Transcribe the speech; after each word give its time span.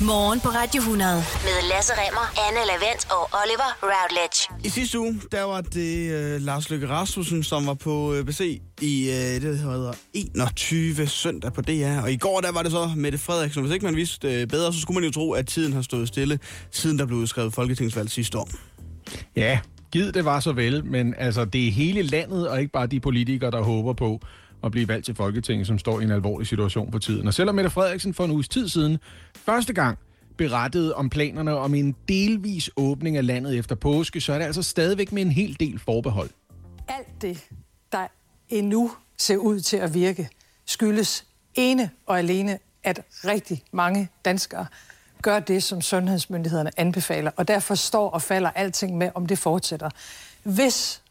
Morgen 0.00 0.40
på 0.40 0.48
Radio 0.48 0.80
100 0.80 1.14
med 1.16 1.68
Lasse 1.72 1.92
Remmer, 1.92 2.26
Anne 2.46 2.66
Lavendt 2.66 3.06
og 3.10 3.22
Oliver 3.42 3.70
Routledge. 3.82 4.38
I 4.64 4.68
sidste 4.68 4.98
uge, 5.00 5.20
der 5.32 5.42
var 5.42 5.60
det 5.60 6.12
øh, 6.12 6.40
Lars 6.40 6.70
Løkke 6.70 6.88
Rasmussen, 6.88 7.42
som 7.42 7.66
var 7.66 7.74
på 7.74 8.14
øh, 8.14 8.24
besøg 8.24 8.60
i 8.80 9.08
øh, 9.08 9.14
det, 9.14 9.42
der 9.42 9.72
hedder 9.72 9.92
21 10.14 11.06
søndag 11.06 11.52
på 11.52 11.62
DR. 11.62 12.02
Og 12.02 12.12
i 12.12 12.16
går, 12.16 12.40
der 12.40 12.52
var 12.52 12.62
det 12.62 12.72
så 12.72 12.90
Mette 12.96 13.18
Frederiksen. 13.18 13.62
Hvis 13.62 13.74
ikke 13.74 13.86
man 13.86 13.96
vidste 13.96 14.40
øh, 14.40 14.46
bedre, 14.46 14.72
så 14.72 14.80
skulle 14.80 14.94
man 15.00 15.04
jo 15.04 15.12
tro, 15.12 15.32
at 15.32 15.46
tiden 15.46 15.72
har 15.72 15.82
stået 15.82 16.08
stille, 16.08 16.38
siden 16.70 16.98
der 16.98 17.06
blev 17.06 17.18
udskrevet 17.18 17.54
folketingsvalg 17.54 18.10
sidste 18.10 18.38
år. 18.38 18.48
Ja, 19.36 19.58
givet 19.92 20.14
det 20.14 20.24
var 20.24 20.40
så 20.40 20.52
vel, 20.52 20.84
men 20.84 21.14
altså, 21.18 21.44
det 21.44 21.68
er 21.68 21.72
hele 21.72 22.02
landet, 22.02 22.48
og 22.48 22.60
ikke 22.60 22.72
bare 22.72 22.86
de 22.86 23.00
politikere, 23.00 23.50
der 23.50 23.62
håber 23.62 23.92
på 23.92 24.20
at 24.64 24.70
blive 24.70 24.88
valgt 24.88 25.04
til 25.04 25.14
Folketinget, 25.14 25.66
som 25.66 25.78
står 25.78 26.00
i 26.00 26.04
en 26.04 26.10
alvorlig 26.10 26.46
situation 26.46 26.90
på 26.90 26.98
tiden. 26.98 27.26
Og 27.26 27.34
selvom 27.34 27.54
Mette 27.54 27.70
Frederiksen 27.70 28.14
for 28.14 28.24
en 28.24 28.30
uges 28.30 28.48
tid 28.48 28.68
siden 28.68 28.98
første 29.34 29.72
gang 29.72 29.98
berettede 30.36 30.94
om 30.94 31.10
planerne 31.10 31.56
om 31.56 31.74
en 31.74 31.96
delvis 32.08 32.70
åbning 32.76 33.16
af 33.16 33.26
landet 33.26 33.58
efter 33.58 33.74
påske, 33.74 34.20
så 34.20 34.32
er 34.32 34.38
det 34.38 34.44
altså 34.44 34.62
stadigvæk 34.62 35.12
med 35.12 35.22
en 35.22 35.30
hel 35.30 35.56
del 35.60 35.78
forbehold. 35.78 36.30
Alt 36.88 37.22
det, 37.22 37.48
der 37.92 38.06
endnu 38.48 38.90
ser 39.18 39.36
ud 39.36 39.60
til 39.60 39.76
at 39.76 39.94
virke, 39.94 40.28
skyldes 40.64 41.26
ene 41.54 41.90
og 42.06 42.18
alene, 42.18 42.58
at 42.84 43.02
rigtig 43.24 43.62
mange 43.72 44.08
danskere 44.24 44.66
gør 45.22 45.40
det, 45.40 45.62
som 45.62 45.80
sundhedsmyndighederne 45.80 46.70
anbefaler. 46.76 47.30
Og 47.36 47.48
derfor 47.48 47.74
står 47.74 48.10
og 48.10 48.22
falder 48.22 48.50
alting 48.50 48.96
med, 48.96 49.10
om 49.14 49.26
det 49.26 49.38
fortsætter. 49.38 49.90
Hvis 50.42 51.02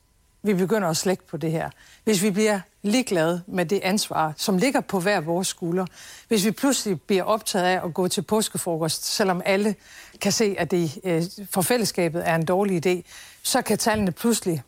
vi 0.44 0.54
begynder 0.54 0.88
at 0.88 0.98
slække 0.98 1.27
på 1.27 1.38
det 1.38 1.52
her, 1.52 1.70
hvis 2.04 2.24
vi 2.24 2.32
bliver 2.32 2.60
ligeglade 2.86 3.42
med 3.48 3.66
det 3.66 3.80
ansvar, 3.84 4.34
som 4.38 4.58
ligger 4.58 4.82
på 4.82 5.00
hver 5.00 5.22
vores 5.22 5.48
skulder, 5.48 5.86
hvis 6.28 6.46
vi 6.46 6.52
pludselig 6.52 7.02
bliver 7.02 7.24
optaget 7.24 7.66
af 7.66 7.86
at 7.86 7.94
gå 7.94 8.08
til 8.08 8.22
påskefrokost, 8.22 9.06
selvom 9.06 9.42
alle 9.46 9.76
kan 10.22 10.32
se, 10.32 10.56
at 10.58 10.72
det 10.72 10.98
øh, 11.04 11.24
for 11.52 11.62
fællesskabet 11.62 12.30
er 12.30 12.36
en 12.36 12.46
dårlig 12.46 12.88
idé, 12.88 13.02
så 13.44 13.62
kan 13.62 13.77
tallene 13.77 14.12
pludselig 14.12 14.62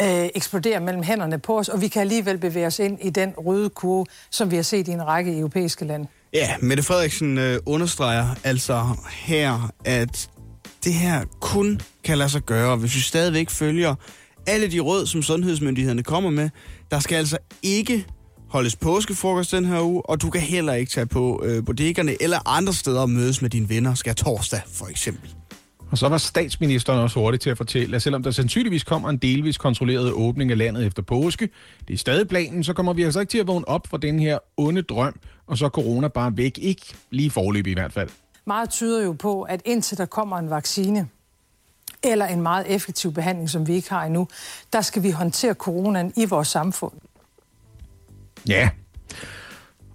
øh, 0.00 0.28
eksplodere 0.34 0.80
mellem 0.80 1.02
hænderne 1.02 1.38
på 1.38 1.58
os, 1.58 1.68
og 1.68 1.80
vi 1.80 1.88
kan 1.88 2.00
alligevel 2.00 2.38
bevæge 2.38 2.66
os 2.66 2.78
ind 2.78 2.98
i 3.02 3.10
den 3.10 3.34
røde 3.38 3.70
kurve, 3.70 4.06
som 4.30 4.50
vi 4.50 4.56
har 4.56 4.62
set 4.62 4.88
i 4.88 4.90
en 4.90 5.06
række 5.06 5.38
europæiske 5.38 5.84
lande. 5.84 6.06
Ja, 6.32 6.56
Mette 6.60 6.82
Frederiksen 6.82 7.38
øh, 7.38 7.58
understreger 7.66 8.26
altså 8.44 8.86
her, 9.12 9.70
at 9.84 10.30
det 10.84 10.94
her 10.94 11.24
kun 11.40 11.80
kan 12.04 12.18
lade 12.18 12.28
sig 12.28 12.42
gøre, 12.42 12.76
hvis 12.76 12.94
vi 12.94 13.00
stadigvæk 13.00 13.50
følger 13.50 13.94
alle 14.46 14.70
de 14.70 14.80
råd, 14.80 15.06
som 15.06 15.22
sundhedsmyndighederne 15.22 16.02
kommer 16.02 16.30
med. 16.30 16.50
Der 16.90 16.98
skal 16.98 17.16
altså 17.16 17.38
ikke 17.62 18.06
holdes 18.48 18.76
påskefrokost 18.76 19.52
den 19.52 19.64
her 19.64 19.80
uge, 19.80 20.10
og 20.10 20.22
du 20.22 20.30
kan 20.30 20.40
heller 20.40 20.72
ikke 20.72 20.90
tage 20.90 21.06
på 21.06 21.42
øh, 21.44 21.64
bodeggerne 21.64 22.22
eller 22.22 22.48
andre 22.48 22.72
steder 22.72 23.00
og 23.00 23.10
mødes 23.10 23.42
med 23.42 23.50
dine 23.50 23.68
venner, 23.68 23.94
skal 23.94 24.14
torsdag 24.14 24.60
for 24.72 24.86
eksempel. 24.86 25.34
Og 25.90 25.98
så 25.98 26.08
var 26.08 26.18
statsministeren 26.18 26.98
også 27.00 27.20
hurtig 27.20 27.40
til 27.40 27.50
at 27.50 27.56
fortælle, 27.56 27.96
at 27.96 28.02
selvom 28.02 28.22
der 28.22 28.30
sandsynligvis 28.30 28.84
kommer 28.84 29.08
en 29.08 29.16
delvis 29.16 29.58
kontrolleret 29.58 30.12
åbning 30.12 30.50
af 30.50 30.58
landet 30.58 30.86
efter 30.86 31.02
påske, 31.02 31.48
det 31.88 31.94
er 31.94 31.98
stadig 31.98 32.28
planen, 32.28 32.64
så 32.64 32.72
kommer 32.72 32.92
vi 32.92 33.02
altså 33.02 33.20
ikke 33.20 33.30
til 33.30 33.38
at 33.38 33.46
vågne 33.46 33.68
op 33.68 33.86
for 33.86 33.96
den 33.96 34.18
her 34.18 34.38
onde 34.56 34.82
drøm, 34.82 35.20
og 35.46 35.58
så 35.58 35.64
er 35.64 35.68
corona 35.68 36.08
bare 36.08 36.36
væk. 36.36 36.58
Ikke 36.58 36.94
lige 37.10 37.30
forløb 37.30 37.66
i 37.66 37.72
hvert 37.72 37.92
fald. 37.92 38.08
Meget 38.46 38.70
tyder 38.70 39.04
jo 39.04 39.12
på, 39.12 39.42
at 39.42 39.60
indtil 39.64 39.98
der 39.98 40.06
kommer 40.06 40.38
en 40.38 40.50
vaccine, 40.50 41.08
eller 42.12 42.26
en 42.26 42.42
meget 42.42 42.74
effektiv 42.74 43.12
behandling, 43.12 43.50
som 43.50 43.66
vi 43.66 43.74
ikke 43.74 43.90
har 43.90 44.04
endnu, 44.04 44.28
der 44.72 44.80
skal 44.80 45.02
vi 45.02 45.10
håndtere 45.10 45.54
coronaen 45.54 46.12
i 46.16 46.24
vores 46.24 46.48
samfund. 46.48 46.92
Ja. 48.48 48.70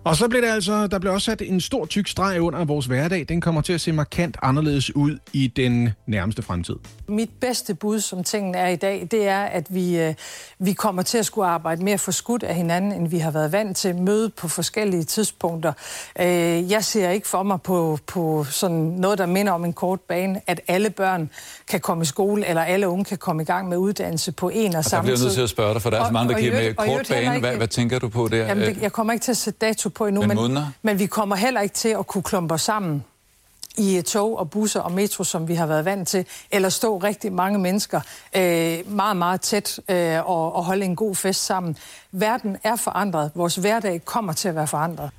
Og 0.03 0.15
så 0.15 0.27
blev 0.27 0.41
det 0.41 0.47
altså, 0.47 0.87
der 0.87 0.99
blev 0.99 1.13
også 1.13 1.25
sat 1.25 1.41
en 1.41 1.61
stor 1.61 1.85
tyk 1.85 2.07
streg 2.07 2.41
under 2.41 2.65
vores 2.65 2.85
hverdag. 2.85 3.25
Den 3.29 3.41
kommer 3.41 3.61
til 3.61 3.73
at 3.73 3.81
se 3.81 3.91
markant 3.91 4.37
anderledes 4.41 4.95
ud 4.95 5.17
i 5.33 5.47
den 5.47 5.89
nærmeste 6.07 6.41
fremtid. 6.41 6.75
Mit 7.11 7.29
bedste 7.41 7.73
bud, 7.75 7.99
som 7.99 8.23
tingene 8.23 8.57
er 8.57 8.67
i 8.67 8.75
dag, 8.75 9.07
det 9.11 9.27
er, 9.27 9.41
at 9.41 9.75
vi, 9.75 9.99
øh, 9.99 10.13
vi 10.59 10.73
kommer 10.73 11.01
til 11.01 11.17
at 11.17 11.25
skulle 11.25 11.47
arbejde 11.47 11.83
mere 11.83 11.97
forskudt 11.97 12.43
af 12.43 12.55
hinanden, 12.55 12.91
end 12.91 13.07
vi 13.07 13.17
har 13.17 13.31
været 13.31 13.51
vant 13.51 13.77
til. 13.77 13.95
Møde 13.95 14.29
på 14.29 14.47
forskellige 14.47 15.03
tidspunkter. 15.03 15.73
Øh, 16.19 16.71
jeg 16.71 16.83
ser 16.83 17.09
ikke 17.09 17.27
for 17.27 17.43
mig 17.43 17.61
på, 17.61 17.99
på 18.07 18.43
sådan 18.43 18.77
noget, 18.77 19.17
der 19.17 19.25
minder 19.25 19.51
om 19.51 19.65
en 19.65 19.73
kort 19.73 19.99
bane, 20.01 20.41
at 20.47 20.61
alle 20.67 20.89
børn 20.89 21.29
kan 21.67 21.79
komme 21.79 22.01
i 22.01 22.05
skole, 22.05 22.45
eller 22.47 22.61
alle 22.61 22.87
unge 22.87 23.05
kan 23.05 23.17
komme 23.17 23.41
i 23.41 23.45
gang 23.45 23.69
med 23.69 23.77
uddannelse 23.77 24.31
på 24.31 24.49
en 24.49 24.73
og, 24.73 24.77
og 24.77 24.85
samme 24.85 25.07
tid. 25.07 25.11
Jeg 25.11 25.17
bliver 25.17 25.25
nødt 25.25 25.33
til 25.33 25.41
at 25.41 25.49
spørge 25.49 25.73
dig, 25.73 25.81
for 25.81 25.89
der 25.89 26.01
er 26.01 26.05
så 26.05 26.11
mange, 26.11 26.33
der 26.33 26.39
kan 26.39 26.53
med 26.53 26.73
kort 26.73 27.07
bane. 27.09 27.39
Hvad, 27.39 27.55
hvad 27.55 27.67
tænker 27.67 27.99
du 27.99 28.09
på 28.09 28.27
der? 28.27 28.37
Jamen, 28.37 28.63
det, 28.63 28.81
jeg 28.81 28.91
kommer 28.91 29.13
ikke 29.13 29.23
til 29.23 29.31
at 29.31 29.37
sætte 29.37 29.59
dato 29.61 29.89
på 29.89 30.05
endnu, 30.05 30.21
Men 30.21 30.37
men, 30.37 30.63
men 30.81 30.99
vi 30.99 31.05
kommer 31.05 31.35
heller 31.35 31.61
ikke 31.61 31.75
til 31.75 31.89
at 31.89 32.07
kunne 32.07 32.23
klumpe 32.23 32.53
os 32.53 32.61
sammen 32.61 33.03
i 33.77 34.01
tog 34.01 34.39
og 34.39 34.49
busser 34.49 34.79
og 34.79 34.91
metro, 34.91 35.23
som 35.23 35.47
vi 35.47 35.55
har 35.55 35.65
været 35.65 35.85
vant 35.85 36.07
til, 36.07 36.25
eller 36.51 36.69
stå 36.69 36.97
rigtig 36.97 37.33
mange 37.33 37.59
mennesker 37.59 38.01
øh, 38.35 38.91
meget, 38.91 39.17
meget 39.17 39.41
tæt 39.41 39.79
øh, 39.89 40.29
og, 40.29 40.55
og 40.55 40.65
holde 40.65 40.85
en 40.85 40.95
god 40.95 41.15
fest 41.15 41.45
sammen. 41.45 41.77
Verden 42.11 42.57
er 42.63 42.75
forandret. 42.75 43.31
Vores 43.35 43.55
hverdag 43.55 44.05
kommer 44.05 44.33
til 44.33 44.47
at 44.49 44.55
være 44.55 44.67
forandret. 44.67 45.09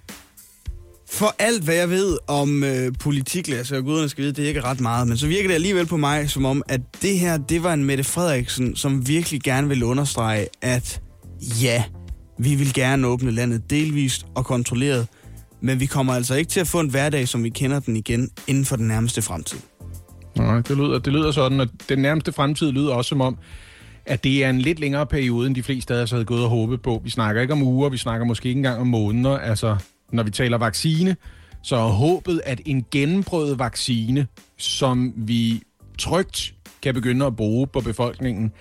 For 1.10 1.34
alt, 1.38 1.64
hvad 1.64 1.74
jeg 1.74 1.90
ved 1.90 2.18
om 2.26 2.64
øh, 2.64 2.92
politik, 3.00 3.48
altså 3.48 3.76
og 3.76 3.82
guderne 3.82 4.08
skal 4.08 4.24
vide, 4.24 4.32
det 4.32 4.44
er 4.44 4.48
ikke 4.48 4.60
ret 4.60 4.80
meget, 4.80 5.08
men 5.08 5.18
så 5.18 5.26
virker 5.26 5.48
det 5.48 5.54
alligevel 5.54 5.86
på 5.86 5.96
mig, 5.96 6.30
som 6.30 6.44
om, 6.44 6.62
at 6.68 6.80
det 7.02 7.18
her, 7.18 7.36
det 7.36 7.62
var 7.62 7.72
en 7.72 7.84
Mette 7.84 8.04
Frederiksen, 8.04 8.76
som 8.76 9.08
virkelig 9.08 9.40
gerne 9.42 9.68
vil 9.68 9.82
understrege, 9.82 10.46
at 10.62 11.00
ja, 11.62 11.84
vi 12.38 12.54
vil 12.54 12.74
gerne 12.74 13.06
åbne 13.06 13.30
landet 13.30 13.70
delvist 13.70 14.26
og 14.34 14.44
kontrolleret, 14.44 15.08
men 15.62 15.80
vi 15.80 15.86
kommer 15.86 16.12
altså 16.12 16.34
ikke 16.34 16.48
til 16.48 16.60
at 16.60 16.66
få 16.66 16.80
en 16.80 16.90
hverdag, 16.90 17.28
som 17.28 17.44
vi 17.44 17.48
kender 17.48 17.80
den 17.80 17.96
igen, 17.96 18.30
inden 18.46 18.64
for 18.64 18.76
den 18.76 18.88
nærmeste 18.88 19.22
fremtid. 19.22 19.58
Nej, 20.36 20.56
det 20.56 20.76
lyder, 20.76 20.98
det 20.98 21.12
lyder 21.12 21.30
sådan, 21.30 21.60
at 21.60 21.68
den 21.88 21.98
nærmeste 21.98 22.32
fremtid 22.32 22.72
lyder 22.72 22.94
også 22.94 23.08
som 23.08 23.20
om, 23.20 23.38
at 24.06 24.24
det 24.24 24.44
er 24.44 24.50
en 24.50 24.58
lidt 24.58 24.80
længere 24.80 25.06
periode, 25.06 25.46
end 25.46 25.54
de 25.54 25.62
fleste 25.62 25.94
af 25.94 26.02
os 26.02 26.10
havde 26.10 26.24
gået 26.24 26.44
og 26.44 26.50
håbet 26.50 26.82
på. 26.82 27.00
Vi 27.04 27.10
snakker 27.10 27.42
ikke 27.42 27.52
om 27.52 27.62
uger, 27.62 27.88
vi 27.88 27.96
snakker 27.96 28.26
måske 28.26 28.48
ikke 28.48 28.58
engang 28.58 28.80
om 28.80 28.86
måneder. 28.86 29.38
Altså, 29.38 29.76
når 30.12 30.22
vi 30.22 30.30
taler 30.30 30.58
vaccine, 30.58 31.16
så 31.62 31.76
er 31.76 31.88
håbet, 31.88 32.40
at 32.44 32.60
en 32.66 32.84
gennemprøvet 32.90 33.58
vaccine, 33.58 34.26
som 34.58 35.12
vi 35.16 35.62
trygt 35.98 36.54
kan 36.82 36.94
begynde 36.94 37.26
at 37.26 37.36
bruge 37.36 37.66
på 37.66 37.80
befolkningen, 37.80 38.52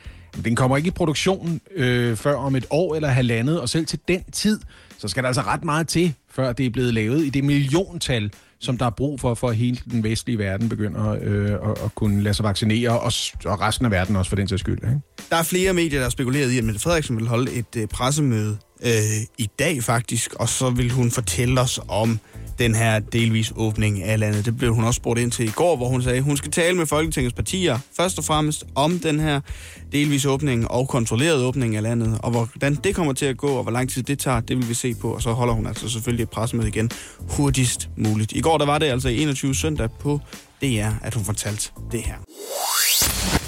den 0.45 0.55
kommer 0.55 0.77
ikke 0.77 0.87
i 0.87 0.91
produktion 0.91 1.61
øh, 1.75 2.15
før 2.15 2.35
om 2.35 2.55
et 2.55 2.65
år 2.69 2.95
eller 2.95 3.07
halvandet, 3.07 3.61
og 3.61 3.69
selv 3.69 3.85
til 3.85 3.99
den 4.07 4.23
tid, 4.31 4.59
så 4.97 5.07
skal 5.07 5.23
der 5.23 5.27
altså 5.27 5.41
ret 5.41 5.63
meget 5.63 5.87
til, 5.87 6.13
før 6.35 6.53
det 6.53 6.65
er 6.65 6.69
blevet 6.69 6.93
lavet 6.93 7.25
i 7.25 7.29
det 7.29 7.43
milliontal, 7.43 8.31
som 8.59 8.77
der 8.77 8.85
er 8.85 8.89
brug 8.89 9.19
for, 9.19 9.33
for 9.33 9.49
at 9.49 9.55
hele 9.55 9.77
den 9.91 10.03
vestlige 10.03 10.37
verden 10.37 10.69
begynder 10.69 11.17
øh, 11.21 11.51
at, 11.51 11.83
at 11.85 11.95
kunne 11.95 12.23
lade 12.23 12.33
sig 12.33 12.43
vaccinere, 12.43 12.89
og, 12.89 13.11
og 13.45 13.61
resten 13.61 13.85
af 13.85 13.91
verden 13.91 14.15
også 14.15 14.29
for 14.29 14.35
den 14.35 14.47
sags 14.47 14.59
skyld. 14.59 14.77
Ikke? 14.77 14.99
Der 15.29 15.35
er 15.35 15.43
flere 15.43 15.73
medier, 15.73 15.99
der 15.99 16.05
har 16.05 16.09
spekuleret 16.09 16.51
i, 16.51 16.57
at 16.57 16.63
Mette 16.63 16.79
Frederiksen 16.79 17.17
vil 17.17 17.27
holde 17.27 17.51
et 17.51 17.75
øh, 17.77 17.87
pressemøde 17.87 18.57
øh, 18.85 18.91
i 19.37 19.49
dag 19.59 19.83
faktisk, 19.83 20.33
og 20.33 20.49
så 20.49 20.69
vil 20.69 20.91
hun 20.91 21.11
fortælle 21.11 21.61
os 21.61 21.79
om 21.87 22.19
den 22.61 22.75
her 22.75 22.99
delvis 22.99 23.53
åbning 23.55 24.03
af 24.03 24.19
landet. 24.19 24.45
Det 24.45 24.57
blev 24.57 24.73
hun 24.73 24.83
også 24.83 24.97
spurgt 24.97 25.19
ind 25.19 25.31
til 25.31 25.45
i 25.45 25.51
går, 25.51 25.75
hvor 25.75 25.87
hun 25.87 26.01
sagde, 26.01 26.17
at 26.17 26.23
hun 26.23 26.37
skal 26.37 26.51
tale 26.51 26.77
med 26.77 26.85
Folketingets 26.85 27.33
partier 27.33 27.79
først 27.97 28.17
og 28.17 28.23
fremmest 28.23 28.65
om 28.75 28.99
den 28.99 29.19
her 29.19 29.41
delvis 29.91 30.25
åbning 30.25 30.71
og 30.71 30.87
kontrolleret 30.87 31.43
åbning 31.43 31.75
af 31.75 31.83
landet, 31.83 32.19
og 32.23 32.31
hvordan 32.31 32.75
det 32.75 32.95
kommer 32.95 33.13
til 33.13 33.25
at 33.25 33.37
gå, 33.37 33.47
og 33.47 33.63
hvor 33.63 33.71
lang 33.71 33.89
tid 33.89 34.03
det 34.03 34.19
tager, 34.19 34.39
det 34.39 34.57
vil 34.57 34.69
vi 34.69 34.73
se 34.73 34.93
på, 34.93 35.13
og 35.13 35.21
så 35.21 35.31
holder 35.31 35.53
hun 35.53 35.67
altså 35.67 35.89
selvfølgelig 35.89 36.23
et 36.23 36.29
pressemøde 36.29 36.67
igen 36.67 36.89
hurtigst 37.19 37.89
muligt. 37.97 38.31
I 38.31 38.41
går 38.41 38.57
der 38.57 38.65
var 38.65 38.77
det 38.77 38.85
altså 38.85 39.09
21 39.09 39.55
søndag 39.55 39.89
på 39.99 40.19
DR, 40.61 40.89
at 41.01 41.13
hun 41.13 41.25
fortalte 41.25 41.71
det 41.91 42.01
her. 42.01 42.15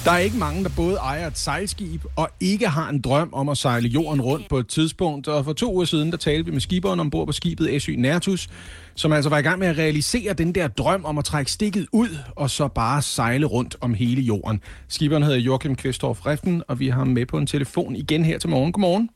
Der 0.06 0.12
er 0.12 0.18
ikke 0.18 0.38
mange, 0.38 0.64
der 0.64 0.70
både 0.76 0.96
ejer 0.96 1.28
et 1.28 1.38
sejlskib 1.38 2.04
og 2.16 2.30
ikke 2.40 2.68
har 2.68 2.90
en 2.90 3.02
drøm 3.02 3.30
om 3.32 3.50
at 3.50 3.58
sejle 3.58 3.88
jorden 3.88 4.22
rundt 4.22 4.50
på 4.50 4.58
et 4.58 4.68
tidspunkt. 4.68 5.28
Og 5.28 5.46
for 5.46 5.54
to 5.54 5.74
uger 5.74 5.86
siden, 5.86 6.12
der 6.12 6.18
talte 6.18 6.46
vi 6.46 6.52
med 6.52 6.62
skiberen 6.62 7.00
ombord 7.00 7.28
på 7.28 7.32
skibet 7.32 7.82
SY 7.82 7.90
Nertus, 7.90 8.50
som 8.96 9.12
altså 9.12 9.30
var 9.30 9.38
i 9.38 9.42
gang 9.42 9.60
med 9.60 9.68
at 9.68 9.78
realisere 9.78 10.34
den 10.34 10.56
der 10.56 10.68
drøm 10.68 11.06
om 11.06 11.18
at 11.18 11.26
trække 11.26 11.52
stikket 11.52 11.88
ud 11.92 12.10
og 12.36 12.50
så 12.50 12.68
bare 12.68 13.02
sejle 13.02 13.46
rundt 13.46 13.76
om 13.82 13.94
hele 13.94 14.22
jorden. 14.22 14.62
Skiberen 14.88 15.24
hedder 15.24 15.40
Joachim 15.40 15.76
Kvestorf 15.76 16.26
Reften, 16.26 16.64
og 16.68 16.80
vi 16.80 16.88
har 16.88 16.98
ham 16.98 17.08
med 17.08 17.26
på 17.26 17.38
en 17.38 17.48
telefon 17.48 17.96
igen 17.96 18.26
her 18.26 18.40
til 18.40 18.50
morgen. 18.50 18.72
Godmorgen. 18.72 19.10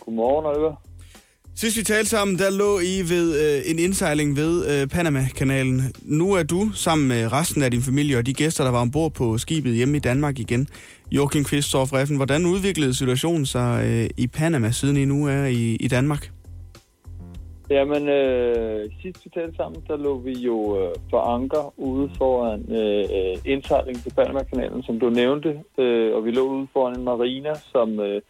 Godmorgen, 0.00 0.46
Oliver. 0.46 0.76
Sidst 1.54 1.76
vi 1.76 1.82
talte 1.82 2.10
sammen, 2.10 2.38
der 2.38 2.50
lå 2.50 2.80
I 2.80 3.02
ved 3.08 3.56
øh, 3.56 3.70
en 3.70 3.78
indsejling 3.78 4.36
ved 4.36 4.80
øh, 4.82 4.88
Panama-kanalen. 4.88 5.92
Nu 6.02 6.32
er 6.32 6.42
du 6.42 6.70
sammen 6.74 7.08
med 7.08 7.32
resten 7.32 7.62
af 7.62 7.70
din 7.70 7.82
familie 7.82 8.18
og 8.18 8.26
de 8.26 8.34
gæster, 8.34 8.64
der 8.64 8.70
var 8.70 8.80
ombord 8.80 9.12
på 9.12 9.38
skibet 9.38 9.74
hjemme 9.74 9.96
i 9.96 10.00
Danmark 10.00 10.38
igen. 10.38 10.68
Joachim 11.10 11.44
Kvisthoff 11.44 11.92
Reffen, 11.92 12.16
hvordan 12.16 12.46
udviklede 12.46 12.94
situationen 12.94 13.46
sig 13.46 13.84
øh, 13.86 14.10
i 14.16 14.26
Panama, 14.26 14.70
siden 14.70 14.96
I 14.96 15.04
nu 15.04 15.26
er 15.26 15.44
i, 15.44 15.74
i 15.74 15.88
Danmark? 15.88 16.30
Jamen, 17.72 18.08
øh, 18.08 18.90
sidst 19.02 19.24
vi 19.24 19.30
talte 19.30 19.56
sammen, 19.56 19.84
der 19.88 19.96
lå 19.96 20.18
vi 20.18 20.32
jo 20.32 20.56
øh, 20.80 20.94
for 21.10 21.20
anker 21.20 21.74
ude 21.76 22.10
foran 22.18 22.60
øh, 22.80 23.04
øh 23.18 23.52
indsejling 23.52 24.02
til 24.02 24.12
Panama-kanalen, 24.14 24.82
som 24.82 25.00
du 25.00 25.10
nævnte. 25.10 25.62
Øh, 25.78 26.14
og 26.16 26.24
vi 26.24 26.30
lå 26.30 26.42
ude 26.42 26.66
foran 26.72 26.98
en 26.98 27.04
marina, 27.04 27.54
som... 27.54 28.00
Øh, 28.00 28.22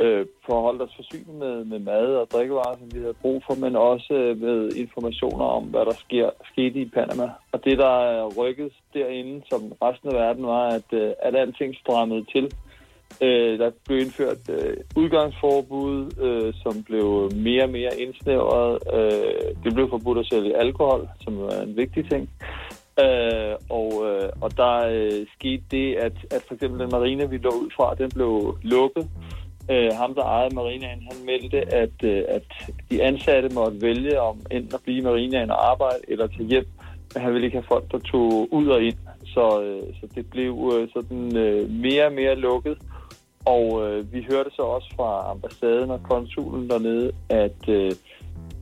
øh, 0.00 0.26
forholdt 0.46 0.82
os 0.82 0.96
forsynet 0.96 1.34
med, 1.34 1.64
med 1.64 1.78
mad 1.78 2.06
og 2.16 2.30
drikkevarer, 2.32 2.76
som 2.78 2.88
vi 2.94 2.98
havde 3.00 3.22
brug 3.22 3.42
for, 3.46 3.54
men 3.54 3.76
også 3.76 4.14
øh, 4.14 4.40
med 4.40 4.72
informationer 4.72 5.44
om, 5.44 5.64
hvad 5.64 5.84
der 5.84 5.94
sker, 5.94 6.30
skete 6.52 6.80
i 6.80 6.84
Panama. 6.84 7.30
Og 7.52 7.64
det, 7.64 7.78
der 7.78 8.26
rykkedes 8.38 8.76
derinde, 8.94 9.42
som 9.50 9.72
resten 9.82 10.08
af 10.08 10.14
verden, 10.14 10.46
var, 10.46 10.68
at, 10.68 10.92
øh, 10.92 11.12
at 11.22 11.36
alting 11.36 11.74
strammede 11.74 12.24
til. 12.32 12.52
Øh, 13.22 13.58
der 13.58 13.70
blev 13.86 13.98
indført 13.98 14.50
øh, 14.50 14.76
udgangsforbud, 14.96 16.12
øh, 16.20 16.54
som 16.62 16.82
blev 16.82 17.30
mere 17.34 17.62
og 17.62 17.70
mere 17.70 18.00
indsnævret. 18.00 18.78
Øh, 18.94 19.54
det 19.64 19.74
blev 19.74 19.88
forbudt 19.90 20.18
at 20.18 20.26
sælge 20.26 20.56
alkohol, 20.56 21.08
som 21.20 21.40
er 21.40 21.62
en 21.62 21.76
vigtig 21.76 22.08
ting. 22.10 22.30
Øh, 23.04 23.54
og, 23.70 23.90
øh, 24.08 24.28
og 24.40 24.56
der 24.56 24.74
øh, 24.88 25.26
skete 25.38 25.62
det, 25.70 25.94
at, 25.94 26.12
at 26.30 26.42
for 26.46 26.54
eksempel 26.54 26.80
den 26.80 26.90
marine, 26.92 27.30
vi 27.30 27.36
lå 27.36 27.50
ud 27.50 27.70
fra, 27.76 27.94
den 27.94 28.10
blev 28.10 28.58
lukket. 28.62 29.08
Øh, 29.70 29.92
ham, 29.92 30.14
der 30.14 30.22
ejede 30.22 30.54
marinaen, 30.54 31.08
han 31.10 31.26
meldte, 31.26 31.74
at, 31.74 31.96
øh, 32.04 32.22
at 32.28 32.42
de 32.90 33.02
ansatte 33.02 33.48
måtte 33.54 33.82
vælge 33.82 34.20
om 34.20 34.40
enten 34.50 34.74
at 34.74 34.80
blive 34.84 34.98
i 34.98 35.02
marinaen 35.02 35.50
og 35.50 35.70
arbejde 35.70 35.98
eller 36.08 36.26
tage 36.26 36.48
hjem. 36.48 36.66
Men 37.14 37.22
han 37.22 37.32
ville 37.32 37.46
ikke 37.46 37.56
have 37.56 37.68
folk, 37.68 37.92
der 37.92 37.98
tog 37.98 38.48
ud 38.52 38.66
og 38.66 38.82
ind. 38.82 38.96
Så, 39.24 39.62
øh, 39.62 39.94
så 40.00 40.08
det 40.14 40.30
blev 40.30 40.72
øh, 40.74 40.88
sådan 40.92 41.36
øh, 41.36 41.70
mere 41.70 42.06
og 42.06 42.12
mere 42.12 42.34
lukket. 42.34 42.78
Og 43.54 43.64
øh, 43.82 44.12
vi 44.12 44.26
hørte 44.30 44.50
så 44.50 44.62
også 44.62 44.88
fra 44.96 45.30
ambassaden 45.30 45.90
og 45.90 46.02
konsulen 46.02 46.70
dernede, 46.70 47.12
at, 47.28 47.68
øh, 47.68 47.92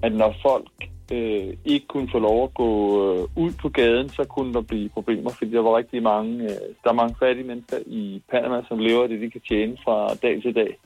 at 0.03 0.13
når 0.13 0.35
folk 0.43 0.71
øh, 1.13 1.57
ikke 1.65 1.87
kunne 1.87 2.09
få 2.13 2.19
lov 2.19 2.45
at 2.45 2.55
gå 2.55 2.71
øh, 3.05 3.23
ud 3.45 3.53
på 3.63 3.69
gaden, 3.69 4.09
så 4.09 4.25
kunne 4.25 4.55
der 4.55 4.61
blive 4.61 4.89
problemer, 4.89 5.31
fordi 5.31 5.51
der 5.51 5.63
var 5.63 5.77
rigtig 5.77 6.03
mange, 6.03 6.45
øh, 6.45 6.67
der 6.85 6.91
er 6.91 7.01
mange 7.03 7.17
fattige 7.19 7.47
mennesker 7.47 7.77
i 7.87 8.23
Panama, 8.31 8.63
som 8.69 8.79
lever 8.79 9.03
af 9.03 9.09
det, 9.09 9.21
de 9.21 9.31
kan 9.31 9.41
tjene 9.49 9.77
fra 9.85 10.15
dag 10.15 10.43
til 10.43 10.55
dag. 10.55 10.79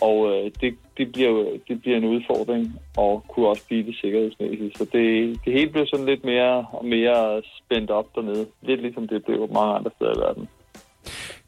Og 0.00 0.16
øh, 0.30 0.50
det, 0.60 0.74
det, 0.98 1.12
bliver, 1.12 1.58
det 1.68 1.80
bliver 1.80 1.96
en 1.96 2.04
udfordring, 2.04 2.72
og 2.96 3.24
kunne 3.28 3.48
også 3.48 3.66
blive 3.66 3.86
det 3.86 3.96
sikkerhedsmæssigt. 4.00 4.78
Så 4.78 4.84
det, 4.84 5.38
det 5.44 5.52
hele 5.52 5.70
blev 5.70 5.86
sådan 5.86 6.06
lidt 6.06 6.24
mere 6.24 6.66
og 6.72 6.84
mere 6.84 7.42
spændt 7.58 7.90
op 7.90 8.08
dernede. 8.14 8.46
Lidt 8.62 8.80
ligesom 8.80 9.08
det 9.08 9.24
blev 9.24 9.38
mange 9.52 9.74
andre 9.74 9.90
steder 9.96 10.14
i 10.16 10.20
verden. 10.20 10.48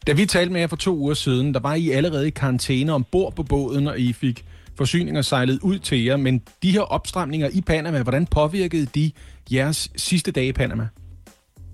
Da 0.07 0.13
vi 0.13 0.27
talte 0.27 0.53
med 0.53 0.61
jer 0.61 0.67
for 0.67 0.77
to 0.77 0.97
uger 0.97 1.15
siden, 1.15 1.55
der 1.55 1.61
var 1.61 1.75
I 1.75 1.91
allerede 1.91 2.27
i 2.29 2.31
karantæne 2.31 2.93
ombord 2.93 3.35
på 3.35 3.43
båden, 3.43 3.87
og 3.87 3.99
I 3.99 4.13
fik 4.13 4.45
forsyninger 4.77 5.23
sejlet 5.23 5.59
ud 5.63 5.79
til 5.79 6.05
jer. 6.05 6.17
Men 6.17 6.43
de 6.63 6.71
her 6.71 6.81
opstramninger 6.81 7.49
i 7.53 7.61
Panama, 7.61 8.03
hvordan 8.03 8.27
påvirkede 8.27 8.87
de 8.87 9.13
jeres 9.53 9.93
sidste 9.97 10.33
dage 10.33 10.49
i 10.49 10.53
Panama? 10.53 10.89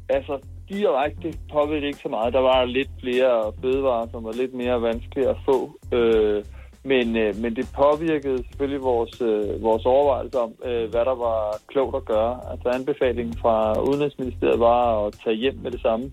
Altså, 0.09 0.39
direkte 0.69 1.39
påvirkede 1.53 1.87
ikke 1.87 1.99
så 2.03 2.09
meget. 2.09 2.33
Der 2.33 2.41
var 2.41 2.65
lidt 2.65 2.91
flere 3.01 3.53
fødevarer, 3.61 4.07
som 4.11 4.25
var 4.25 4.33
lidt 4.33 4.55
mere 4.55 4.83
vanskelige 4.83 5.29
at 5.29 5.37
få. 5.45 5.79
Øh, 5.93 6.45
men, 6.85 7.17
øh, 7.17 7.37
men 7.37 7.57
det 7.57 7.67
påvirkede 7.77 8.39
selvfølgelig 8.49 8.83
vores, 8.83 9.21
øh, 9.21 9.63
vores 9.63 9.85
overvejelse 9.85 10.39
om, 10.39 10.53
øh, 10.65 10.91
hvad 10.91 11.05
der 11.05 11.15
var 11.15 11.57
klogt 11.67 11.97
at 11.97 12.05
gøre. 12.05 12.41
Altså 12.51 12.69
anbefalingen 12.69 13.37
fra 13.43 13.83
Udenrigsministeriet 13.89 14.61
var 14.61 15.07
at 15.07 15.15
tage 15.25 15.37
hjem 15.37 15.59
med 15.63 15.71
det 15.71 15.81
samme. 15.81 16.11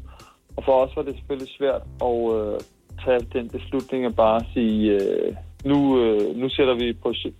Og 0.57 0.63
for 0.65 0.83
os 0.83 0.95
var 0.95 1.01
det 1.01 1.15
selvfølgelig 1.15 1.54
svært 1.57 1.81
at 2.01 2.19
øh, 2.38 2.59
tage 3.06 3.19
den 3.33 3.50
beslutning 3.50 4.06
at 4.06 4.15
bare 4.15 4.42
sige, 4.54 4.92
øh, 4.92 5.36
nu, 5.65 6.00
øh, 6.01 6.36
nu 6.36 6.50
sætter 6.50 6.74
vi 6.74 6.94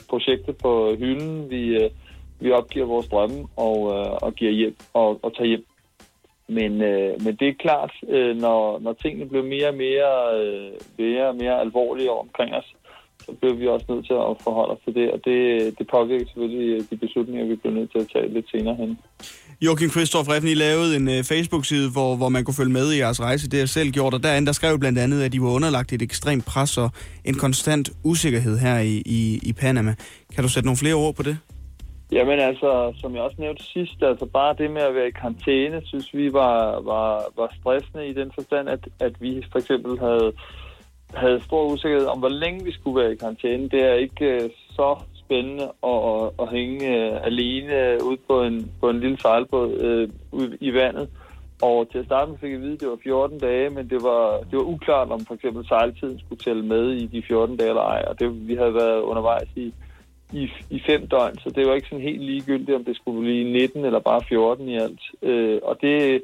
projektet 0.10 0.58
på 0.58 0.96
hylden, 0.96 1.50
vi, 1.50 1.64
øh, 1.84 1.90
vi 2.40 2.52
opgiver 2.52 2.86
vores 2.86 3.08
drømme 3.08 3.48
og, 3.56 3.78
øh, 3.96 4.14
og 4.22 4.34
giver 4.34 4.52
hjem 4.52 4.76
og, 4.94 5.20
og 5.24 5.36
tager 5.36 5.48
hjem. 5.48 5.66
Men, 6.48 6.82
øh, 6.82 7.22
men 7.24 7.36
det 7.36 7.48
er 7.48 7.54
klart, 7.60 7.92
øh, 8.08 8.36
når, 8.38 8.80
når 8.80 8.94
tingene 8.94 9.30
blev 9.30 9.44
mere 9.44 9.68
og 9.68 9.76
mere, 9.76 10.40
øh, 10.40 10.72
mere, 10.98 11.34
mere 11.34 11.60
alvorlige 11.60 12.12
omkring 12.12 12.56
os, 12.56 12.76
så 13.20 13.32
blev 13.32 13.60
vi 13.60 13.68
også 13.68 13.86
nødt 13.90 14.06
til 14.06 14.14
at 14.14 14.42
forholde 14.44 14.74
os 14.74 14.80
til 14.86 14.96
det, 14.96 15.12
og 15.12 15.20
det, 15.26 15.80
det 15.80 15.88
påvirker 15.88 16.26
selvfølgelig 16.26 16.90
de 16.90 16.98
beslutninger, 16.98 17.46
vi 17.46 17.56
blev 17.56 17.74
nødt 17.74 17.92
til 17.92 18.00
at 18.00 18.10
tage 18.14 18.34
lidt 18.34 18.50
senere 18.52 18.76
hen. 18.76 19.00
Joachim 19.62 19.90
Christoph 19.90 20.30
Reffen, 20.30 20.50
I 20.50 20.54
lavede 20.54 20.96
en 20.96 21.08
uh, 21.08 21.24
Facebook-side, 21.24 21.92
hvor, 21.92 22.16
hvor 22.16 22.30
man 22.30 22.44
kunne 22.44 22.54
følge 22.54 22.72
med 22.72 22.92
i 22.92 22.98
jeres 22.98 23.22
rejse. 23.22 23.46
Det 23.46 23.54
har 23.54 23.62
jeg 23.62 23.70
selv 23.70 23.92
gjort, 23.92 24.14
og 24.14 24.24
derinde 24.24 24.46
der 24.46 24.52
skrev 24.52 24.80
blandt 24.80 25.00
andet, 25.00 25.24
at 25.24 25.34
I 25.34 25.42
var 25.42 25.50
underlagt 25.50 25.94
et 25.94 26.02
ekstremt 26.02 26.46
pres 26.46 26.78
og 26.78 26.90
en 27.26 27.36
konstant 27.36 27.90
usikkerhed 28.04 28.58
her 28.58 28.80
i, 28.80 28.96
i, 29.06 29.40
i 29.44 29.54
Panama. 29.54 29.96
Kan 30.36 30.44
du 30.44 30.50
sætte 30.50 30.68
nogle 30.68 30.78
flere 30.78 30.94
ord 30.94 31.16
på 31.16 31.24
det? 31.24 31.38
Jamen 32.12 32.40
altså, 32.40 32.94
som 33.02 33.16
jeg 33.16 33.22
også 33.22 33.36
nævnte 33.40 33.64
sidst, 33.64 34.04
altså 34.04 34.26
bare 34.26 34.56
det 34.58 34.72
med 34.72 34.82
at 34.82 34.96
være 34.96 35.08
i 35.08 35.12
karantæne, 35.22 35.82
synes 35.86 36.14
vi 36.14 36.34
var, 36.34 36.82
var, 36.82 37.24
var 37.38 37.54
stressende 37.60 38.08
i 38.08 38.14
den 38.14 38.32
forstand, 38.36 38.70
at, 38.70 38.80
at 39.00 39.14
vi 39.22 39.44
for 39.52 39.60
eksempel 39.60 40.00
havde 40.00 40.32
havde 41.14 41.44
stor 41.44 41.64
usikkerhed 41.74 42.08
om, 42.08 42.20
hvor 42.20 42.30
længe 42.30 42.64
vi 42.64 42.72
skulle 42.72 43.02
være 43.02 43.14
i 43.14 43.16
karantæne. 43.16 43.70
Det 43.70 43.82
er 43.84 43.94
ikke 43.94 44.44
uh, 44.44 44.50
så 44.76 45.00
spændende 45.28 45.68
at, 45.92 46.00
at, 46.14 46.32
at 46.42 46.48
hænge 46.58 47.12
uh, 47.12 47.26
alene 47.30 47.98
ud 48.10 48.18
på 48.28 48.44
en, 48.44 48.72
på 48.82 48.90
en 48.90 49.00
lille 49.00 49.18
sejlbåd 49.20 49.70
uh, 50.32 50.44
i 50.60 50.74
vandet. 50.74 51.08
Og 51.62 51.88
til 51.92 52.00
at 52.00 52.06
starte 52.06 52.32
med 52.32 52.38
fik 52.38 52.52
jeg 52.52 52.62
vide, 52.62 52.74
at 52.74 52.80
det 52.80 52.90
var 52.90 53.00
14 53.04 53.40
dage, 53.40 53.70
men 53.70 53.90
det 53.90 54.04
var, 54.04 54.38
det 54.50 54.58
var 54.60 54.64
uklart, 54.64 55.12
om 55.12 55.26
for 55.26 55.34
eksempel 55.34 55.68
sejltiden 55.68 56.20
skulle 56.20 56.44
tælle 56.44 56.66
med 56.66 56.92
i 56.92 57.06
de 57.06 57.24
14 57.28 57.58
dage 57.58 57.70
eller 57.70 57.82
ej. 57.82 58.06
Og 58.08 58.20
det, 58.20 58.48
vi 58.48 58.56
havde 58.56 58.74
været 58.74 59.02
undervejs 59.02 59.50
i, 59.56 59.74
i, 60.34 60.50
i 60.70 60.82
fem 60.86 61.08
døgn, 61.08 61.38
så 61.38 61.50
det 61.50 61.68
var 61.68 61.74
ikke 61.74 61.88
sådan 61.88 62.10
helt 62.10 62.22
ligegyldigt, 62.22 62.78
om 62.78 62.86
det 62.86 62.96
skulle 62.96 63.22
blive 63.22 63.54
19 63.54 63.86
eller 63.86 64.00
bare 64.00 64.22
14 64.30 64.70
i 64.70 64.78
alt. 64.78 65.02
Uh, 65.22 65.70
og 65.70 65.78
det, 65.82 66.22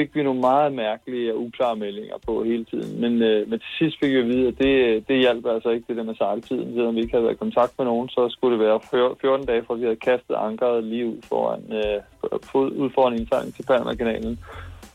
fik 0.00 0.14
vi 0.14 0.22
nogle 0.22 0.40
meget 0.40 0.72
mærkelige 0.72 1.32
og 1.34 1.40
uklare 1.40 1.76
meldinger 1.76 2.18
på 2.26 2.44
hele 2.44 2.64
tiden. 2.64 3.00
Men, 3.00 3.22
øh, 3.22 3.48
men 3.48 3.58
til 3.58 3.72
sidst 3.78 3.96
fik 4.00 4.12
vi 4.12 4.18
at 4.18 4.30
vide, 4.32 4.48
at 4.48 4.58
det, 4.58 4.74
det 5.08 5.18
hjalp 5.18 5.46
altså 5.46 5.70
ikke 5.70 5.88
det 5.88 5.96
der 5.96 6.02
med 6.10 6.14
sejltiden. 6.14 6.74
Selvom 6.74 6.94
vi 6.94 7.00
ikke 7.00 7.12
havde 7.14 7.24
været 7.24 7.38
i 7.38 7.44
kontakt 7.44 7.72
med 7.78 7.86
nogen, 7.86 8.08
så 8.08 8.28
skulle 8.28 8.52
det 8.56 8.64
være 8.66 8.80
14 9.20 9.46
dage, 9.46 9.64
fra 9.64 9.74
vi 9.74 9.82
havde 9.82 10.06
kastet 10.10 10.34
ankeret 10.34 10.84
lige 10.84 11.06
ud 11.06 11.20
foran, 11.28 11.62
øh, 11.80 11.98
ud 12.82 12.90
foran 12.94 13.18
indsejlingen 13.18 13.52
til 13.52 13.66
Panama-kanalen. 13.70 14.38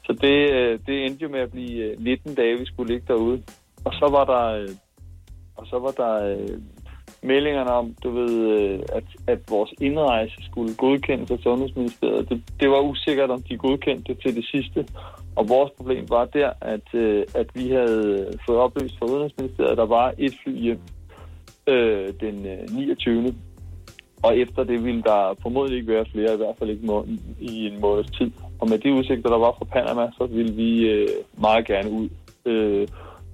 Så 0.05 0.11
det, 0.25 0.37
øh, 0.57 0.79
det 0.87 1.05
endte 1.05 1.23
jo 1.23 1.29
med 1.29 1.39
at 1.39 1.51
blive 1.51 1.83
øh, 1.83 1.99
19 1.99 2.35
dage, 2.35 2.59
vi 2.59 2.65
skulle 2.65 2.93
ligge 2.93 3.07
derude. 3.07 3.43
Og 3.85 3.93
så 3.93 4.07
var 4.15 4.25
der, 4.33 4.45
øh, 4.61 4.69
og 5.57 5.67
så 5.67 5.77
var 5.79 5.93
der 6.01 6.13
øh, 6.31 6.57
meldingerne 7.25 7.71
om, 7.71 7.95
du 8.03 8.09
ved, 8.09 8.33
øh, 8.57 8.79
at, 8.93 9.03
at 9.27 9.39
vores 9.49 9.73
indrejse 9.81 10.35
skulle 10.51 10.73
godkendes 10.75 11.31
af 11.31 11.39
Sundhedsministeriet. 11.39 12.29
Det, 12.29 12.43
det 12.59 12.69
var 12.69 12.79
usikkert, 12.79 13.29
om 13.29 13.41
de 13.41 13.57
godkendte 13.57 14.13
det 14.13 14.21
til 14.21 14.35
det 14.35 14.45
sidste. 14.45 14.85
Og 15.35 15.49
vores 15.49 15.71
problem 15.77 16.09
var 16.09 16.25
der, 16.25 16.49
at, 16.61 16.93
øh, 16.93 17.23
at 17.35 17.47
vi 17.53 17.69
havde 17.69 18.31
fået 18.45 18.59
oplyst 18.59 18.99
fra 18.99 19.05
Udenrigsministeriet, 19.05 19.71
at 19.71 19.77
der 19.77 19.85
var 19.85 20.13
et 20.17 20.33
fly 20.43 20.51
hjem 20.51 20.79
øh, 21.67 22.13
den 22.19 22.45
øh, 22.45 22.75
29. 22.77 23.35
Og 24.23 24.37
efter 24.37 24.63
det 24.63 24.83
ville 24.83 25.03
der 25.03 25.35
formodentlig 25.41 25.79
ikke 25.79 25.91
være 25.91 26.05
flere, 26.11 26.33
i 26.33 26.37
hvert 26.37 26.55
fald 26.59 26.69
ikke 26.69 26.85
må, 26.85 27.05
i 27.39 27.67
en 27.67 27.81
måneds 27.81 28.11
tid. 28.11 28.31
Og 28.59 28.69
med 28.69 28.77
de 28.77 28.93
udsigter, 28.93 29.29
der 29.29 29.37
var 29.37 29.55
fra 29.57 29.65
Panama, 29.65 30.11
så 30.17 30.25
ville 30.25 30.53
vi 30.53 30.89
øh, 30.89 31.07
meget 31.37 31.67
gerne 31.67 31.89
ud 31.91 32.09
øh, 32.45 32.87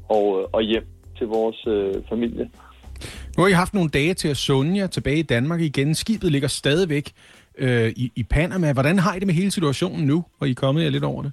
og, 0.09 0.49
og 0.53 0.61
hjem 0.61 0.85
til 1.17 1.27
vores 1.27 1.67
øh, 1.67 1.93
familie. 2.09 2.49
Nu 3.37 3.43
har 3.43 3.49
I 3.49 3.51
haft 3.51 3.73
nogle 3.73 3.89
dage 3.89 4.13
til 4.13 4.27
at 4.27 4.37
sunde 4.37 4.77
jer 4.77 4.87
tilbage 4.87 5.19
i 5.19 5.21
Danmark 5.21 5.61
igen. 5.61 5.95
Skibet 5.95 6.31
ligger 6.31 6.47
stadigvæk 6.47 7.11
øh, 7.57 7.89
i, 7.89 8.11
i 8.15 8.23
Panama. 8.23 8.73
Hvordan 8.73 8.99
har 8.99 9.15
I 9.15 9.19
det 9.19 9.27
med 9.27 9.35
hele 9.35 9.51
situationen 9.51 10.07
nu, 10.07 10.23
hvor 10.37 10.47
I 10.47 10.51
er 10.51 10.55
kommet 10.55 10.83
jer 10.83 10.89
lidt 10.89 11.03
over 11.03 11.21
det? 11.23 11.31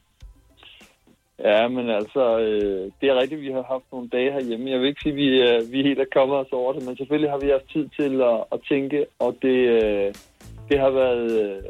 Ja, 1.44 1.68
men 1.68 1.90
altså, 1.90 2.38
øh, 2.38 2.90
det 3.00 3.08
er 3.08 3.20
rigtigt, 3.20 3.40
vi 3.40 3.52
har 3.52 3.64
haft 3.68 3.84
nogle 3.92 4.08
dage 4.08 4.32
herhjemme. 4.32 4.70
Jeg 4.70 4.80
vil 4.80 4.88
ikke 4.88 5.00
sige, 5.02 5.12
at 5.12 5.16
vi, 5.16 5.28
øh, 5.28 5.72
vi 5.72 5.82
helt 5.82 6.00
er 6.00 6.14
kommet 6.14 6.38
os 6.38 6.52
over 6.52 6.72
det, 6.72 6.86
men 6.86 6.96
selvfølgelig 6.96 7.30
har 7.30 7.38
vi 7.38 7.50
haft 7.50 7.72
tid 7.72 7.88
til 8.00 8.20
at, 8.20 8.38
at 8.52 8.60
tænke, 8.68 9.06
og 9.18 9.36
det, 9.42 9.58
øh, 9.82 10.14
det 10.68 10.78
har 10.80 10.90
været... 10.90 11.30
Øh, 11.42 11.62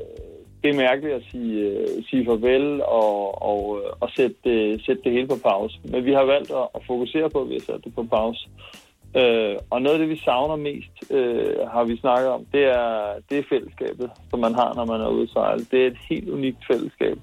det 0.63 0.71
er 0.71 0.77
mærkeligt 0.77 1.15
at 1.15 1.23
sige, 1.31 1.53
øh, 1.69 2.05
sige 2.11 2.25
farvel 2.25 2.83
og, 2.83 3.43
og, 3.43 3.81
øh, 3.81 3.91
og 4.01 4.09
sætte, 4.17 4.51
øh, 4.51 4.81
sætte 4.85 5.03
det 5.05 5.13
hele 5.13 5.27
på 5.27 5.39
pause. 5.43 5.79
Men 5.85 6.05
vi 6.05 6.13
har 6.13 6.25
valgt 6.25 6.51
at, 6.51 6.67
at 6.75 6.83
fokusere 6.87 7.31
på, 7.31 7.41
at 7.41 7.49
vi 7.49 7.55
har 7.55 7.61
sat 7.61 7.85
det 7.85 7.95
på 7.95 8.03
pause. 8.03 8.49
Øh, 9.17 9.57
og 9.71 9.83
noget 9.83 9.95
af 9.95 9.99
det, 9.99 10.09
vi 10.09 10.21
savner 10.25 10.57
mest, 10.57 11.13
øh, 11.13 11.69
har 11.73 11.85
vi 11.85 11.97
snakket 11.97 12.29
om, 12.29 12.45
det 12.53 12.65
er, 12.65 13.15
det 13.31 13.39
er 13.39 13.43
fællesskabet, 13.49 14.11
som 14.31 14.41
man 14.41 14.55
har, 14.55 14.75
når 14.75 14.85
man 14.85 15.01
er 15.01 15.09
ude 15.09 15.23
at 15.23 15.29
sejle. 15.29 15.65
Det 15.71 15.83
er 15.83 15.87
et 15.87 15.99
helt 16.09 16.29
unikt 16.29 16.67
fællesskab, 16.71 17.19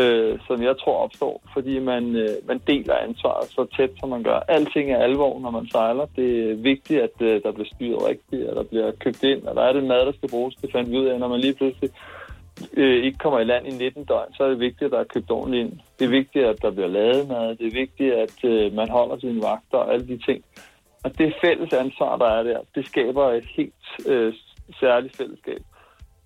øh, 0.00 0.38
som 0.46 0.62
jeg 0.62 0.74
tror 0.78 0.96
opstår, 1.04 1.42
fordi 1.52 1.78
man, 1.78 2.16
øh, 2.16 2.36
man 2.48 2.60
deler 2.66 2.94
ansvaret 2.94 3.48
så 3.48 3.66
tæt, 3.76 3.90
som 4.00 4.08
man 4.08 4.22
gør. 4.22 4.38
Alting 4.48 4.90
er 4.90 4.98
alvor, 4.98 5.40
når 5.40 5.50
man 5.50 5.68
sejler. 5.70 6.06
Det 6.16 6.50
er 6.50 6.54
vigtigt, 6.54 7.00
at 7.00 7.16
øh, 7.20 7.42
der 7.42 7.52
bliver 7.52 7.68
styret 7.74 8.08
rigtigt, 8.08 8.48
at 8.48 8.56
der 8.56 8.62
bliver 8.62 8.90
købt 9.00 9.22
ind, 9.22 9.42
og 9.42 9.54
der 9.56 9.62
er 9.62 9.72
det 9.72 9.84
mad, 9.84 10.06
der 10.06 10.12
skal 10.12 10.30
bruges. 10.30 10.54
Det 10.54 10.72
fandt 10.72 10.90
vi 10.90 10.98
ud 10.98 11.06
af, 11.06 11.20
når 11.20 11.28
man 11.28 11.40
lige 11.40 11.54
pludselig 11.54 11.90
øh, 12.76 13.04
ikke 13.04 13.18
kommer 13.18 13.40
i 13.40 13.44
land 13.44 13.66
i 13.66 13.70
19 13.70 14.04
døgn, 14.04 14.34
så 14.34 14.44
er 14.44 14.48
det 14.48 14.60
vigtigt, 14.60 14.82
at 14.82 14.90
der 14.90 14.98
er 14.98 15.12
købt 15.14 15.30
ordentligt 15.30 15.66
ind. 15.66 15.80
Det 15.98 16.04
er 16.04 16.10
vigtigt, 16.10 16.44
at 16.44 16.62
der 16.62 16.70
bliver 16.70 16.88
lavet 16.88 17.28
mad. 17.28 17.56
Det 17.56 17.66
er 17.66 17.80
vigtigt, 17.80 18.14
at 18.14 18.44
øh, 18.44 18.72
man 18.72 18.88
holder 18.88 19.18
sine 19.18 19.42
vagter 19.42 19.78
og 19.78 19.92
alle 19.92 20.06
de 20.06 20.18
ting. 20.18 20.44
Og 21.04 21.18
det 21.18 21.34
fælles 21.44 21.72
ansvar, 21.72 22.16
der 22.16 22.26
er 22.26 22.42
der, 22.42 22.58
det 22.74 22.86
skaber 22.86 23.32
et 23.32 23.48
helt 23.56 24.06
øh, 24.06 24.34
særligt 24.80 25.16
fællesskab, 25.16 25.62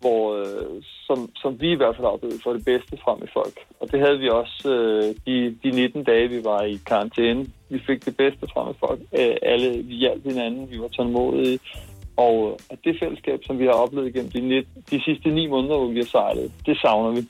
hvor, 0.00 0.36
øh, 0.36 0.82
som, 1.06 1.30
som 1.36 1.60
vi 1.60 1.72
i 1.72 1.74
hvert 1.74 1.96
fald 1.96 2.06
oplevede 2.06 2.40
for 2.42 2.52
det 2.52 2.64
bedste 2.64 2.96
frem 3.04 3.18
i 3.22 3.30
folk. 3.32 3.56
Og 3.80 3.92
det 3.92 4.00
havde 4.00 4.18
vi 4.18 4.28
også 4.28 4.68
øh, 4.74 5.14
de, 5.26 5.56
de 5.62 5.70
19 5.70 6.04
dage, 6.04 6.28
vi 6.28 6.44
var 6.44 6.62
i 6.62 6.80
karantæne. 6.86 7.46
vi 7.68 7.78
fik 7.86 8.04
det 8.04 8.16
bedste 8.16 8.46
frem 8.52 8.70
i 8.70 8.78
folk. 8.80 9.00
Øh, 9.00 9.36
alle, 9.42 9.82
vi 9.82 9.94
hjalp 9.94 10.24
hinanden, 10.24 10.70
vi 10.70 10.80
var 10.80 10.88
tålmodige. 10.88 11.58
Og, 12.16 12.58
at 12.70 12.78
det 12.84 12.96
fællesskab, 13.02 13.40
som 13.46 13.58
vi 13.58 13.64
har 13.64 13.72
oplevet 13.72 14.14
gennem 14.14 14.30
de, 14.30 14.64
de 14.90 15.04
sidste 15.04 15.28
ni 15.28 15.46
måneder, 15.46 15.78
hvor 15.78 15.86
vi 15.86 15.98
har 15.98 16.04
sejlet, 16.04 16.52
det 16.66 16.78
savner 16.80 17.10
vi. 17.10 17.28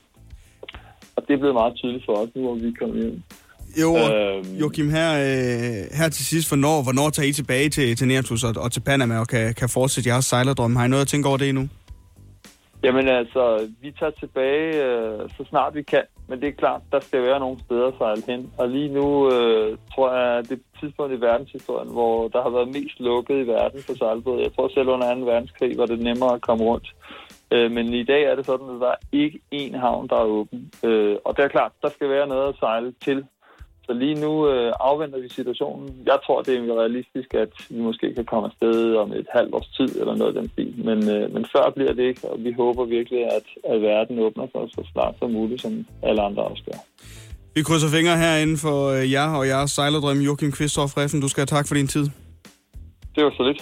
Og 1.15 1.27
det 1.27 1.33
er 1.33 1.37
blevet 1.37 1.55
meget 1.55 1.75
tydeligt 1.75 2.05
for 2.05 2.13
os 2.13 2.29
nu, 2.35 2.41
hvor 2.41 2.53
vi 2.53 2.67
er 2.67 2.79
kommet 2.79 3.03
hjem. 3.03 3.23
Jo, 3.81 3.97
øhm, 3.97 4.55
Joachim, 4.59 4.89
her, 4.89 5.11
øh, 5.13 5.97
her 5.99 6.09
til 6.09 6.25
sidst, 6.25 6.49
hvornår, 6.49 6.83
hvornår 6.83 7.09
tager 7.09 7.29
I 7.29 7.31
tilbage 7.31 7.69
til, 7.69 7.95
til 7.95 8.07
Nertus 8.07 8.43
og, 8.43 8.53
og 8.57 8.71
til 8.71 8.79
Panama 8.79 9.19
og 9.19 9.27
kan, 9.27 9.53
kan 9.53 9.69
fortsætte 9.69 10.09
jeres 10.09 10.25
sejlerdrøm? 10.25 10.75
Har 10.75 10.85
I 10.85 10.87
noget 10.87 11.01
at 11.01 11.07
tænke 11.07 11.27
over 11.27 11.37
det 11.37 11.49
endnu? 11.49 11.67
Jamen 12.83 13.07
altså, 13.07 13.69
vi 13.81 13.91
tager 13.99 14.11
tilbage 14.19 14.83
øh, 14.85 15.29
så 15.37 15.45
snart 15.49 15.75
vi 15.75 15.83
kan, 15.83 16.03
men 16.27 16.41
det 16.41 16.47
er 16.47 16.61
klart, 16.63 16.81
der 16.91 16.99
skal 16.99 17.21
være 17.21 17.39
nogle 17.39 17.59
steder 17.59 17.87
at 17.87 17.93
sejle 17.97 18.23
hen. 18.27 18.51
Og 18.57 18.69
lige 18.69 18.89
nu 18.89 19.31
øh, 19.33 19.77
tror 19.93 20.13
jeg, 20.15 20.49
det 20.49 20.51
er 20.51 20.79
tidspunkt 20.79 21.13
i 21.13 21.21
verdenshistorien, 21.21 21.91
hvor 21.91 22.27
der 22.27 22.41
har 22.43 22.49
været 22.49 22.67
mest 22.67 22.99
lukket 22.99 23.35
i 23.43 23.47
verden 23.47 23.83
for 23.83 23.93
sejlbåd. 23.93 24.41
Jeg 24.41 24.53
tror 24.55 24.67
selv 24.67 24.89
under 24.89 25.15
2. 25.15 25.21
verdenskrig 25.21 25.77
var 25.77 25.85
det 25.85 25.99
nemmere 25.99 26.33
at 26.33 26.41
komme 26.41 26.63
rundt. 26.63 26.95
Øh, 27.51 27.71
men 27.71 27.93
i 27.93 28.03
dag 28.03 28.23
er 28.23 28.35
det 28.35 28.45
sådan, 28.45 28.69
at 28.69 28.81
der 28.81 28.91
er 28.91 29.01
ikke 29.11 29.39
én 29.53 29.77
havn, 29.77 30.07
der 30.07 30.15
er 30.15 30.31
åben. 30.39 30.71
Øh, 30.83 31.15
og 31.25 31.37
det 31.37 31.43
er 31.43 31.55
klart, 31.57 31.71
der 31.81 31.89
skal 31.89 32.09
være 32.09 32.27
noget 32.27 32.49
at 32.49 32.55
sejle 32.59 32.93
til 33.03 33.25
så 33.87 33.93
lige 33.93 34.17
nu 34.25 34.33
øh, 34.51 34.71
afventer 34.79 35.19
vi 35.19 35.29
situationen. 35.29 35.89
Jeg 36.05 36.17
tror, 36.25 36.41
det 36.41 36.53
er 36.55 36.79
realistisk, 36.81 37.29
at 37.33 37.51
vi 37.69 37.79
måske 37.89 38.07
kan 38.15 38.25
komme 38.25 38.45
afsted 38.49 38.95
om 39.03 39.09
et 39.13 39.27
halvt 39.37 39.53
års 39.57 39.69
tid 39.77 39.91
eller 40.01 40.15
noget 40.15 40.35
af 40.35 40.41
den 40.41 40.49
stil. 40.53 40.73
Men, 40.89 40.99
øh, 41.15 41.33
men 41.33 41.45
før 41.53 41.65
bliver 41.75 41.93
det 41.93 42.03
ikke, 42.11 42.29
og 42.31 42.37
vi 42.45 42.51
håber 42.61 42.85
virkelig, 42.85 43.21
at, 43.37 43.47
at 43.71 43.81
verden 43.81 44.19
åbner 44.19 44.47
sig 44.51 44.61
så 44.75 44.81
snart 44.93 45.15
som 45.19 45.31
muligt, 45.31 45.61
som 45.61 45.85
alle 46.03 46.21
andre 46.21 46.43
også 46.43 46.63
gør. 46.69 46.79
Vi 47.55 47.61
krydser 47.63 47.89
fingre 47.97 48.17
herinde 48.17 48.57
for 48.57 48.79
øh, 48.95 49.11
jer 49.11 49.29
og 49.39 49.47
jeres 49.47 49.71
sejlerdrøm. 49.71 50.19
Joachim 50.27 50.51
Kvisthoff 50.51 50.97
Reffen, 50.97 51.21
du 51.21 51.27
skal 51.27 51.41
have 51.41 51.57
tak 51.57 51.67
for 51.67 51.75
din 51.75 51.87
tid. 51.87 52.05
Det 53.15 53.23
var 53.23 53.33
så 53.37 53.43
lidt. 53.49 53.59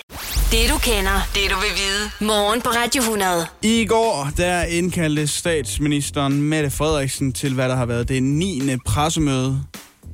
Det 0.53 0.63
du 0.73 0.77
kender, 0.89 1.17
det 1.37 1.45
du 1.53 1.57
vil 1.65 1.73
vide. 1.83 2.03
Morgen 2.31 2.61
på 2.61 2.69
Radio 2.69 3.01
100. 3.01 3.29
I 3.63 3.85
går, 3.85 4.27
der 4.37 4.63
indkaldte 4.63 5.27
statsministeren 5.27 6.41
Mette 6.41 6.69
Frederiksen 6.69 7.33
til, 7.33 7.53
hvad 7.53 7.69
der 7.69 7.75
har 7.75 7.85
været 7.85 8.09
det 8.09 8.23
9. 8.23 8.61
pressemøde 8.85 9.51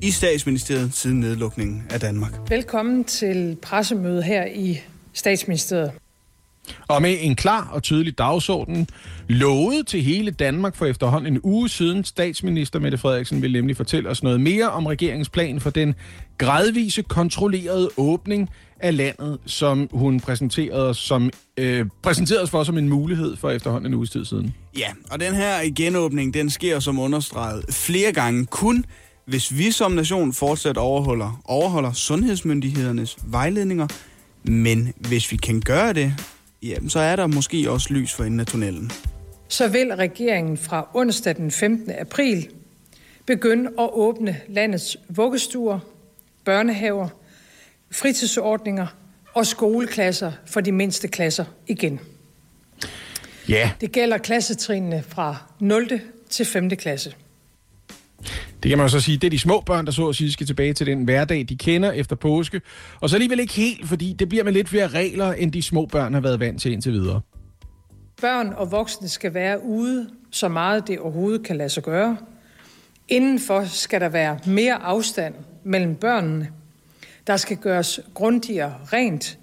i 0.02 0.10
statsministeriet 0.10 0.94
siden 0.94 1.20
nedlukningen 1.20 1.86
af 1.90 2.00
Danmark. 2.00 2.32
Velkommen 2.48 3.04
til 3.04 3.56
pressemøde 3.62 4.22
her 4.22 4.46
i 4.46 4.80
statsministeriet. 5.12 5.92
Og 6.88 7.02
med 7.02 7.16
en 7.20 7.36
klar 7.36 7.68
og 7.72 7.82
tydelig 7.82 8.18
dagsorden, 8.18 8.88
lovet 9.28 9.86
til 9.86 10.02
hele 10.02 10.30
Danmark 10.30 10.76
for 10.76 10.86
efterhånden 10.86 11.34
en 11.34 11.40
uge 11.42 11.68
siden, 11.68 12.04
statsminister 12.04 12.78
Mette 12.78 12.98
Frederiksen 12.98 13.42
vil 13.42 13.52
nemlig 13.52 13.76
fortælle 13.76 14.08
os 14.08 14.22
noget 14.22 14.40
mere 14.40 14.70
om 14.70 14.86
regeringens 14.86 15.28
plan 15.28 15.60
for 15.60 15.70
den 15.70 15.94
gradvise, 16.38 17.02
kontrollerede 17.02 17.88
åbning 17.96 18.50
af 18.80 18.96
landet, 18.96 19.38
som 19.46 19.88
hun 19.92 20.20
præsenterede 20.20 20.88
os, 20.88 20.98
som, 20.98 21.30
øh, 21.56 21.86
præsenterede 22.02 22.42
os 22.42 22.50
for 22.50 22.64
som 22.64 22.78
en 22.78 22.88
mulighed 22.88 23.36
for 23.36 23.50
efterhånden 23.50 23.86
en 23.92 23.94
uges 23.94 24.10
tid 24.10 24.24
siden. 24.24 24.54
Ja, 24.78 24.88
og 25.10 25.20
den 25.20 25.34
her 25.34 25.74
genåbning, 25.76 26.34
den 26.34 26.50
sker 26.50 26.80
som 26.80 26.98
understreget 26.98 27.64
flere 27.70 28.12
gange 28.12 28.46
kun 28.46 28.84
hvis 29.30 29.58
vi 29.58 29.70
som 29.70 29.92
nation 29.92 30.32
fortsat 30.32 30.76
overholder, 30.76 31.42
overholder 31.44 31.92
sundhedsmyndighedernes 31.92 33.16
vejledninger, 33.24 33.86
men 34.42 34.92
hvis 34.96 35.32
vi 35.32 35.36
kan 35.36 35.60
gøre 35.60 35.92
det, 35.92 36.14
jamen, 36.62 36.90
så 36.90 37.00
er 37.00 37.16
der 37.16 37.26
måske 37.26 37.70
også 37.70 37.94
lys 37.94 38.12
for 38.12 38.24
enden 38.24 38.40
af 38.40 38.46
tunnelen. 38.46 38.90
Så 39.48 39.68
vil 39.68 39.94
regeringen 39.96 40.58
fra 40.58 40.88
onsdag 40.94 41.36
den 41.36 41.50
15. 41.50 41.92
april 42.00 42.48
begynde 43.26 43.70
at 43.78 43.88
åbne 43.92 44.36
landets 44.48 44.96
vuggestuer, 45.08 45.78
børnehaver, 46.44 47.08
fritidsordninger 47.90 48.86
og 49.34 49.46
skoleklasser 49.46 50.32
for 50.46 50.60
de 50.60 50.72
mindste 50.72 51.08
klasser 51.08 51.44
igen. 51.66 52.00
Ja. 53.48 53.70
Det 53.80 53.92
gælder 53.92 54.18
klassetrinene 54.18 55.04
fra 55.08 55.36
0. 55.60 56.00
til 56.30 56.46
5. 56.46 56.70
klasse. 56.70 57.14
Det 58.62 58.68
kan 58.68 58.78
man 58.78 58.90
så 58.90 59.00
sige, 59.00 59.16
det 59.16 59.26
er 59.26 59.30
de 59.30 59.38
små 59.38 59.62
børn, 59.66 59.86
der 59.86 59.92
så 59.92 60.08
at 60.08 60.16
sige 60.16 60.32
skal 60.32 60.46
tilbage 60.46 60.72
til 60.72 60.86
den 60.86 61.04
hverdag, 61.04 61.46
de 61.48 61.56
kender 61.56 61.92
efter 61.92 62.16
påske. 62.16 62.60
Og 63.00 63.10
så 63.10 63.16
alligevel 63.16 63.40
ikke 63.40 63.54
helt, 63.54 63.88
fordi 63.88 64.12
det 64.12 64.28
bliver 64.28 64.44
med 64.44 64.52
lidt 64.52 64.68
flere 64.68 64.88
regler, 64.88 65.32
end 65.32 65.52
de 65.52 65.62
små 65.62 65.86
børn 65.86 66.14
har 66.14 66.20
været 66.20 66.40
vant 66.40 66.62
til 66.62 66.72
indtil 66.72 66.92
videre. 66.92 67.20
Børn 68.20 68.52
og 68.56 68.72
voksne 68.72 69.08
skal 69.08 69.34
være 69.34 69.64
ude, 69.64 70.10
så 70.30 70.48
meget 70.48 70.88
det 70.88 70.98
overhovedet 70.98 71.46
kan 71.46 71.56
lade 71.56 71.68
sig 71.68 71.82
gøre. 71.82 72.16
Indenfor 73.08 73.64
skal 73.64 74.00
der 74.00 74.08
være 74.08 74.38
mere 74.46 74.74
afstand 74.74 75.34
mellem 75.64 75.94
børnene. 75.94 76.48
Der 77.26 77.36
skal 77.36 77.56
gøres 77.56 78.00
grundigere 78.14 78.74
rent. 78.92 79.38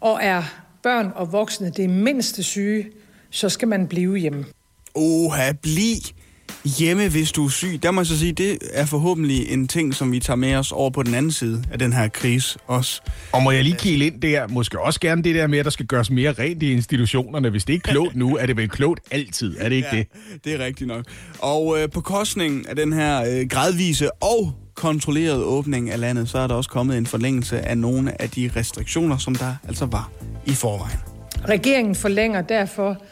Og 0.00 0.18
er 0.22 0.42
børn 0.82 1.12
og 1.14 1.32
voksne 1.32 1.70
det 1.70 1.90
mindste 1.90 2.42
syge, 2.42 2.86
så 3.30 3.48
skal 3.48 3.68
man 3.68 3.86
blive 3.86 4.16
hjemme. 4.16 4.44
Oha, 4.94 5.52
bliv 5.52 5.96
hjemme, 6.64 7.08
hvis 7.08 7.32
du 7.32 7.44
er 7.44 7.48
syg. 7.48 7.82
Der 7.82 7.90
må 7.90 8.00
jeg 8.00 8.06
så 8.06 8.18
sige, 8.18 8.32
det 8.32 8.58
er 8.72 8.86
forhåbentlig 8.86 9.52
en 9.52 9.68
ting, 9.68 9.94
som 9.94 10.12
vi 10.12 10.20
tager 10.20 10.36
med 10.36 10.54
os 10.54 10.72
over 10.72 10.90
på 10.90 11.02
den 11.02 11.14
anden 11.14 11.32
side 11.32 11.64
af 11.72 11.78
den 11.78 11.92
her 11.92 12.08
krise 12.08 12.58
også. 12.66 13.00
Og 13.32 13.42
må 13.42 13.50
jeg 13.50 13.64
lige 13.64 13.76
kigge 13.76 14.06
ind 14.06 14.20
der, 14.20 14.48
måske 14.48 14.80
også 14.80 15.00
gerne 15.00 15.22
det 15.22 15.34
der 15.34 15.46
med, 15.46 15.58
at 15.58 15.64
der 15.64 15.70
skal 15.70 15.86
gøres 15.86 16.10
mere 16.10 16.32
rent 16.32 16.62
i 16.62 16.72
institutionerne. 16.72 17.50
Hvis 17.50 17.64
det 17.64 17.74
er 17.74 17.78
klogt 17.92 18.16
nu, 18.16 18.36
er 18.36 18.46
det 18.46 18.56
vel 18.56 18.68
klogt 18.68 19.00
altid, 19.10 19.56
er 19.58 19.68
det 19.68 19.76
ikke 19.76 19.88
ja, 19.92 19.98
det? 19.98 20.06
det 20.44 20.54
er 20.54 20.64
rigtigt 20.64 20.88
nok. 20.88 21.04
Og 21.38 21.78
øh, 21.80 21.90
på 21.90 22.00
kostning 22.00 22.68
af 22.68 22.76
den 22.76 22.92
her 22.92 23.22
øh, 23.22 23.48
gradvise 23.48 24.12
og 24.22 24.52
kontrolleret 24.74 25.42
åbning 25.42 25.90
af 25.90 26.00
landet, 26.00 26.28
så 26.28 26.38
er 26.38 26.46
der 26.46 26.54
også 26.54 26.70
kommet 26.70 26.98
en 26.98 27.06
forlængelse 27.06 27.60
af 27.60 27.78
nogle 27.78 28.22
af 28.22 28.30
de 28.30 28.50
restriktioner, 28.56 29.16
som 29.16 29.34
der 29.34 29.54
altså 29.68 29.86
var 29.86 30.10
i 30.46 30.52
forvejen. 30.52 30.98
Regeringen 31.48 31.94
forlænger 31.94 32.42
derfor 32.42 33.02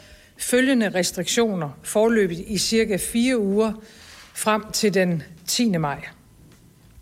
følgende 0.43 0.89
restriktioner 0.89 1.69
forløbet 1.83 2.43
i 2.47 2.57
cirka 2.57 2.97
fire 2.97 3.39
uger 3.39 3.73
frem 4.33 4.71
til 4.73 4.93
den 4.93 5.23
10. 5.47 5.77
maj. 5.77 6.05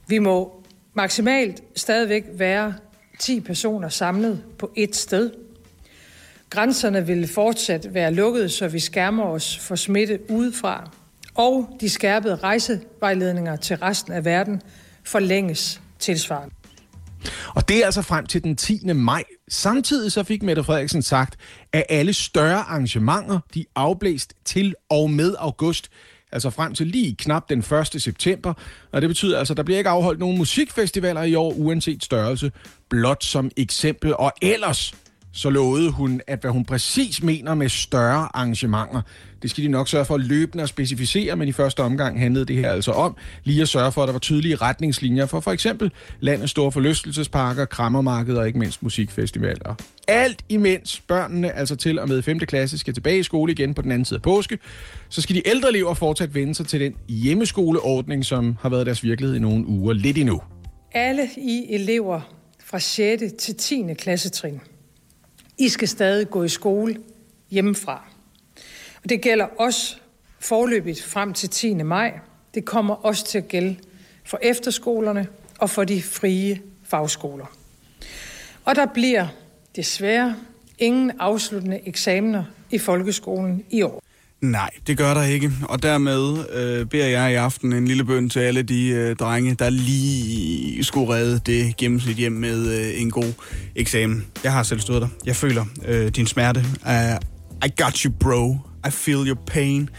Vi 0.08 0.20
må 0.20 0.64
maksimalt 0.94 1.64
stadigvæk 1.76 2.24
være 2.34 2.74
10 3.20 3.40
personer 3.40 3.90
samlet 3.90 4.44
på 4.58 4.72
et 4.76 4.96
sted. 4.96 5.32
Grænserne 6.50 7.06
vil 7.08 7.28
fortsat 7.28 7.94
være 7.94 8.14
lukkede, 8.14 8.50
så 8.50 8.68
vi 8.68 8.80
skærmer 8.80 9.24
os 9.24 9.58
for 9.58 9.76
smitte 9.76 10.20
udefra. 10.30 10.92
Og 11.36 11.78
de 11.82 11.90
skærpede 11.90 12.36
rejsevejledninger 12.36 13.56
til 13.56 13.78
resten 13.78 14.14
af 14.14 14.26
verden 14.26 14.62
forlænges 15.04 15.82
tilsvarende. 16.00 16.56
Og 17.56 17.70
det 17.70 17.82
er 17.82 17.86
altså 17.86 18.02
frem 18.02 18.26
til 18.26 18.44
den 18.44 18.56
10. 18.56 18.94
maj. 18.94 19.24
Samtidig 19.50 20.12
så 20.12 20.24
fik 20.24 20.44
Mette 20.44 20.64
Frederiksen 20.64 21.02
sagt, 21.02 21.40
at 21.74 21.84
alle 21.90 22.14
større 22.14 22.60
arrangementer, 22.60 23.40
de 23.54 23.66
afblæst 23.76 24.34
til 24.46 24.76
og 24.90 25.12
med 25.12 25.36
august, 25.40 25.90
altså 26.32 26.50
frem 26.50 26.74
til 26.74 26.88
lige 26.88 27.16
knap 27.16 27.50
den 27.50 27.60
1. 27.60 28.02
september. 28.02 28.54
Og 28.92 29.02
det 29.02 29.10
betyder 29.10 29.40
altså, 29.40 29.54
at 29.54 29.58
der 29.58 29.64
bliver 29.64 29.78
ikke 29.78 29.90
afholdt 29.90 30.20
nogen 30.20 30.38
musikfestivaler 30.38 31.24
i 31.24 31.36
år, 31.36 31.54
uanset 31.54 32.04
størrelse, 32.04 32.52
blot 32.90 33.24
som 33.24 33.52
eksempel. 33.58 34.16
Og 34.16 34.32
ellers 34.42 34.96
så 35.32 35.50
lovede 35.50 35.92
hun, 35.92 36.22
at 36.28 36.42
hvad 36.42 36.52
hun 36.52 36.66
præcis 36.66 37.24
mener 37.24 37.56
med 37.56 37.70
større 37.70 38.30
arrangementer, 38.36 39.02
det 39.42 39.50
skal 39.50 39.64
de 39.64 39.68
nok 39.68 39.88
sørge 39.88 40.06
for 40.06 40.16
at 40.16 40.22
løbende 40.22 40.64
at 40.64 40.70
specificere, 40.70 41.36
men 41.36 41.48
i 41.48 41.52
første 41.52 41.80
omgang 41.80 42.20
handlede 42.20 42.46
det 42.46 42.56
her 42.56 42.72
altså 42.72 42.92
om 42.92 43.18
lige 43.44 43.62
at 43.62 43.68
sørge 43.68 43.92
for, 43.92 44.04
at 44.04 44.08
der 44.08 44.12
var 44.12 44.20
tydelige 44.20 44.56
retningslinjer 44.56 45.26
for 45.26 45.40
for 45.40 45.52
eksempel 45.52 45.92
landets 46.20 46.52
store 46.52 46.72
forlystelsesparker, 46.72 47.66
krammermarkeder 47.66 48.40
og 48.40 48.48
ikke 48.48 48.60
mindst 48.60 48.84
musikfestivaler. 48.84 49.76
Alt 50.08 50.46
imens 50.50 51.02
børnene, 51.08 51.52
altså 51.52 51.76
til 51.76 52.00
og 52.00 52.08
med 52.08 52.22
5. 52.22 52.40
klasse, 52.40 52.78
skal 52.78 52.94
tilbage 52.94 53.20
i 53.20 53.24
skole 53.24 53.52
igen 53.52 53.74
på 53.74 53.82
den 53.82 53.92
anden 53.92 54.06
side 54.06 54.18
af 54.18 54.22
påske, 54.22 54.58
så 55.10 55.22
skal 55.22 55.36
de 55.36 55.48
ældre 55.48 55.70
elever 55.70 55.94
fortsat 55.94 56.36
vende 56.36 56.56
sig 56.56 56.68
til 56.68 56.80
den 56.80 56.94
hjemmeskoleordning, 57.10 58.26
som 58.26 58.58
har 58.62 58.70
været 58.70 58.86
deres 58.86 59.04
virkelighed 59.04 59.36
i 59.36 59.40
nogle 59.40 59.68
uger 59.68 59.94
lidt 59.94 60.18
endnu. 60.18 60.42
Alle 60.92 61.30
I 61.38 61.66
elever 61.70 62.22
fra 62.66 62.80
6. 62.80 63.24
til 63.40 63.56
10. 63.56 63.84
klassetrin 63.98 64.60
i 65.60 65.70
skal 65.70 65.88
stadig 65.88 66.30
gå 66.30 66.44
i 66.44 66.50
skole 66.50 66.96
hjemmefra. 67.52 68.09
Og 69.04 69.10
det 69.10 69.22
gælder 69.22 69.46
også 69.46 69.98
forløbigt 70.40 71.04
frem 71.04 71.34
til 71.34 71.50
10. 71.50 71.74
maj. 71.74 72.20
Det 72.54 72.66
kommer 72.66 73.06
også 73.06 73.26
til 73.26 73.38
at 73.38 73.48
gælde 73.48 73.76
for 74.26 74.40
efterskolerne 74.42 75.28
og 75.60 75.70
for 75.70 75.84
de 75.84 76.02
frie 76.02 76.62
fagskoler. 76.84 77.46
Og 78.66 78.76
der 78.76 78.86
bliver 78.86 79.28
desværre 79.76 80.36
ingen 80.78 81.12
afsluttende 81.20 81.80
eksamener 81.86 82.44
i 82.72 82.78
folkeskolen 82.78 83.64
i 83.70 83.82
år. 83.82 84.04
Nej, 84.42 84.70
det 84.88 84.98
gør 84.98 85.14
der 85.14 85.24
ikke. 85.24 85.52
Og 85.70 85.84
dermed 85.84 86.46
øh, 86.54 86.86
beder 86.86 87.08
jeg 87.08 87.32
i 87.32 87.36
aften 87.36 87.74
en 87.74 87.88
lille 87.88 88.04
bøn 88.04 88.30
til 88.30 88.40
alle 88.40 88.64
de 88.64 88.88
øh, 88.88 89.16
drenge, 89.16 89.56
der 89.56 89.70
lige 89.70 90.84
skulle 90.84 91.14
redde 91.14 91.40
det 91.46 91.78
gennemsnit 91.78 92.16
hjem 92.16 92.32
med 92.32 92.80
øh, 92.80 93.02
en 93.02 93.12
god 93.12 93.34
eksamen. 93.76 94.26
Jeg 94.44 94.54
har 94.54 94.64
selv 94.64 94.80
stået 94.80 95.02
der. 95.02 95.08
Jeg 95.26 95.36
føler 95.36 95.66
øh, 95.86 96.08
din 96.08 96.28
smerte. 96.28 96.60
Uh, 96.86 97.39
i 97.66 97.70
got 97.84 97.98
you, 97.98 98.12
bro. 98.12 98.58
I 98.88 98.90
feel 98.90 99.28
your 99.28 99.38
pain. 99.48 99.90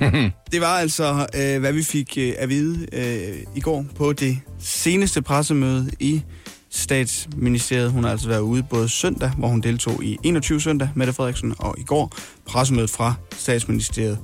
det 0.52 0.60
var 0.60 0.78
altså, 0.78 1.26
øh, 1.34 1.60
hvad 1.60 1.72
vi 1.72 1.82
fik 1.82 2.18
øh, 2.18 2.32
at 2.38 2.48
vide 2.48 2.86
øh, 2.92 3.38
i 3.56 3.60
går 3.60 3.84
på 3.96 4.12
det 4.12 4.38
seneste 4.58 5.22
pressemøde 5.22 5.90
i 6.00 6.22
statsministeriet. 6.70 7.90
Hun 7.90 8.04
har 8.04 8.10
altså 8.10 8.28
været 8.28 8.40
ude 8.40 8.62
både 8.62 8.88
søndag, 8.88 9.30
hvor 9.30 9.48
hun 9.48 9.60
deltog 9.60 10.04
i 10.04 10.18
21 10.22 10.60
søndag, 10.60 10.88
Mette 10.94 11.12
Frederiksen, 11.12 11.54
og 11.58 11.74
i 11.78 11.82
går 11.82 12.12
pressemødet 12.46 12.90
fra 12.90 13.14
statsministeriet. 13.36 14.18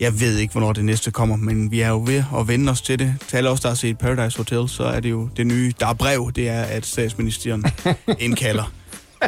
Jeg 0.00 0.20
ved 0.20 0.38
ikke, 0.38 0.52
hvornår 0.52 0.72
det 0.72 0.84
næste 0.84 1.10
kommer, 1.10 1.36
men 1.36 1.70
vi 1.70 1.80
er 1.80 1.88
jo 1.88 2.02
ved 2.06 2.22
at 2.38 2.48
vende 2.48 2.72
os 2.72 2.82
til 2.82 2.98
det. 2.98 3.14
Til 3.28 3.36
alle 3.36 3.50
os, 3.50 3.60
der 3.60 3.68
har 3.68 3.76
set 3.76 3.98
Paradise 3.98 4.36
Hotel, 4.36 4.68
så 4.68 4.84
er 4.84 5.00
det 5.00 5.10
jo 5.10 5.28
det 5.36 5.46
nye, 5.46 5.72
der 5.80 5.86
er 5.86 5.94
brev, 5.94 6.32
det 6.36 6.48
er, 6.48 6.62
at 6.62 6.86
statsministeren 6.86 7.64
indkalder 8.18 8.72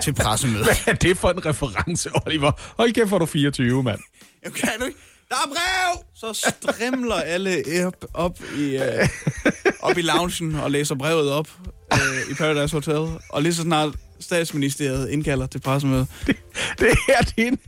til 0.01 0.15
pressemøde. 0.15 0.65
Hvad 0.65 0.75
er 0.87 0.93
det 0.93 1.19
for 1.19 1.31
en 1.31 1.47
reference, 1.47 2.11
Oliver? 2.27 2.53
Hold 2.77 2.93
kæft, 2.93 3.09
hvor 3.09 3.19
du 3.19 3.27
24, 3.27 3.83
mand. 3.83 4.01
Jeg 4.45 4.53
kan 4.53 4.69
du 4.81 4.85
ikke? 4.85 4.99
Der 5.29 5.35
er 5.35 5.49
brev! 5.49 6.05
Så 6.15 6.51
strimler 6.61 7.15
alle 7.15 7.65
op, 7.87 8.05
op, 8.15 8.39
i, 8.59 8.77
uh, 8.77 8.83
op 9.91 9.99
i 9.99 10.03
loungen 10.03 10.55
og 10.55 10.71
læser 10.71 10.95
brevet 10.95 11.33
op 11.33 11.49
uh, 11.93 12.31
i 12.31 12.35
Paradise 12.35 12.77
Hotel. 12.77 13.19
Og 13.29 13.43
lige 13.43 13.55
så 13.55 13.63
snart 13.63 13.95
statsministeriet 14.21 15.09
indkalder 15.09 15.47
til 15.47 15.59
pressemøde. 15.59 16.07
Det, 16.27 16.37
det 16.79 16.89
her, 17.07 17.21
det 17.21 17.45
er, 17.45 17.49
en, 17.49 17.59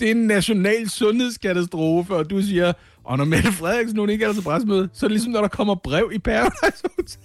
det 0.00 0.06
er 0.06 0.10
en 0.10 0.26
national 0.26 0.90
sundhedskatastrofe, 0.90 2.14
og 2.14 2.30
du 2.30 2.42
siger, 2.42 2.72
og 3.04 3.18
når 3.18 3.24
Mette 3.24 3.52
Frederiksen 3.52 3.96
nu 3.96 4.06
indkalder 4.06 4.34
til 4.34 4.42
pressemøde, 4.42 4.88
så 4.92 5.06
er 5.06 5.08
det 5.08 5.12
ligesom, 5.12 5.32
når 5.32 5.40
der 5.40 5.48
kommer 5.48 5.74
brev 5.74 6.10
i 6.12 6.18
Paradise 6.18 6.82
Hotel. 6.96 7.18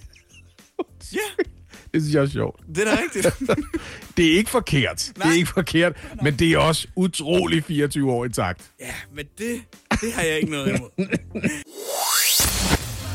Ja. 1.12 1.44
Det 1.94 2.02
synes 2.02 2.14
jeg 2.14 2.22
er 2.22 2.26
sjovt. 2.26 2.60
Det 2.74 2.78
er 2.78 2.84
da 2.94 2.98
rigtigt. 3.02 3.50
det 4.16 4.32
er 4.32 4.36
ikke 4.36 4.50
forkert. 4.50 5.12
Nej. 5.16 5.26
Det 5.26 5.32
er 5.32 5.36
ikke 5.36 5.50
forkert, 5.50 5.92
men 6.22 6.34
det 6.34 6.52
er 6.52 6.58
også 6.58 6.88
utrolig 6.96 7.64
24 7.64 8.12
år 8.12 8.24
i 8.24 8.28
takt. 8.28 8.70
Ja, 8.80 8.86
men 9.14 9.24
det, 9.38 9.60
det 9.90 10.12
har 10.12 10.22
jeg 10.22 10.36
ikke 10.36 10.50
noget 10.50 10.68
imod. 10.68 10.88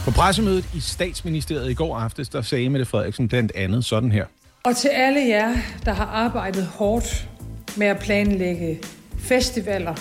På 0.05 0.11
pressemødet 0.11 0.65
i 0.75 0.79
statsministeriet 0.79 1.71
i 1.71 1.73
går 1.73 1.97
aftes, 1.97 2.29
der 2.29 2.41
sagde 2.41 2.69
Mette 2.69 2.85
Frederiksen 2.85 3.27
blandt 3.27 3.51
andet 3.55 3.85
sådan 3.85 4.11
her. 4.11 4.25
Og 4.63 4.77
til 4.77 4.87
alle 4.87 5.27
jer, 5.27 5.55
der 5.85 5.93
har 5.93 6.05
arbejdet 6.05 6.65
hårdt 6.65 7.29
med 7.77 7.87
at 7.87 7.99
planlægge 7.99 8.79
festivaler, 9.19 9.95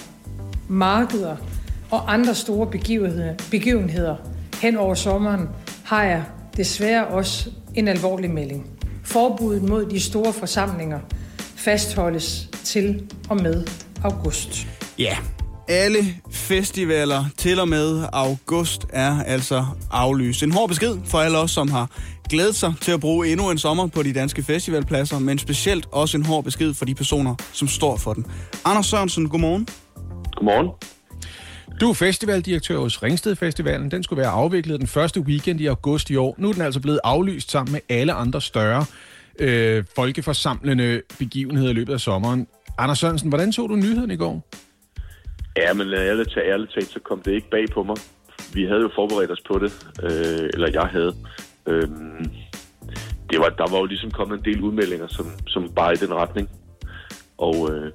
markeder 0.68 1.36
og 1.90 2.12
andre 2.12 2.34
store 2.34 2.66
begivenheder, 2.66 3.34
begivenheder 3.50 4.16
hen 4.62 4.76
over 4.76 4.94
sommeren, 4.94 5.48
har 5.84 6.04
jeg 6.04 6.24
desværre 6.56 7.06
også 7.06 7.50
en 7.74 7.88
alvorlig 7.88 8.30
melding. 8.30 8.70
Forbuddet 9.04 9.62
mod 9.62 9.86
de 9.86 10.00
store 10.00 10.32
forsamlinger 10.32 10.98
fastholdes 11.56 12.48
til 12.64 13.02
og 13.28 13.36
med 13.36 13.66
august. 14.04 14.66
Ja, 14.98 15.16
alle 15.68 15.98
festivaler 16.30 17.24
til 17.36 17.60
og 17.60 17.68
med 17.68 18.04
august 18.12 18.86
er 18.92 19.22
altså 19.22 19.66
aflyst. 19.90 20.42
En 20.42 20.52
hård 20.52 20.68
besked 20.68 20.98
for 21.04 21.18
alle 21.18 21.38
os, 21.38 21.50
som 21.50 21.70
har 21.70 21.90
glædet 22.28 22.56
sig 22.56 22.74
til 22.80 22.92
at 22.92 23.00
bruge 23.00 23.28
endnu 23.28 23.50
en 23.50 23.58
sommer 23.58 23.86
på 23.86 24.02
de 24.02 24.12
danske 24.12 24.42
festivalpladser, 24.42 25.18
men 25.18 25.38
specielt 25.38 25.86
også 25.92 26.16
en 26.16 26.26
hård 26.26 26.44
besked 26.44 26.74
for 26.74 26.84
de 26.84 26.94
personer, 26.94 27.34
som 27.52 27.68
står 27.68 27.96
for 27.96 28.14
den. 28.14 28.26
Anders 28.64 28.86
Sørensen, 28.86 29.28
godmorgen. 29.28 29.68
Godmorgen. 30.36 30.95
Du 31.80 31.90
er 31.90 31.94
festivaldirektør 31.94 32.78
hos 32.78 33.02
Ringsted 33.02 33.36
Festivalen. 33.36 33.90
Den 33.90 34.02
skulle 34.02 34.20
være 34.20 34.30
afviklet 34.30 34.80
den 34.80 34.86
første 34.86 35.20
weekend 35.20 35.60
i 35.60 35.66
august 35.66 36.10
i 36.10 36.16
år. 36.16 36.34
Nu 36.38 36.48
er 36.48 36.52
den 36.52 36.62
altså 36.62 36.80
blevet 36.80 37.00
aflyst 37.04 37.50
sammen 37.50 37.72
med 37.72 37.80
alle 37.88 38.12
andre 38.12 38.40
større 38.40 38.84
øh, 39.38 39.84
folkeforsamlende 39.96 41.02
begivenheder 41.18 41.70
i 41.70 41.72
løbet 41.72 41.92
af 41.92 42.00
sommeren. 42.00 42.46
Anders 42.78 42.98
Sørensen, 42.98 43.28
hvordan 43.28 43.52
så 43.52 43.66
du 43.66 43.76
nyheden 43.76 44.10
i 44.10 44.16
går? 44.16 44.48
Ja, 45.56 45.72
men 45.72 45.92
ærligt 45.92 46.30
talt, 46.30 46.46
ærligt 46.46 46.72
talt, 46.74 46.88
så 46.88 47.00
kom 47.00 47.22
det 47.22 47.32
ikke 47.32 47.50
bag 47.50 47.64
på 47.74 47.82
mig. 47.82 47.96
Vi 48.54 48.64
havde 48.64 48.80
jo 48.80 48.90
forberedt 48.94 49.30
os 49.30 49.42
på 49.46 49.58
det, 49.58 49.72
øh, 50.02 50.50
eller 50.54 50.68
jeg 50.72 50.82
havde. 50.82 51.14
Øh, 51.66 51.88
det 53.30 53.38
var, 53.38 53.48
der 53.48 53.70
var 53.70 53.78
jo 53.78 53.84
ligesom 53.84 54.10
kommet 54.10 54.38
en 54.38 54.44
del 54.44 54.60
udmeldinger, 54.60 55.06
som, 55.06 55.26
som 55.46 55.72
bare 55.76 55.92
i 55.92 55.96
den 55.96 56.14
retning. 56.14 56.48
Og 57.38 57.70
øh, 57.70 57.92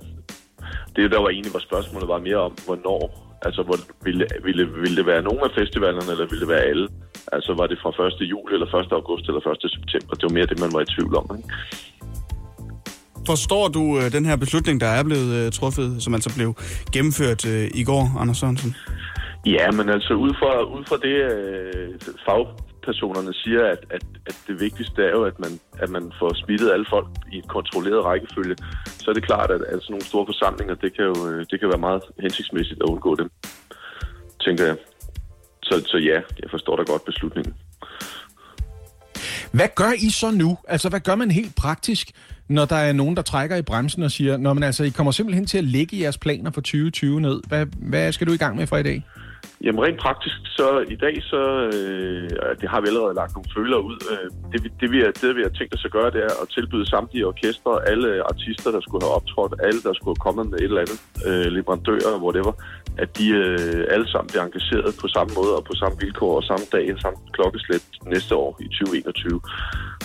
det, 0.95 1.11
der 1.11 1.21
var 1.21 1.29
egentlig 1.29 1.53
var 1.53 1.59
spørgsmålet, 1.59 2.07
var 2.07 2.19
mere 2.19 2.37
om, 2.37 2.57
hvornår 2.65 3.20
Altså, 3.47 3.61
hvor, 3.67 3.77
ville, 4.05 4.25
ville, 4.45 4.63
ville 4.83 4.97
det 4.99 5.05
være 5.05 5.21
nogle 5.29 5.41
af 5.47 5.51
festivalerne, 5.59 6.11
eller 6.13 6.27
ville 6.31 6.43
det 6.43 6.51
være 6.55 6.65
alle? 6.71 6.87
Altså, 7.35 7.51
var 7.59 7.67
det 7.67 7.77
fra 7.83 8.07
1. 8.07 8.21
juli, 8.33 8.53
eller 8.53 8.75
1. 8.75 8.91
august, 8.99 9.25
eller 9.29 9.41
1. 9.47 9.71
september? 9.77 10.13
Det 10.15 10.23
var 10.27 10.33
mere 10.37 10.45
det, 10.51 10.59
man 10.59 10.73
var 10.75 10.81
i 10.81 10.89
tvivl 10.95 11.13
om, 11.21 11.25
ikke? 11.37 11.49
Forstår 13.31 13.67
du 13.67 13.83
øh, 13.99 14.11
den 14.11 14.25
her 14.25 14.35
beslutning, 14.35 14.81
der 14.81 14.91
er 14.99 15.03
blevet 15.03 15.31
øh, 15.39 15.51
truffet, 15.51 16.03
som 16.03 16.13
altså 16.13 16.31
blev 16.37 16.49
gennemført 16.93 17.41
øh, 17.53 17.65
i 17.81 17.83
går, 17.83 18.03
Anders 18.21 18.37
Sørensen? 18.37 18.75
Ja, 19.45 19.71
men 19.71 19.89
altså 19.89 20.13
ud 20.13 20.33
fra, 20.39 20.51
ud 20.75 20.83
fra 20.89 20.97
det 21.05 21.15
øh, 21.31 21.89
fag, 22.25 22.43
personerne 22.83 23.33
siger, 23.33 23.63
at, 23.73 23.81
at, 23.89 24.03
at 24.25 24.37
det 24.47 24.59
vigtigste 24.59 25.03
er 25.03 25.11
jo, 25.17 25.23
at 25.23 25.39
man, 25.39 25.59
at 25.83 25.89
man 25.89 26.11
får 26.19 26.33
smittet 26.33 26.71
alle 26.71 26.85
folk 26.89 27.07
i 27.31 27.37
et 27.37 27.47
kontrolleret 27.47 28.05
rækkefølge, 28.05 28.55
så 28.85 29.05
er 29.09 29.13
det 29.13 29.25
klart, 29.25 29.51
at, 29.51 29.61
at 29.61 29.81
sådan 29.81 29.93
nogle 29.93 30.05
store 30.05 30.25
forsamlinger, 30.25 30.75
det 30.75 30.95
kan 30.95 31.05
jo 31.05 31.15
øh, 31.27 31.45
det 31.51 31.59
kan 31.59 31.69
være 31.69 31.85
meget 31.87 32.03
hensigtsmæssigt 32.19 32.79
at 32.83 32.89
undgå 32.89 33.15
dem, 33.15 33.29
tænker 34.45 34.65
jeg. 34.65 34.77
Så, 35.63 35.83
så 35.85 35.97
ja, 35.97 36.17
jeg 36.41 36.49
forstår 36.49 36.75
da 36.75 36.83
godt 36.83 37.05
beslutningen. 37.05 37.53
Hvad 39.51 39.67
gør 39.75 39.91
I 39.97 40.09
så 40.09 40.31
nu? 40.31 40.57
Altså, 40.67 40.89
hvad 40.89 40.99
gør 40.99 41.15
man 41.15 41.31
helt 41.31 41.55
praktisk, 41.55 42.11
når 42.47 42.65
der 42.65 42.75
er 42.75 42.93
nogen, 42.93 43.15
der 43.15 43.21
trækker 43.21 43.55
i 43.55 43.61
bremsen 43.61 44.03
og 44.03 44.11
siger, 44.11 44.37
Nå, 44.37 44.53
men 44.53 44.63
altså, 44.63 44.83
I 44.83 44.89
kommer 44.89 45.11
simpelthen 45.11 45.45
til 45.45 45.57
at 45.57 45.63
lægge 45.63 45.99
jeres 45.99 46.17
planer 46.17 46.51
for 46.51 46.61
2020 46.61 47.21
ned. 47.21 47.41
Hvad, 47.47 47.65
hvad 47.65 48.11
skal 48.11 48.27
du 48.27 48.33
i 48.33 48.37
gang 48.37 48.55
med 48.55 48.67
fra 48.67 48.77
i 48.77 48.83
dag? 48.83 49.03
Jamen 49.63 49.83
rent 49.85 49.99
praktisk, 49.99 50.37
så 50.57 50.67
i 50.95 50.95
dag, 50.95 51.15
så 51.31 51.41
øh, 51.75 52.29
det 52.61 52.67
har 52.69 52.81
vi 52.81 52.87
allerede 52.87 53.13
lagt 53.21 53.33
nogle 53.35 53.53
føler 53.57 53.77
ud. 53.89 53.97
Øh, 54.11 54.27
det, 54.51 54.59
det, 54.79 54.87
vi, 54.91 54.97
det, 55.21 55.35
vi 55.37 55.43
har 55.47 55.53
tænkt 55.57 55.73
os 55.75 55.85
at 55.85 55.91
gøre, 55.97 56.11
det 56.15 56.21
er 56.29 56.33
at 56.41 56.47
tilbyde 56.55 56.85
samtlige 56.89 57.27
orkestre, 57.27 57.71
alle 57.91 58.09
artister, 58.31 58.69
der 58.71 58.81
skulle 58.81 59.03
have 59.05 59.15
optrådt, 59.19 59.53
alle, 59.67 59.81
der 59.87 59.93
skulle 59.93 60.13
have 60.15 60.25
kommet 60.27 60.45
med 60.51 60.57
et 60.59 60.69
eller 60.71 60.83
andet, 60.85 60.99
øh, 61.27 61.47
leverandører, 61.55 62.13
whatever, 62.25 62.53
at 63.03 63.09
de 63.17 63.25
øh, 63.29 63.93
alle 63.93 64.07
sammen 64.11 64.29
bliver 64.31 64.45
engageret 64.47 64.91
på 65.01 65.07
samme 65.15 65.31
måde 65.37 65.51
og 65.59 65.63
på 65.69 65.75
samme 65.81 65.95
vilkår 66.03 66.33
og 66.39 66.43
samme 66.49 66.65
dag, 66.75 66.85
samme 67.05 67.17
klokkeslæt 67.35 67.85
næste 68.13 68.33
år 68.43 68.51
i 68.65 68.67
2021. 68.67 69.41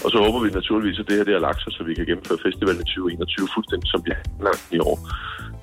Og 0.05 0.09
så 0.13 0.19
håber 0.25 0.41
vi 0.45 0.49
naturligvis, 0.61 0.99
at 0.99 1.07
det 1.09 1.17
her 1.17 1.25
det 1.29 1.35
har 1.39 1.45
lagt 1.49 1.61
sig, 1.63 1.73
så 1.77 1.81
vi 1.89 1.95
kan 1.95 2.07
gennemføre 2.11 2.45
festivalen 2.47 2.81
i 2.85 2.89
2021 2.89 3.49
fuldstændig 3.55 3.89
som 3.93 4.01
vi 4.07 4.11
har 4.17 4.57
i 4.77 4.79
år. 4.91 4.99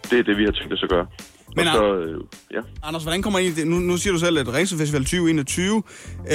Det 0.09 0.17
er 0.19 0.23
det, 0.23 0.38
vi 0.38 0.45
har 0.45 0.51
tænkt 0.51 0.73
os 0.73 0.83
at 0.83 0.89
gøre. 0.95 1.07
Men 1.55 1.65
så, 1.65 1.95
øh, 1.95 2.21
ja. 2.51 2.61
Anders, 2.83 3.03
hvordan 3.03 3.21
kommer 3.21 3.39
I, 3.39 3.47
nu, 3.65 3.75
nu 3.89 3.97
siger 3.97 4.13
du 4.13 4.19
selv, 4.19 4.37
at 4.39 4.53
Ringsted 4.53 4.77
Festival 4.77 5.03
2021, 5.03 5.75
øh, 5.75 6.33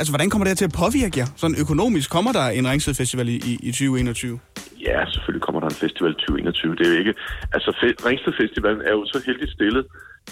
altså 0.00 0.12
hvordan 0.12 0.30
kommer 0.30 0.46
det 0.46 0.58
til 0.58 0.64
at 0.64 0.74
påvirke 0.84 1.18
jer? 1.20 1.26
Sådan 1.36 1.56
økonomisk, 1.64 2.10
kommer 2.10 2.32
der 2.32 2.46
en 2.58 2.70
Ringsted 2.70 2.94
Festival 2.94 3.28
i, 3.28 3.36
i, 3.50 3.52
i 3.62 3.70
2021? 3.72 4.38
Ja, 4.88 4.98
selvfølgelig 5.12 5.42
kommer 5.42 5.60
der 5.60 5.68
en 5.68 5.80
festival 5.84 6.14
2021. 6.14 6.76
Det 6.76 6.86
er 6.86 6.92
jo 6.92 6.98
ikke, 6.98 7.14
altså 7.52 7.70
Ringsted 8.06 8.32
Festivalen 8.40 8.82
er 8.88 8.92
jo 8.98 9.04
så 9.12 9.22
heldigt 9.26 9.52
stillet, 9.52 9.84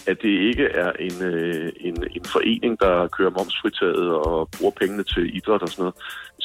at 0.06 0.16
det 0.22 0.34
ikke 0.50 0.64
er 0.64 0.90
en, 1.06 1.16
øh, 1.22 1.72
en, 1.80 1.96
en 2.16 2.24
forening, 2.34 2.80
der 2.80 3.08
kører 3.16 3.30
momsfritaget 3.38 4.08
og 4.28 4.48
bruger 4.56 4.74
pengene 4.80 5.04
til 5.04 5.36
idræt 5.36 5.62
og 5.62 5.68
sådan 5.68 5.82
noget. 5.82 5.96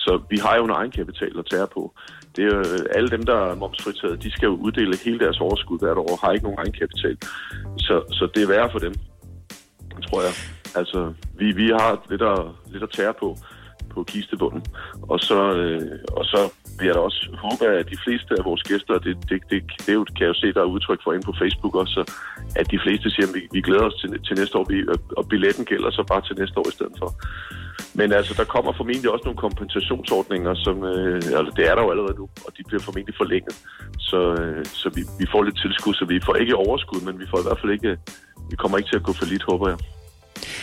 Så 0.04 0.12
vi 0.30 0.38
har 0.38 0.56
jo 0.56 0.64
en 0.66 0.78
egenkapital 0.80 1.40
at 1.40 1.46
tage 1.52 1.68
på. 1.74 1.82
Det 2.36 2.44
er 2.44 2.56
jo, 2.56 2.60
øh, 2.60 2.80
alle 2.96 3.10
dem, 3.10 3.24
der 3.24 3.36
er 3.36 3.56
momsfritaget, 3.56 4.24
de 4.24 4.32
skal 4.32 4.46
jo 4.46 4.56
uddele 4.56 4.98
hele 5.06 5.20
deres 5.20 5.40
overskud 5.40 5.80
hvert 5.80 5.98
år, 5.98 6.20
har 6.24 6.32
ikke 6.32 6.44
nogen 6.44 6.60
egenkapital. 6.60 7.18
Så, 7.78 7.96
så 8.12 8.30
det 8.36 8.44
er 8.44 8.48
værre 8.48 8.72
for 8.72 8.80
dem, 8.80 8.94
tror 10.08 10.22
jeg. 10.22 10.34
Altså, 10.76 11.14
vi, 11.40 11.52
vi 11.52 11.68
har 11.68 12.06
lidt 12.10 12.22
at, 12.22 12.40
lidt 12.72 12.84
at 12.84 12.90
tære 12.90 13.14
på 13.14 13.38
på 13.96 14.04
kistebunden. 14.04 14.64
Og 15.12 15.20
så, 15.30 15.40
øh, 15.62 16.00
og 16.20 16.26
så 16.32 16.42
vil 16.78 16.86
jeg 16.88 16.96
da 16.96 17.02
også 17.10 17.22
håbe, 17.46 17.66
at 17.80 17.90
de 17.94 17.98
fleste 18.06 18.32
af 18.40 18.44
vores 18.50 18.64
gæster, 18.70 18.94
det, 19.06 19.16
det, 19.30 19.40
det, 19.52 19.60
det 19.86 19.94
jo, 19.98 20.04
kan 20.16 20.24
jeg 20.26 20.34
jo 20.34 20.42
se, 20.42 20.54
der 20.54 20.62
er 20.62 20.74
udtryk 20.76 21.02
for 21.04 21.14
ind 21.14 21.24
på 21.30 21.34
Facebook 21.42 21.76
også, 21.84 22.00
at 22.60 22.72
de 22.74 22.80
fleste 22.86 23.08
siger, 23.10 23.28
at 23.30 23.36
vi, 23.38 23.42
vi 23.56 23.62
glæder 23.68 23.86
os 23.90 23.98
til, 24.02 24.10
til 24.28 24.36
næste 24.40 24.58
år, 24.58 24.66
og 25.20 25.24
billetten 25.32 25.66
gælder 25.72 25.90
så 25.92 26.04
bare 26.12 26.22
til 26.28 26.36
næste 26.42 26.58
år 26.60 26.68
i 26.72 26.76
stedet 26.78 26.96
for. 27.02 27.10
Men 28.00 28.12
altså, 28.12 28.34
der 28.40 28.44
kommer 28.44 28.72
formentlig 28.74 29.10
også 29.12 29.26
nogle 29.26 29.44
kompensationsordninger, 29.46 30.54
som, 30.66 30.84
øh, 30.84 31.16
altså 31.40 31.54
det 31.58 31.64
er 31.70 31.76
der 31.76 31.84
jo 31.84 31.92
allerede 31.92 32.18
nu, 32.22 32.26
og 32.46 32.52
de 32.58 32.64
bliver 32.68 32.82
formentlig 32.88 33.16
forlænget. 33.18 33.56
Så, 34.00 34.20
øh, 34.42 34.66
så 34.66 34.88
vi, 34.96 35.02
vi 35.20 35.26
får 35.32 35.44
lidt 35.44 35.58
tilskud, 35.64 35.94
så 35.94 36.06
vi 36.06 36.20
får 36.26 36.36
ikke 36.36 36.56
overskud, 36.56 37.02
men 37.08 37.20
vi 37.20 37.26
får 37.32 37.40
i 37.40 37.46
hvert 37.48 37.60
fald 37.62 37.72
ikke, 37.78 37.92
vi 38.52 38.56
kommer 38.56 38.78
ikke 38.78 38.90
til 38.90 39.02
at 39.02 39.08
gå 39.08 39.14
for 39.14 39.26
lidt, 39.26 39.44
håber 39.50 39.68
jeg. 39.70 39.78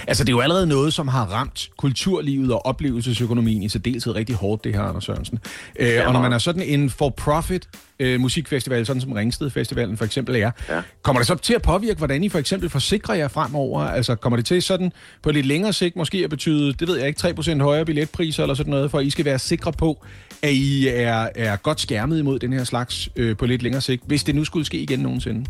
Altså, 0.06 0.24
det 0.24 0.28
er 0.28 0.36
jo 0.36 0.40
allerede 0.40 0.66
noget, 0.66 0.92
som 0.92 1.08
har 1.08 1.24
ramt 1.24 1.70
kulturlivet 1.76 2.52
og 2.52 2.66
oplevelsesøkonomien 2.66 3.62
i 3.62 3.68
særdeleshed 3.68 4.14
rigtig 4.14 4.36
hårdt, 4.36 4.64
det 4.64 4.74
her, 4.74 4.82
Anders 4.82 5.04
Sørensen. 5.04 5.38
Øh, 5.78 5.88
ja, 5.88 6.06
og 6.06 6.12
når 6.12 6.20
man 6.20 6.32
er 6.32 6.38
sådan 6.38 6.62
en 6.62 6.90
for-profit 6.90 7.68
øh, 7.98 8.20
musikfestival, 8.20 8.86
sådan 8.86 9.02
som 9.02 9.12
Ringsted 9.12 9.50
Festivalen 9.50 9.96
for 9.96 10.04
eksempel 10.04 10.36
er, 10.36 10.50
ja. 10.68 10.82
kommer 11.02 11.20
det 11.20 11.26
så 11.26 11.34
til 11.34 11.54
at 11.54 11.62
påvirke, 11.62 11.98
hvordan 11.98 12.24
I 12.24 12.28
for 12.28 12.38
eksempel 12.38 12.70
forsikrer 12.70 13.14
jer 13.14 13.28
fremover? 13.28 13.80
Altså, 13.80 14.14
kommer 14.14 14.36
det 14.36 14.46
til 14.46 14.62
sådan 14.62 14.92
på 15.22 15.30
lidt 15.30 15.46
længere 15.46 15.72
sigt 15.72 15.96
måske 15.96 16.18
at 16.24 16.30
betyde, 16.30 16.72
det 16.72 16.88
ved 16.88 16.98
jeg 16.98 17.08
ikke, 17.08 17.28
3% 17.28 17.62
højere 17.62 17.84
billetpriser 17.84 18.42
eller 18.42 18.54
sådan 18.54 18.70
noget, 18.70 18.90
for 18.90 18.98
at 18.98 19.04
I 19.04 19.10
skal 19.10 19.24
være 19.24 19.38
sikre 19.38 19.72
på, 19.72 20.04
at 20.42 20.52
I 20.52 20.88
er, 20.88 21.28
er 21.34 21.56
godt 21.56 21.80
skærmet 21.80 22.18
imod 22.18 22.38
den 22.38 22.52
her 22.52 22.64
slags 22.64 23.08
øh, 23.16 23.36
på 23.36 23.46
lidt 23.46 23.62
længere 23.62 23.80
sigt, 23.80 24.02
hvis 24.06 24.24
det 24.24 24.34
nu 24.34 24.44
skulle 24.44 24.66
ske 24.66 24.78
igen 24.78 24.98
nogensinde? 24.98 25.46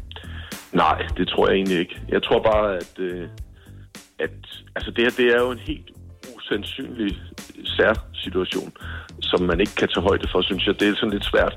Nej, 0.72 1.02
det 1.16 1.28
tror 1.28 1.48
jeg 1.48 1.56
egentlig 1.56 1.78
ikke. 1.78 2.00
Jeg 2.08 2.22
tror 2.22 2.42
bare, 2.42 2.76
at... 2.76 2.98
Øh 2.98 3.28
at 4.18 4.30
altså 4.76 4.90
det 4.90 5.04
her 5.04 5.10
det 5.10 5.34
er 5.34 5.40
jo 5.40 5.50
en 5.50 5.58
helt 5.58 5.90
usandsynlig 6.36 7.18
sær-situation, 7.64 8.72
som 9.20 9.40
man 9.42 9.60
ikke 9.60 9.74
kan 9.74 9.88
tage 9.88 10.06
højde 10.08 10.28
for, 10.32 10.42
synes 10.42 10.66
jeg. 10.66 10.80
Det 10.80 10.88
er 10.88 10.94
sådan 10.94 11.10
lidt 11.10 11.24
svært. 11.24 11.54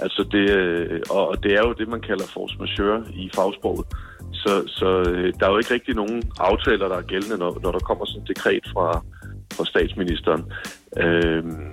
Altså 0.00 0.22
det, 0.32 0.50
øh, 0.50 1.00
og 1.10 1.42
det 1.42 1.52
er 1.52 1.62
jo 1.66 1.72
det, 1.72 1.88
man 1.88 2.00
kalder 2.00 2.26
force 2.26 2.56
majeure 2.58 3.04
i 3.14 3.30
fagsproget. 3.34 3.86
Så, 4.32 4.52
så 4.66 5.10
øh, 5.10 5.32
der 5.40 5.46
er 5.46 5.50
jo 5.50 5.58
ikke 5.58 5.74
rigtig 5.74 5.94
nogen 5.94 6.22
aftaler, 6.38 6.88
der 6.88 6.96
er 6.96 7.10
gældende, 7.12 7.38
når, 7.38 7.58
når 7.62 7.72
der 7.72 7.78
kommer 7.78 8.04
sådan 8.04 8.22
et 8.22 8.28
dekret 8.28 8.64
fra, 8.72 9.04
fra 9.52 9.64
statsministeren. 9.64 10.52
Øhm, 10.96 11.72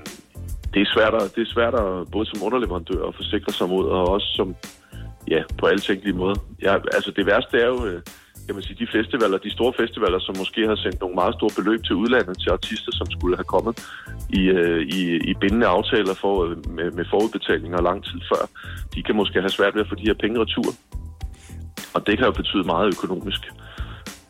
det 0.74 0.82
er 0.82 0.94
svært, 0.96 1.14
at, 1.14 1.36
det 1.36 1.42
er 1.42 1.54
svært 1.54 1.74
at, 1.74 2.12
både 2.12 2.26
som 2.26 2.44
underleverandør 2.44 3.08
at 3.08 3.16
forsikre 3.16 3.54
sig 3.54 3.70
mod, 3.70 3.86
og 3.90 4.10
også 4.10 4.28
som, 4.36 4.56
ja, 5.28 5.44
på 5.58 5.66
alle 5.66 5.80
tænkelige 5.80 6.16
måder. 6.16 6.36
Ja, 6.62 6.74
altså 6.74 7.12
det 7.16 7.26
værste 7.26 7.58
er 7.58 7.68
jo, 7.68 7.86
øh, 7.86 8.02
kan 8.46 8.56
man 8.56 8.64
sige, 8.64 8.82
de 8.84 8.92
festivaler, 8.98 9.38
de 9.38 9.52
store 9.58 9.74
festivaler, 9.82 10.20
som 10.20 10.36
måske 10.38 10.62
har 10.72 10.76
sendt 10.76 11.00
nogle 11.02 11.16
meget 11.22 11.34
store 11.36 11.54
beløb 11.58 11.82
til 11.84 11.96
udlandet, 11.96 12.36
til 12.40 12.50
artister, 12.50 12.92
som 13.00 13.08
skulle 13.16 13.36
have 13.38 13.52
kommet 13.56 13.74
i, 14.40 14.42
øh, 14.58 14.82
i, 14.98 15.02
i 15.32 15.34
bindende 15.42 15.68
aftaler 15.68 16.14
for, 16.14 16.36
øh, 16.46 16.58
med, 16.78 16.92
med 16.98 17.06
forudbetalinger 17.12 17.82
lang 17.82 18.00
tid 18.10 18.20
før, 18.32 18.44
de 18.94 19.04
kan 19.04 19.16
måske 19.16 19.42
have 19.42 19.58
svært 19.58 19.76
ved 19.76 19.82
at 19.82 19.90
få 19.90 19.96
de 19.96 20.10
her 20.10 20.18
penge 20.24 20.42
retur. 20.42 20.70
Og 21.96 22.08
det 22.08 22.18
kan 22.18 22.26
jo 22.26 22.32
betyde 22.32 22.64
meget 22.74 22.88
økonomisk. 22.96 23.42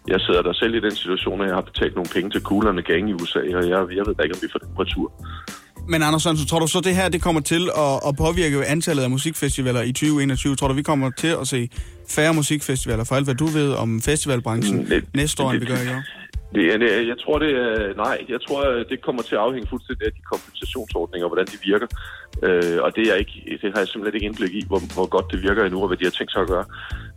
Jeg 0.08 0.20
sidder 0.22 0.42
der 0.42 0.54
selv 0.54 0.76
i 0.76 0.80
den 0.80 0.96
situation, 1.02 1.42
at 1.42 1.48
jeg 1.48 1.56
har 1.56 1.62
betalt 1.72 1.96
nogle 1.96 2.10
penge 2.16 2.30
til 2.30 2.42
kuglerne 2.42 2.82
gang 2.82 3.10
i 3.10 3.14
USA, 3.14 3.40
og 3.40 3.64
jeg, 3.72 3.80
jeg 3.98 4.04
ved 4.06 4.16
ikke, 4.24 4.36
om 4.38 4.44
vi 4.46 4.52
får 4.54 4.60
den 4.60 4.80
retur. 4.80 5.08
Men 5.88 6.04
Anders 6.04 6.24
Sørensen, 6.24 6.48
tror 6.48 6.60
du 6.60 6.68
så, 6.68 6.80
det 6.80 6.96
her 6.96 7.10
det 7.10 7.22
kommer 7.22 7.42
til 7.42 7.70
at, 7.78 8.00
at 8.08 8.16
påvirke 8.16 8.66
antallet 8.66 9.04
af 9.04 9.10
musikfestivaler 9.10 9.82
i 9.82 9.92
2021? 9.92 10.56
Tror 10.56 10.68
du, 10.68 10.74
vi 10.74 10.84
kommer 10.84 11.10
til 11.10 11.28
at 11.28 11.48
se 11.48 11.70
færre 12.10 12.34
musikfestivaler, 12.34 13.04
for 13.04 13.16
alt 13.16 13.26
hvad 13.26 13.36
du 13.36 13.46
ved 13.46 13.74
om 13.74 14.02
festivalbranchen 14.02 14.78
mm, 14.78 14.86
det, 14.86 15.04
næste 15.14 15.44
år, 15.44 15.52
end 15.52 15.60
vi 15.60 15.66
gør 15.66 15.76
i 15.76 15.90
år? 15.90 16.02
Det, 16.56 16.64
jeg, 16.72 17.08
jeg 17.12 17.18
tror, 17.24 17.38
det 17.44 17.52
er... 17.64 17.94
Nej, 18.06 18.18
jeg 18.30 18.40
tror, 18.48 18.62
det 18.92 18.98
kommer 19.06 19.22
til 19.22 19.36
at 19.36 19.42
afhænge 19.42 19.68
fuldstændig 19.74 20.06
af 20.08 20.14
de 20.18 20.24
kompensationsordninger, 20.34 21.28
hvordan 21.28 21.48
de 21.54 21.58
virker. 21.72 21.88
Øh, 22.48 22.78
og 22.86 22.90
det, 22.96 23.06
er 23.12 23.16
ikke, 23.24 23.36
det 23.62 23.68
har 23.74 23.80
jeg 23.84 23.88
simpelthen 23.88 24.16
ikke 24.18 24.28
indblik 24.30 24.54
i, 24.60 24.64
hvor, 24.70 24.82
hvor 24.96 25.08
godt 25.16 25.32
det 25.32 25.40
virker 25.48 25.64
endnu, 25.64 25.82
og 25.82 25.88
hvad 25.88 25.98
de 25.98 26.04
har 26.10 26.16
tænkt 26.16 26.32
sig 26.32 26.42
at 26.42 26.48
gøre. 26.48 26.66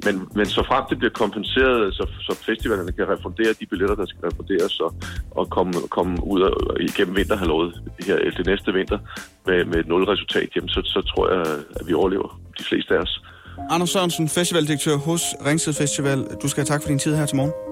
Men, 0.05 0.15
men 0.39 0.47
så 0.47 0.63
frem 0.71 0.85
det 0.91 0.99
bliver 0.99 1.15
kompenseret, 1.23 1.95
så, 1.95 2.05
så 2.27 2.33
festivalerne 2.49 2.93
kan 2.93 3.09
refundere 3.15 3.53
de 3.61 3.67
billetter, 3.67 3.97
der 4.01 4.07
skal 4.07 4.23
refunderes, 4.29 4.81
og, 4.81 4.95
og 5.31 5.45
komme, 5.57 5.73
komme 5.97 6.13
ud 6.33 6.41
af, 6.49 6.53
igennem 6.81 7.17
vinterhalvåret 7.17 7.73
her, 8.07 8.17
det 8.39 8.47
næste 8.47 8.73
vinter 8.73 8.99
med, 9.47 9.65
med 9.65 9.79
et 9.83 9.89
nulresultat, 9.89 10.49
jamen, 10.57 10.69
så, 10.69 10.81
så 10.85 11.01
tror 11.11 11.25
jeg, 11.35 11.41
at 11.81 11.85
vi 11.89 11.93
overlever 11.95 12.41
de 12.59 12.65
fleste 12.65 12.95
af 12.95 12.99
os. 12.99 13.23
Anders 13.71 13.91
Sørensen, 13.91 14.29
festivaldirektør 14.29 14.97
hos 14.97 15.23
Ringsted 15.47 15.73
Festival. 15.73 16.19
Du 16.43 16.49
skal 16.49 16.61
have 16.61 16.71
tak 16.73 16.83
for 16.83 16.89
din 16.89 16.99
tid 16.99 17.17
her 17.17 17.27
til 17.27 17.37
morgen. 17.37 17.68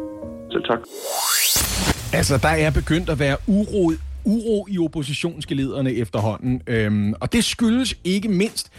Selv 0.56 0.64
tak. 0.64 0.78
Altså, 2.12 2.36
der 2.36 2.48
er 2.48 2.70
begyndt 2.70 3.10
at 3.10 3.18
være 3.18 3.36
uro, 3.46 3.92
uro 4.24 4.66
i 4.70 4.78
oppositionsgelederne 4.78 5.92
efterhånden. 5.92 6.62
Øhm, 6.66 7.14
og 7.20 7.32
det 7.32 7.44
skyldes 7.44 7.94
ikke 8.04 8.28
mindst, 8.28 8.70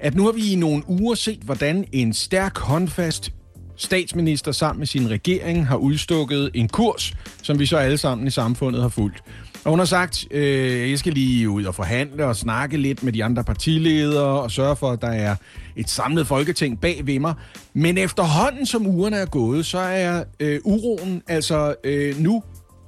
at 0.00 0.14
nu 0.14 0.24
har 0.24 0.32
vi 0.32 0.52
i 0.52 0.56
nogle 0.56 0.82
uger 0.88 1.14
set, 1.14 1.38
hvordan 1.38 1.84
en 1.92 2.12
stærk, 2.12 2.58
håndfast 2.58 3.32
statsminister 3.76 4.52
sammen 4.52 4.78
med 4.78 4.86
sin 4.86 5.10
regering 5.10 5.66
har 5.66 5.76
udstukket 5.76 6.50
en 6.54 6.68
kurs, 6.68 7.14
som 7.42 7.58
vi 7.58 7.66
så 7.66 7.76
alle 7.76 7.98
sammen 7.98 8.26
i 8.26 8.30
samfundet 8.30 8.82
har 8.82 8.88
fulgt. 8.88 9.22
Og 9.66 9.70
hun 9.70 9.78
har 9.78 9.86
sagt, 9.86 10.26
øh, 10.30 10.90
jeg 10.90 10.98
skal 10.98 11.12
lige 11.12 11.50
ud 11.50 11.64
og 11.64 11.74
forhandle 11.74 12.26
og 12.26 12.36
snakke 12.36 12.76
lidt 12.76 13.02
med 13.02 13.12
de 13.12 13.24
andre 13.24 13.44
partiledere 13.44 14.40
og 14.40 14.50
sørge 14.50 14.76
for, 14.76 14.90
at 14.90 15.02
der 15.02 15.08
er 15.08 15.36
et 15.76 15.90
samlet 15.90 16.26
folketing 16.26 16.80
bag 16.80 17.06
ved 17.06 17.18
mig. 17.18 17.34
Men 17.74 17.98
efterhånden, 17.98 18.66
som 18.66 18.86
ugerne 18.86 19.16
er 19.16 19.26
gået, 19.26 19.66
så 19.66 19.78
er 19.78 20.24
øh, 20.40 20.60
uroen 20.64 21.22
altså 21.28 21.74
øh, 21.84 22.20
nu 22.20 22.42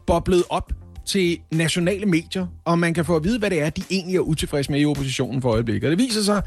boblet 0.07 0.45
op 0.51 0.73
til 1.07 1.39
nationale 1.53 2.07
medier, 2.07 2.47
og 2.65 2.79
man 2.79 2.95
kan 2.95 3.05
få 3.05 3.17
at 3.17 3.25
vide, 3.25 3.39
hvad 3.39 3.51
det 3.51 3.63
er, 3.63 3.71
de 3.71 3.83
egentlig 3.91 4.17
er 4.17 4.21
utilfredse 4.21 4.73
med 4.73 4.81
i 4.81 4.87
oppositionen 4.87 5.43
for 5.43 5.51
øjeblikket. 5.51 5.91
Og 5.91 5.91
det 5.91 5.99
viser 5.99 6.23
sig, 6.23 6.43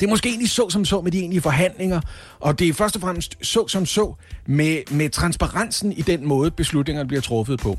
det 0.00 0.06
er 0.06 0.10
måske 0.10 0.28
egentlig 0.28 0.50
så 0.50 0.70
som 0.70 0.84
så 0.84 1.00
med 1.00 1.12
de 1.12 1.18
egentlige 1.18 1.42
forhandlinger, 1.42 2.00
og 2.40 2.58
det 2.58 2.68
er 2.68 2.72
først 2.72 2.96
og 2.96 3.02
fremmest 3.02 3.38
så 3.42 3.68
som 3.68 3.86
så 3.86 4.14
med, 4.46 4.78
med 4.90 5.10
transparensen 5.10 5.92
i 5.92 6.02
den 6.02 6.28
måde, 6.28 6.50
beslutningerne 6.50 7.08
bliver 7.08 7.22
truffet 7.22 7.60
på. 7.60 7.78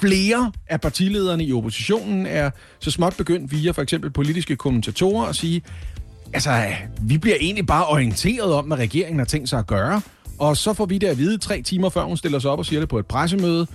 Flere 0.00 0.52
af 0.68 0.80
partilederne 0.80 1.44
i 1.44 1.52
oppositionen 1.52 2.26
er 2.26 2.50
så 2.80 2.90
småt 2.90 3.14
begyndt 3.16 3.52
via 3.52 3.70
for 3.70 3.82
eksempel 3.82 4.10
politiske 4.10 4.56
kommentatorer 4.56 5.26
at 5.26 5.36
sige, 5.36 5.62
altså, 6.32 6.66
vi 7.02 7.18
bliver 7.18 7.36
egentlig 7.40 7.66
bare 7.66 7.86
orienteret 7.86 8.52
om, 8.54 8.64
hvad 8.64 8.78
regeringen 8.78 9.18
har 9.18 9.26
tænkt 9.26 9.48
sig 9.48 9.58
at 9.58 9.66
gøre, 9.66 10.00
og 10.38 10.56
så 10.56 10.72
får 10.72 10.86
vi 10.86 10.98
det 10.98 11.06
at 11.06 11.18
vide 11.18 11.38
tre 11.38 11.62
timer 11.62 11.88
før 11.88 12.02
hun 12.02 12.16
stiller 12.16 12.38
sig 12.38 12.50
op 12.50 12.58
og 12.58 12.66
siger 12.66 12.80
det 12.80 12.88
på 12.88 12.98
et 12.98 13.06
pressemøde, 13.06 13.66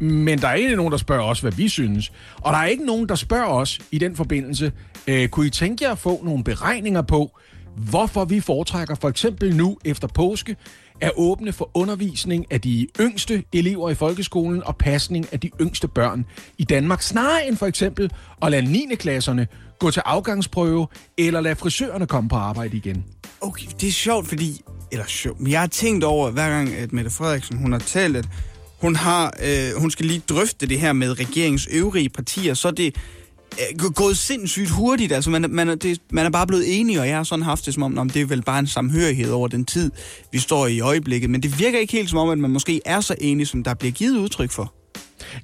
men 0.00 0.38
der 0.38 0.48
er 0.48 0.54
ikke 0.54 0.76
nogen, 0.76 0.92
der 0.92 0.98
spørger 0.98 1.22
os, 1.22 1.40
hvad 1.40 1.52
vi 1.52 1.68
synes. 1.68 2.12
Og 2.36 2.52
der 2.52 2.58
er 2.58 2.66
ikke 2.66 2.86
nogen, 2.86 3.08
der 3.08 3.14
spørger 3.14 3.46
os 3.46 3.80
i 3.90 3.98
den 3.98 4.16
forbindelse, 4.16 4.72
øh, 5.06 5.28
kunne 5.28 5.46
I 5.46 5.50
tænke 5.50 5.84
jer 5.84 5.92
at 5.92 5.98
få 5.98 6.24
nogle 6.24 6.44
beregninger 6.44 7.02
på, 7.02 7.38
hvorfor 7.76 8.24
vi 8.24 8.40
foretrækker 8.40 8.94
for 8.94 9.08
eksempel 9.08 9.56
nu 9.56 9.78
efter 9.84 10.08
påske 10.08 10.56
er 11.00 11.10
åbne 11.16 11.52
for 11.52 11.70
undervisning 11.74 12.46
af 12.50 12.60
de 12.60 12.88
yngste 13.00 13.44
elever 13.52 13.90
i 13.90 13.94
folkeskolen 13.94 14.62
og 14.64 14.76
pasning 14.76 15.26
af 15.32 15.40
de 15.40 15.50
yngste 15.60 15.88
børn 15.88 16.26
i 16.58 16.64
Danmark, 16.64 17.02
snarere 17.02 17.48
end 17.48 17.56
for 17.56 17.66
eksempel 17.66 18.10
at 18.42 18.50
lade 18.50 18.72
9. 18.72 18.94
klasserne 18.98 19.46
gå 19.78 19.90
til 19.90 20.02
afgangsprøve 20.04 20.86
eller 21.18 21.40
lade 21.40 21.56
frisørerne 21.56 22.06
komme 22.06 22.28
på 22.28 22.36
arbejde 22.36 22.76
igen. 22.76 23.04
Okay, 23.40 23.66
det 23.80 23.88
er 23.88 23.92
sjovt, 23.92 24.28
fordi... 24.28 24.60
Eller 24.92 25.06
sjovt, 25.06 25.40
men 25.40 25.52
jeg 25.52 25.60
har 25.60 25.66
tænkt 25.66 26.04
over, 26.04 26.30
hver 26.30 26.48
gang 26.48 26.74
at 26.74 26.92
Mette 26.92 27.10
Frederiksen 27.10 27.58
hun 27.58 27.72
har 27.72 27.78
talt, 27.78 28.16
at 28.16 28.28
hun, 28.80 28.96
har, 28.96 29.34
øh, 29.42 29.80
hun 29.80 29.90
skal 29.90 30.06
lige 30.06 30.22
drøfte 30.28 30.66
det 30.66 30.80
her 30.80 30.92
med 30.92 31.20
regeringens 31.20 31.68
øvrige 31.70 32.08
partier, 32.08 32.54
så 32.54 32.68
er 32.68 32.72
det 32.72 32.96
gået 33.94 34.18
sindssygt 34.18 34.70
hurtigt. 34.70 35.12
Altså, 35.12 35.30
man, 35.30 35.46
man, 35.50 35.68
det, 35.68 36.00
man 36.10 36.26
er 36.26 36.30
bare 36.30 36.46
blevet 36.46 36.80
enige, 36.80 37.00
og 37.00 37.08
jeg 37.08 37.16
har 37.16 37.24
sådan 37.24 37.44
haft 37.44 37.66
det 37.66 37.74
som 37.74 37.82
om, 37.82 37.98
om 37.98 38.10
det 38.10 38.22
er 38.22 38.26
vel 38.26 38.42
bare 38.42 38.58
en 38.58 38.66
samhørighed 38.66 39.30
over 39.30 39.48
den 39.48 39.64
tid, 39.64 39.90
vi 40.32 40.38
står 40.38 40.66
i 40.66 40.76
i 40.76 40.80
øjeblikket. 40.80 41.30
Men 41.30 41.42
det 41.42 41.58
virker 41.58 41.78
ikke 41.78 41.92
helt 41.92 42.10
som 42.10 42.18
om, 42.18 42.28
at 42.28 42.38
man 42.38 42.50
måske 42.50 42.80
er 42.84 43.00
så 43.00 43.14
enige, 43.20 43.46
som 43.46 43.64
der 43.64 43.74
bliver 43.74 43.92
givet 43.92 44.18
udtryk 44.18 44.50
for. 44.50 44.74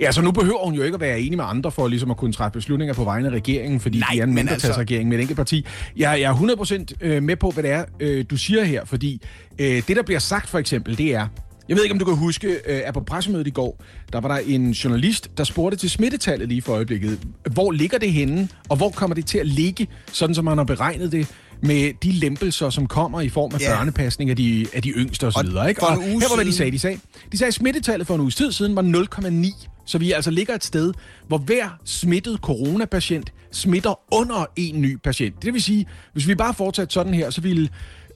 Ja, 0.00 0.12
så 0.12 0.22
nu 0.22 0.30
behøver 0.30 0.64
hun 0.64 0.74
jo 0.74 0.82
ikke 0.82 0.94
at 0.94 1.00
være 1.00 1.20
enig 1.20 1.36
med 1.36 1.44
andre 1.48 1.72
for 1.72 1.88
ligesom 1.88 2.10
at 2.10 2.16
kunne 2.16 2.32
træffe 2.32 2.58
beslutninger 2.58 2.94
på 2.94 3.04
vegne 3.04 3.28
af 3.28 3.32
regeringen, 3.32 3.80
fordi 3.80 3.98
Nej, 3.98 4.08
de 4.12 4.18
er 4.18 4.24
en 4.24 4.34
mindretalsregering 4.34 5.00
altså... 5.02 5.08
med 5.08 5.18
et 5.18 5.20
enkelt 5.20 5.36
parti. 5.36 5.66
Jeg, 5.96 6.20
jeg 6.20 6.30
er 6.30 6.84
100% 7.00 7.06
øh, 7.06 7.22
med 7.22 7.36
på, 7.36 7.50
hvad 7.50 7.62
det 7.62 7.70
er, 7.70 7.84
øh, 8.00 8.24
du 8.30 8.36
siger 8.36 8.64
her, 8.64 8.84
fordi 8.84 9.22
det, 9.58 9.88
der 9.88 10.02
bliver 10.02 10.18
sagt 10.18 10.48
for 10.48 10.58
eksempel, 10.58 10.98
det 10.98 11.14
er, 11.14 11.26
jeg 11.72 11.76
ved 11.76 11.84
ikke, 11.84 11.92
om 11.92 11.98
du 11.98 12.04
kan 12.04 12.16
huske, 12.16 12.48
øh, 12.48 12.80
at 12.84 12.94
på 12.94 13.00
pressemødet 13.00 13.46
i 13.46 13.50
går, 13.50 13.82
der 14.12 14.20
var 14.20 14.28
der 14.28 14.36
en 14.46 14.70
journalist, 14.70 15.30
der 15.38 15.44
spurgte 15.44 15.76
til 15.78 15.90
smittetallet 15.90 16.48
lige 16.48 16.62
for 16.62 16.72
øjeblikket. 16.72 17.18
Hvor 17.52 17.70
ligger 17.70 17.98
det 17.98 18.12
henne, 18.12 18.48
og 18.68 18.76
hvor 18.76 18.90
kommer 18.90 19.14
det 19.14 19.26
til 19.26 19.38
at 19.38 19.46
ligge, 19.46 19.88
sådan 20.12 20.34
som 20.34 20.44
man 20.44 20.58
har 20.58 20.64
beregnet 20.64 21.12
det 21.12 21.28
med 21.62 21.92
de 22.02 22.12
lempelser, 22.12 22.70
som 22.70 22.86
kommer 22.86 23.20
i 23.20 23.28
form 23.28 23.50
af 23.54 23.60
yeah. 23.60 23.78
børnepasning 23.78 24.30
af 24.30 24.36
de, 24.36 24.66
af 24.74 24.82
de 24.82 24.88
yngste 24.90 25.26
osv. 25.26 25.48
Og, 25.56 25.68
ikke? 25.68 25.82
og 25.82 26.02
her 26.02 26.28
var, 26.28 26.34
hvad 26.34 26.44
de 26.44 26.52
sagde. 26.52 26.72
De 26.72 26.78
sagde, 26.78 26.98
de 27.32 27.38
sagde, 27.38 27.48
at 27.48 27.54
smittetallet 27.54 28.06
for 28.06 28.14
en 28.14 28.20
uges 28.20 28.34
tid 28.34 28.52
siden 28.52 28.76
var 28.76 28.82
0,9. 29.22 29.66
Så 29.86 29.98
vi 29.98 30.12
altså 30.12 30.30
ligger 30.30 30.54
et 30.54 30.64
sted, 30.64 30.92
hvor 31.28 31.38
hver 31.38 31.78
smittet 31.84 32.38
coronapatient 32.42 33.32
smitter 33.52 34.14
under 34.14 34.46
en 34.56 34.80
ny 34.80 34.96
patient. 34.96 35.42
Det 35.42 35.52
vil 35.52 35.62
sige, 35.62 35.86
hvis 36.12 36.28
vi 36.28 36.34
bare 36.34 36.54
fortsætter 36.54 36.92
sådan 36.92 37.14
her, 37.14 37.30
så 37.30 37.40
ville 37.40 37.68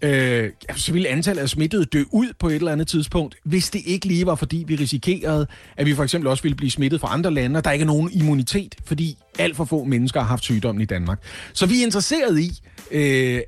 øh, 0.07 0.51
så 0.77 0.93
ville 0.93 1.09
antallet 1.09 1.43
af 1.43 1.49
smittede 1.49 1.85
dø 1.85 2.05
ud 2.11 2.33
på 2.39 2.49
et 2.49 2.55
eller 2.55 2.73
andet 2.73 2.89
tidspunkt, 2.89 3.35
hvis 3.45 3.71
det 3.71 3.83
ikke 3.87 4.07
lige 4.07 4.27
var, 4.27 4.35
fordi 4.35 4.65
vi 4.67 4.77
risikerede, 4.77 5.47
at 5.77 5.87
vi 5.87 5.95
for 5.95 6.03
eksempel 6.03 6.29
også 6.29 6.43
ville 6.43 6.57
blive 6.57 6.71
smittet 6.71 7.01
fra 7.01 7.13
andre 7.13 7.31
lande, 7.31 7.59
og 7.59 7.65
der 7.65 7.71
ikke 7.71 7.83
er 7.83 7.87
nogen 7.87 8.11
immunitet, 8.13 8.75
fordi 8.85 9.19
alt 9.39 9.57
for 9.57 9.65
få 9.65 9.85
mennesker 9.85 10.21
har 10.21 10.27
haft 10.27 10.45
sygdommen 10.45 10.83
i 10.83 10.85
Danmark. 10.85 11.19
Så 11.53 11.67
vi 11.67 11.81
er 11.81 11.85
interesseret 11.85 12.41
i 12.41 12.61
øh, 12.91 13.41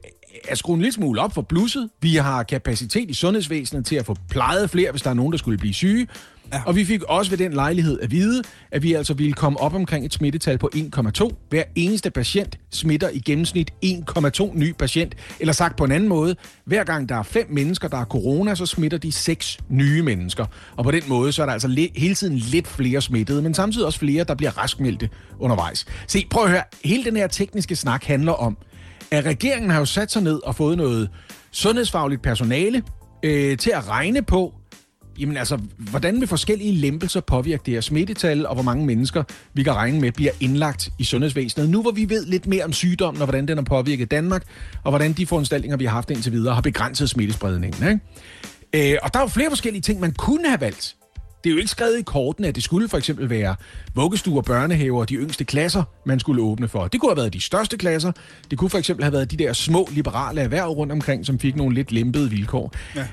at 0.48 0.58
skrue 0.58 0.74
en 0.74 0.80
lille 0.80 0.92
smule 0.92 1.20
op 1.20 1.34
for 1.34 1.42
blusset. 1.42 1.88
Vi 2.02 2.14
har 2.16 2.42
kapacitet 2.42 3.10
i 3.10 3.14
sundhedsvæsenet 3.14 3.86
til 3.86 3.96
at 3.96 4.06
få 4.06 4.16
plejet 4.30 4.70
flere, 4.70 4.90
hvis 4.90 5.02
der 5.02 5.10
er 5.10 5.14
nogen, 5.14 5.32
der 5.32 5.38
skulle 5.38 5.58
blive 5.58 5.74
syge. 5.74 6.06
Ja. 6.52 6.62
Og 6.66 6.76
vi 6.76 6.84
fik 6.84 7.02
også 7.02 7.30
ved 7.30 7.38
den 7.38 7.52
lejlighed 7.52 8.00
at 8.00 8.10
vide, 8.10 8.42
at 8.70 8.82
vi 8.82 8.92
altså 8.92 9.14
ville 9.14 9.32
komme 9.32 9.60
op 9.60 9.74
omkring 9.74 10.04
et 10.04 10.14
smittetal 10.14 10.58
på 10.58 10.70
1,2. 10.76 11.28
Hver 11.50 11.62
eneste 11.74 12.10
patient 12.10 12.58
smitter 12.70 13.08
i 13.08 13.18
gennemsnit 13.18 13.70
1,2 13.84 14.58
ny 14.58 14.72
patient. 14.72 15.14
Eller 15.40 15.52
sagt 15.52 15.76
på 15.76 15.84
en 15.84 15.92
anden 15.92 16.08
måde, 16.08 16.36
hver 16.64 16.84
gang 16.84 17.08
der 17.08 17.14
er 17.14 17.22
fem 17.22 17.46
mennesker, 17.50 17.88
der 17.88 17.96
har 17.96 18.04
corona, 18.04 18.54
så 18.54 18.66
smitter 18.66 18.98
de 18.98 19.12
seks 19.12 19.58
nye 19.68 20.02
mennesker. 20.02 20.46
Og 20.76 20.84
på 20.84 20.90
den 20.90 21.02
måde, 21.06 21.32
så 21.32 21.42
er 21.42 21.46
der 21.46 21.52
altså 21.52 21.68
le- 21.68 21.88
hele 21.96 22.14
tiden 22.14 22.36
lidt 22.36 22.66
flere 22.66 23.00
smittede, 23.00 23.42
men 23.42 23.54
samtidig 23.54 23.86
også 23.86 23.98
flere, 23.98 24.24
der 24.24 24.34
bliver 24.34 24.58
raskmeldte 24.58 25.08
undervejs. 25.38 25.86
Se, 26.06 26.26
prøv 26.30 26.44
at 26.44 26.50
høre. 26.50 26.62
Hele 26.84 27.04
den 27.04 27.16
her 27.16 27.26
tekniske 27.26 27.76
snak 27.76 28.04
handler 28.04 28.32
om, 28.32 28.56
at 29.10 29.24
regeringen 29.24 29.70
har 29.70 29.78
jo 29.78 29.84
sat 29.84 30.12
sig 30.12 30.22
ned 30.22 30.40
og 30.44 30.54
fået 30.54 30.76
noget 30.76 31.10
sundhedsfagligt 31.50 32.22
personale 32.22 32.82
øh, 33.22 33.58
til 33.58 33.70
at 33.70 33.88
regne 33.88 34.22
på, 34.22 34.54
Jamen 35.18 35.36
altså, 35.36 35.58
hvordan 35.78 36.20
vil 36.20 36.28
forskellige 36.28 36.72
lempelser 36.72 37.20
påvirke 37.20 37.62
det 37.66 37.74
her 37.74 37.80
smittetal, 37.80 38.46
og 38.46 38.54
hvor 38.54 38.62
mange 38.62 38.86
mennesker 38.86 39.22
vi 39.54 39.62
kan 39.62 39.74
regne 39.74 40.00
med 40.00 40.12
bliver 40.12 40.32
indlagt 40.40 40.90
i 40.98 41.04
sundhedsvæsenet? 41.04 41.70
Nu 41.70 41.82
hvor 41.82 41.90
vi 41.90 42.08
ved 42.08 42.26
lidt 42.26 42.46
mere 42.46 42.64
om 42.64 42.72
sygdommen, 42.72 43.22
og 43.22 43.26
hvordan 43.26 43.48
den 43.48 43.58
har 43.58 43.64
påvirket 43.64 44.10
Danmark, 44.10 44.44
og 44.84 44.90
hvordan 44.90 45.12
de 45.12 45.26
foranstaltninger, 45.26 45.76
vi 45.76 45.84
har 45.84 45.92
haft 45.92 46.10
indtil 46.10 46.32
videre, 46.32 46.54
har 46.54 46.60
begrænset 46.60 47.10
smittespredningen. 47.10 47.88
Ikke? 47.88 48.92
Øh, 48.92 48.98
og 49.02 49.14
der 49.14 49.18
er 49.18 49.22
jo 49.22 49.28
flere 49.28 49.50
forskellige 49.50 49.82
ting, 49.82 50.00
man 50.00 50.12
kunne 50.12 50.48
have 50.48 50.60
valgt. 50.60 50.96
Det 51.44 51.50
er 51.50 51.54
jo 51.54 51.58
ikke 51.58 51.70
skrevet 51.70 51.98
i 51.98 52.02
korten, 52.02 52.44
at 52.44 52.54
det 52.54 52.62
skulle 52.62 52.88
for 52.88 52.96
eksempel 52.96 53.30
være 53.30 53.56
vuggestuer, 53.94 54.42
børnehaver 54.42 55.00
og 55.00 55.08
de 55.08 55.14
yngste 55.14 55.44
klasser, 55.44 55.82
man 56.06 56.20
skulle 56.20 56.42
åbne 56.42 56.68
for. 56.68 56.88
Det 56.88 57.00
kunne 57.00 57.10
have 57.10 57.16
været 57.16 57.32
de 57.32 57.40
største 57.40 57.76
klasser. 57.76 58.12
Det 58.50 58.58
kunne 58.58 58.70
for 58.70 58.78
eksempel 58.78 59.04
have 59.04 59.12
været 59.12 59.30
de 59.30 59.36
der 59.36 59.52
små 59.52 59.88
liberale 59.90 60.40
erhverv 60.40 60.68
rundt 60.68 60.92
omkring, 60.92 61.26
som 61.26 61.38
fik 61.38 61.56
nogle 61.56 61.74
lidt 61.74 61.92
lempede 61.92 62.30
vilkår. 62.30 62.74
Ja. 62.96 63.06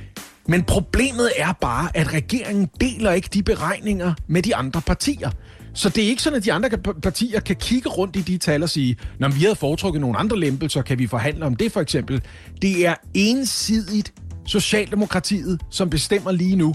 Men 0.47 0.63
problemet 0.63 1.31
er 1.38 1.53
bare, 1.61 1.97
at 1.97 2.13
regeringen 2.13 2.69
deler 2.81 3.11
ikke 3.11 3.29
de 3.33 3.43
beregninger 3.43 4.13
med 4.27 4.41
de 4.41 4.55
andre 4.55 4.81
partier. 4.81 5.31
Så 5.73 5.89
det 5.89 6.03
er 6.03 6.07
ikke 6.07 6.21
sådan, 6.21 6.38
at 6.38 6.45
de 6.45 6.53
andre 6.53 6.69
partier 7.03 7.39
kan 7.39 7.55
kigge 7.55 7.89
rundt 7.89 8.15
i 8.15 8.21
de 8.21 8.38
tal 8.38 8.63
og 8.63 8.69
sige, 8.69 8.97
når 9.19 9.29
vi 9.29 9.39
havde 9.39 9.55
foretrukket 9.55 10.01
nogle 10.01 10.17
andre 10.17 10.39
lempelser, 10.39 10.81
kan 10.81 10.99
vi 10.99 11.07
forhandle 11.07 11.45
om 11.45 11.55
det 11.55 11.71
for 11.71 11.81
eksempel. 11.81 12.21
Det 12.61 12.88
er 12.88 12.95
ensidigt 13.13 14.13
Socialdemokratiet, 14.47 15.61
som 15.71 15.89
bestemmer 15.89 16.31
lige 16.31 16.55
nu, 16.55 16.73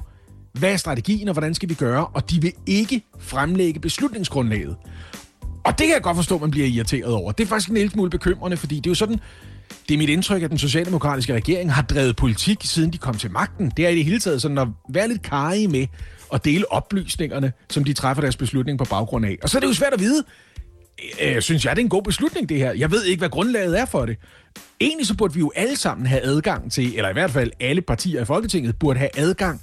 hvad 0.53 0.73
er 0.73 0.77
strategien 0.77 1.29
og 1.29 1.33
hvordan 1.33 1.55
skal 1.55 1.69
vi 1.69 1.75
gøre, 1.75 2.07
og 2.07 2.31
de 2.31 2.43
vil 2.43 2.53
ikke 2.67 3.03
fremlægge 3.19 3.81
beslutningsgrundlaget. 3.81 4.77
Og 5.65 5.79
det 5.79 5.87
kan 5.87 5.95
jeg 5.95 6.03
godt 6.03 6.17
forstå, 6.17 6.35
at 6.35 6.41
man 6.41 6.51
bliver 6.51 6.67
irriteret 6.67 7.15
over. 7.15 7.33
Det 7.33 7.45
er 7.45 7.49
faktisk 7.49 7.69
en 7.69 7.75
lille 7.75 7.91
smule 7.91 8.11
bekymrende, 8.11 8.57
fordi 8.57 8.77
det 8.77 8.87
er 8.87 8.91
jo 8.91 8.95
sådan, 8.95 9.21
det 9.89 9.95
er 9.95 9.99
mit 9.99 10.09
indtryk, 10.09 10.43
at 10.43 10.51
den 10.51 10.59
socialdemokratiske 10.59 11.35
regering 11.35 11.73
har 11.73 11.83
drevet 11.83 12.17
politik, 12.17 12.59
siden 12.63 12.93
de 12.93 12.99
kom 12.99 13.15
til 13.15 13.31
magten. 13.31 13.73
Det 13.77 13.87
er 13.87 13.89
i 13.89 13.97
det 13.97 14.05
hele 14.05 14.19
taget 14.19 14.43
sådan 14.43 14.59
at 14.59 14.69
være 14.89 15.09
lidt 15.09 15.23
karige 15.23 15.69
med 15.69 15.87
at 16.33 16.45
dele 16.45 16.73
oplysningerne, 16.73 17.53
som 17.71 17.85
de 17.85 17.93
træffer 17.93 18.21
deres 18.21 18.37
beslutning 18.37 18.79
på 18.79 18.85
baggrund 18.85 19.27
af. 19.27 19.39
Og 19.43 19.49
så 19.49 19.59
er 19.59 19.61
det 19.61 19.69
jo 19.69 19.75
svært 19.75 19.93
at 19.93 20.01
vide, 20.01 20.25
øh, 21.23 21.43
synes 21.43 21.65
jeg, 21.65 21.77
det 21.77 21.83
er 21.83 21.85
en 21.85 21.91
god 21.91 22.03
beslutning, 22.03 22.49
det 22.49 22.57
her. 22.57 22.73
Jeg 22.73 22.91
ved 22.91 23.05
ikke, 23.05 23.21
hvad 23.21 23.29
grundlaget 23.29 23.81
er 23.81 23.85
for 23.85 24.07
det. 24.07 24.17
Egentlig 24.81 25.07
så 25.07 25.17
burde 25.17 25.35
vi 25.35 25.41
jo 25.41 25.53
alle 25.57 25.77
sammen 25.77 26.07
have 26.07 26.23
adgang 26.23 26.73
til, 26.73 26.97
eller 26.97 27.11
i 27.11 27.13
hvert 27.13 27.31
fald 27.31 27.51
alle 27.61 27.83
partier 27.83 28.23
i 28.23 28.25
Folketinget 28.25 28.79
burde 28.79 28.99
have 28.99 29.11
adgang 29.17 29.61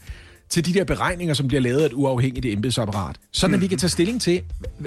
til 0.49 0.65
de 0.65 0.73
der 0.73 0.83
beregninger, 0.83 1.33
som 1.33 1.47
bliver 1.47 1.61
lavet 1.61 1.81
af 1.81 1.85
et 1.85 1.93
uafhængigt 1.93 2.45
embedsapparat. 2.45 3.15
Sådan 3.31 3.53
at 3.53 3.61
vi 3.61 3.67
kan 3.67 3.77
tage 3.77 3.89
stilling 3.89 4.21
til, 4.21 4.41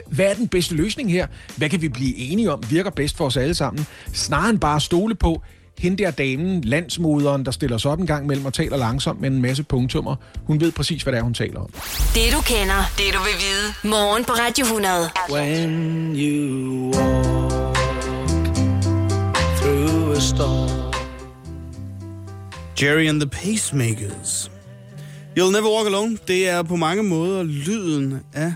hvad 0.06 0.26
er 0.26 0.34
den 0.34 0.48
bedste 0.48 0.74
løsning 0.74 1.12
her? 1.12 1.26
Hvad 1.56 1.68
kan 1.68 1.82
vi 1.82 1.88
blive 1.88 2.16
enige 2.16 2.52
om 2.52 2.62
virker 2.70 2.90
bedst 2.90 3.16
for 3.16 3.26
os 3.26 3.36
alle 3.36 3.54
sammen? 3.54 3.86
Snarere 4.12 4.50
end 4.50 4.58
bare 4.58 4.80
stole 4.80 5.14
på, 5.14 5.42
hende 5.78 6.02
der 6.02 6.10
damen, 6.10 6.60
landsmoderen, 6.60 7.44
der 7.44 7.50
stiller 7.50 7.78
sig 7.78 7.90
op 7.90 8.00
en 8.00 8.06
gang 8.06 8.26
mellem 8.26 8.46
og 8.46 8.52
taler 8.52 8.76
langsomt 8.76 9.20
med 9.20 9.30
en 9.30 9.42
masse 9.42 9.62
punktummer. 9.62 10.16
Hun 10.44 10.60
ved 10.60 10.72
præcis, 10.72 11.02
hvad 11.02 11.12
det 11.12 11.18
er, 11.18 11.22
hun 11.22 11.34
taler 11.34 11.60
om. 11.60 11.70
Det 12.14 12.32
du 12.32 12.40
kender, 12.40 12.92
det 12.98 13.14
du 13.14 13.18
vil 13.18 13.36
vide. 13.40 13.90
Morgen 13.90 14.24
på 14.24 14.32
Radio 14.32 14.64
100. 14.64 15.10
When 15.30 16.16
you 16.16 16.92
walk 16.94 17.76
through 19.56 20.16
a 20.16 20.20
storm. 20.20 20.70
Jerry 22.82 23.08
and 23.08 23.20
the 23.20 23.28
Pacemakers. 23.28 24.50
You'll 25.38 25.52
Never 25.52 25.70
Walk 25.76 25.86
Alone, 25.86 26.18
det 26.28 26.48
er 26.48 26.62
på 26.62 26.76
mange 26.76 27.02
måder 27.02 27.42
lyden 27.42 28.20
af 28.32 28.54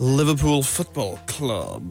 Liverpool 0.00 0.64
Football 0.64 1.18
Club. 1.30 1.82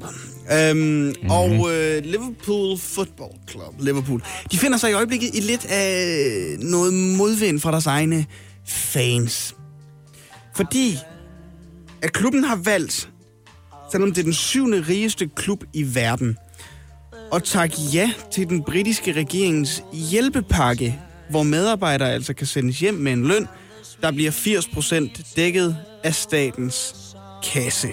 Um, 0.71 0.77
mm-hmm. 0.77 1.29
Og 1.29 1.49
uh, 1.49 2.03
Liverpool 2.03 2.77
Football 2.77 3.31
Club, 3.49 3.73
Liverpool, 3.79 4.23
de 4.51 4.57
finder 4.57 4.77
sig 4.77 4.89
i 4.89 4.93
øjeblikket 4.93 5.29
i 5.35 5.39
lidt 5.39 5.65
af 5.65 6.55
noget 6.59 6.93
modvind 6.93 7.59
fra 7.59 7.71
deres 7.71 7.85
egne 7.85 8.25
fans. 8.65 9.55
Fordi 10.55 10.97
at 12.01 12.13
klubben 12.13 12.43
har 12.43 12.55
valgt, 12.55 13.09
selvom 13.91 14.11
det 14.11 14.19
er 14.19 14.23
den 14.23 14.33
syvende 14.33 14.85
rigeste 14.89 15.29
klub 15.35 15.63
i 15.73 15.95
verden, 15.95 16.37
at 17.33 17.43
takke 17.43 17.75
ja 17.93 18.13
til 18.31 18.49
den 18.49 18.63
britiske 18.63 19.11
regerings 19.11 19.83
hjælpepakke, 19.93 20.99
hvor 21.29 21.43
medarbejdere 21.43 22.11
altså 22.11 22.33
kan 22.33 22.47
sendes 22.47 22.79
hjem 22.79 22.93
med 22.93 23.13
en 23.13 23.27
løn, 23.27 23.47
der 24.01 24.11
bliver 24.11 24.31
80% 24.31 25.33
dækket 25.35 25.77
af 26.03 26.15
statens 26.15 26.95
kasse. 27.43 27.87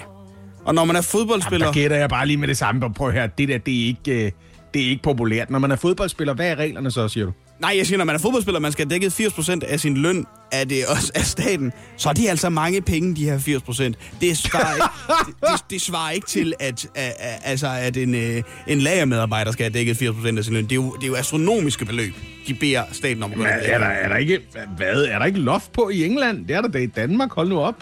Og 0.65 0.75
når 0.75 0.85
man 0.85 0.95
er 0.95 1.01
fodboldspiller... 1.01 1.65
Jamen, 1.65 1.75
der 1.75 1.81
gætter 1.81 1.97
jeg 1.97 2.09
bare 2.09 2.27
lige 2.27 2.37
med 2.37 2.47
det 2.47 2.57
samme. 2.57 2.93
Prøv 2.93 3.11
høre, 3.11 3.29
det 3.37 3.47
der, 3.47 3.57
det 3.57 3.81
er 3.81 3.85
ikke, 3.85 4.25
øh, 4.25 4.31
det 4.73 4.85
er 4.85 4.89
ikke 4.89 5.03
populært. 5.03 5.49
Når 5.49 5.59
man 5.59 5.71
er 5.71 5.75
fodboldspiller, 5.75 6.33
hvad 6.33 6.51
er 6.51 6.55
reglerne 6.55 6.91
så, 6.91 7.07
siger 7.07 7.25
du? 7.25 7.31
Nej, 7.59 7.73
jeg 7.77 7.87
siger, 7.87 7.97
når 7.97 8.05
man 8.05 8.15
er 8.15 8.19
fodboldspiller, 8.19 8.59
man 8.59 8.71
skal 8.71 8.85
have 8.85 8.93
dækket 8.93 9.19
80% 9.19 9.71
af 9.71 9.79
sin 9.79 9.97
løn 9.97 10.25
af, 10.51 10.67
det 10.67 10.85
også 10.85 11.11
af 11.15 11.25
staten, 11.25 11.71
så 11.97 12.09
er 12.09 12.13
det 12.13 12.29
altså 12.29 12.49
mange 12.49 12.81
penge, 12.81 13.15
de 13.15 13.25
her 13.25 13.37
80%. 13.37 13.93
Det 14.21 14.37
svarer 14.37 14.75
ikke, 14.75 14.87
det, 15.07 15.51
det, 15.53 15.69
det 15.69 15.81
svarer 15.81 16.11
ikke 16.11 16.27
til, 16.27 16.53
at, 16.59 16.87
at, 16.95 17.13
at, 17.19 17.39
altså, 17.43 17.67
at 17.67 17.97
en, 17.97 18.15
øh, 18.15 18.43
en 18.67 18.79
lagermedarbejder 18.79 19.51
skal 19.51 19.63
have 19.63 19.73
dækket 19.73 20.01
80% 20.01 20.37
af 20.37 20.43
sin 20.43 20.53
løn. 20.53 20.63
Det 20.63 20.71
er, 20.71 20.75
jo, 20.75 20.91
det 20.91 21.03
er 21.03 21.07
jo 21.07 21.15
astronomiske 21.15 21.85
beløb, 21.85 22.13
de 22.47 22.53
beder 22.53 22.83
staten 22.91 23.23
om 23.23 23.31
at 23.31 23.37
gøre. 23.37 23.49
Er 23.49 23.77
der, 23.77 23.85
er, 23.85 24.07
der 24.07 24.17
ikke, 24.17 24.39
hvad, 24.77 25.03
er 25.03 25.19
der 25.19 25.25
ikke 25.25 25.39
loft 25.39 25.71
på 25.71 25.89
i 25.89 26.05
England? 26.05 26.47
Det 26.47 26.55
er 26.55 26.61
der 26.61 26.67
da 26.67 26.77
i 26.77 26.85
Danmark. 26.85 27.33
Hold 27.33 27.49
nu 27.49 27.59
op. 27.59 27.75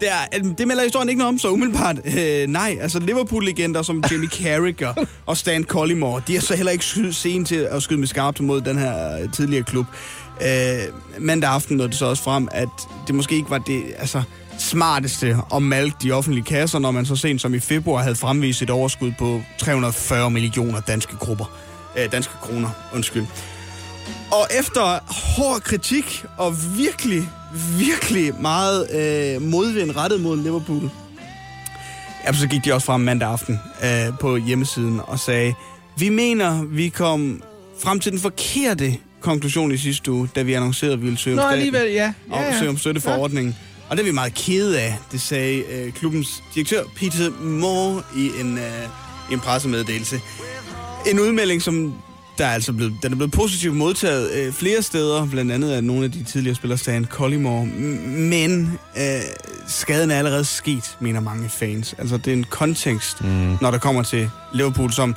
Det, 0.00 0.08
er, 0.08 0.38
det 0.58 0.68
melder 0.68 0.82
historien 0.82 1.08
ikke 1.08 1.18
noget 1.18 1.28
om, 1.28 1.38
så 1.38 1.48
umiddelbart. 1.50 1.96
Øh, 2.18 2.48
nej, 2.48 2.78
altså 2.80 3.00
Liverpool-legender 3.00 3.82
som 3.82 4.04
Jimmy 4.10 4.28
Carragher 4.42 4.94
og 5.26 5.36
Stan 5.36 5.64
Collymore, 5.64 6.22
de 6.26 6.36
er 6.36 6.40
så 6.40 6.56
heller 6.56 6.72
ikke 6.72 6.84
skyde 6.84 7.12
sen 7.12 7.44
til 7.44 7.56
at 7.56 7.82
skyde 7.82 7.98
med 7.98 8.06
skarpt 8.06 8.40
mod 8.40 8.60
den 8.60 8.78
her 8.78 9.22
øh, 9.22 9.32
tidligere 9.32 9.64
klub. 9.64 9.86
Øh, 10.42 10.92
mandag 11.18 11.50
aften 11.50 11.76
nåede 11.76 11.90
det 11.90 11.98
så 11.98 12.06
også 12.06 12.22
frem, 12.22 12.48
at 12.52 12.68
det 13.06 13.14
måske 13.14 13.34
ikke 13.34 13.50
var 13.50 13.58
det 13.58 13.82
altså, 13.98 14.22
smarteste 14.58 15.36
at 15.54 15.62
malke 15.62 15.96
de 16.02 16.12
offentlige 16.12 16.44
kasser, 16.44 16.78
når 16.78 16.90
man 16.90 17.06
så 17.06 17.16
sent 17.16 17.40
som 17.40 17.54
i 17.54 17.58
februar 17.58 18.02
havde 18.02 18.16
fremvist 18.16 18.62
et 18.62 18.70
overskud 18.70 19.12
på 19.18 19.40
340 19.58 20.30
millioner 20.30 20.80
danske, 20.80 21.16
grupper, 21.16 21.44
øh, 21.98 22.12
danske 22.12 22.32
kroner. 22.42 22.70
Undskyld. 22.94 23.26
Og 24.32 24.46
efter 24.58 25.12
hård 25.36 25.60
kritik 25.60 26.24
og 26.36 26.54
virkelig, 26.76 27.28
virkelig 27.78 28.34
meget 28.40 28.90
øh, 28.90 29.42
modvind 29.42 29.96
rettet 29.96 30.20
mod 30.20 30.36
Liverpool, 30.36 30.90
ja, 32.26 32.32
så 32.32 32.48
gik 32.48 32.64
de 32.64 32.72
også 32.72 32.84
frem 32.84 33.00
mandag 33.00 33.28
aften 33.28 33.60
øh, 33.84 34.18
på 34.20 34.36
hjemmesiden 34.36 35.00
og 35.06 35.18
sagde, 35.18 35.54
vi 35.96 36.08
mener, 36.08 36.64
vi 36.64 36.88
kom 36.88 37.42
frem 37.82 38.00
til 38.00 38.12
den 38.12 38.20
forkerte 38.20 38.96
konklusion 39.20 39.72
i 39.72 39.76
sidste 39.76 40.12
uge, 40.12 40.28
da 40.34 40.42
vi 40.42 40.52
annoncerede, 40.52 40.92
at 40.92 41.00
vi 41.00 41.04
ville 41.04 41.18
søge 41.18 41.40
om, 41.40 41.44
Nå, 41.44 41.50
alligevel, 41.50 41.92
ja. 41.92 42.12
Ja, 42.32 42.42
ja. 42.42 42.58
søge 42.58 42.70
om 42.70 42.78
støtteforordningen. 42.78 43.56
Ja. 43.58 43.66
Og 43.90 43.96
det 43.96 44.02
er 44.02 44.06
vi 44.06 44.12
meget 44.12 44.34
kede 44.34 44.80
af, 44.80 44.98
det 45.12 45.20
sagde 45.20 45.62
øh, 45.72 45.92
klubbens 45.92 46.42
direktør 46.54 46.82
Peter 46.96 47.30
Moore 47.42 48.02
i 48.16 48.30
en, 48.40 48.58
øh, 48.58 49.32
en 49.32 49.40
pressemeddelelse. 49.40 50.20
En 51.06 51.20
udmelding, 51.20 51.62
som 51.62 51.94
der 52.38 52.46
er 52.46 52.50
altså 52.54 52.72
blevet, 52.72 52.94
den 53.02 53.12
er 53.12 53.16
blevet 53.16 53.32
positivt 53.32 53.76
modtaget 53.76 54.30
øh, 54.30 54.52
flere 54.52 54.82
steder, 54.82 55.26
blandt 55.26 55.52
andet 55.52 55.70
af 55.70 55.84
nogle 55.84 56.04
af 56.04 56.12
de 56.12 56.22
tidligere 56.22 56.54
spillere, 56.54 56.78
Stan 56.78 57.04
Collymore. 57.04 57.66
Men 58.16 58.78
øh, 58.96 59.20
skaden 59.66 60.10
er 60.10 60.18
allerede 60.18 60.44
sket, 60.44 60.96
mener 61.00 61.20
mange 61.20 61.48
fans. 61.48 61.94
Altså, 61.98 62.16
det 62.16 62.26
er 62.26 62.32
en 62.32 62.44
kontekst, 62.44 63.24
mm. 63.24 63.56
når 63.60 63.70
der 63.70 63.78
kommer 63.78 64.02
til 64.02 64.30
Liverpool, 64.52 64.92
som 64.92 65.16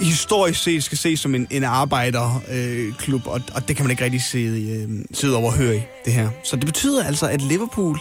historisk 0.00 0.62
set 0.62 0.84
skal 0.84 0.98
ses 0.98 1.20
som 1.20 1.34
en, 1.34 1.46
en 1.50 1.64
arbejderklub, 1.64 3.20
øh, 3.26 3.32
og, 3.32 3.40
og 3.54 3.68
det 3.68 3.76
kan 3.76 3.84
man 3.84 3.90
ikke 3.90 4.04
rigtig 4.04 4.22
sidde, 4.22 4.70
øh, 4.70 5.04
sidde 5.12 5.36
over 5.36 5.46
og 5.46 5.56
høre 5.56 5.76
i, 5.76 5.80
det 6.04 6.12
her. 6.12 6.30
Så 6.44 6.56
det 6.56 6.66
betyder 6.66 7.04
altså, 7.04 7.28
at 7.28 7.42
Liverpool 7.42 7.98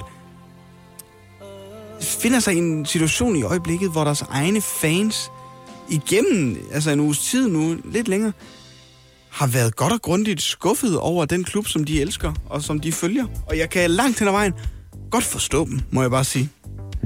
finder 2.02 2.40
sig 2.40 2.54
i 2.54 2.58
en 2.58 2.86
situation 2.86 3.36
i 3.36 3.44
øjeblikket, 3.44 3.92
hvor 3.92 4.04
deres 4.04 4.22
egne 4.22 4.62
fans 4.62 5.32
igennem 5.90 6.58
altså 6.74 6.92
en 6.92 7.00
uges 7.00 7.20
tid 7.20 7.50
nu, 7.50 7.78
lidt 7.86 8.08
længere, 8.08 8.32
har 9.30 9.48
været 9.48 9.76
godt 9.76 9.94
og 9.94 10.02
grundigt 10.02 10.42
skuffet 10.42 11.00
over 11.00 11.26
den 11.26 11.44
klub, 11.44 11.68
som 11.68 11.84
de 11.84 12.02
elsker 12.02 12.34
og 12.50 12.62
som 12.62 12.80
de 12.80 12.92
følger. 12.92 13.26
Og 13.48 13.58
jeg 13.58 13.70
kan 13.70 13.92
langt 13.92 14.20
hen 14.20 14.28
ad 14.28 14.32
vejen 14.32 14.54
godt 15.12 15.24
forstå 15.24 15.66
dem, 15.66 15.82
må 15.92 16.02
jeg 16.02 16.12
bare 16.12 16.24
sige. 16.24 16.50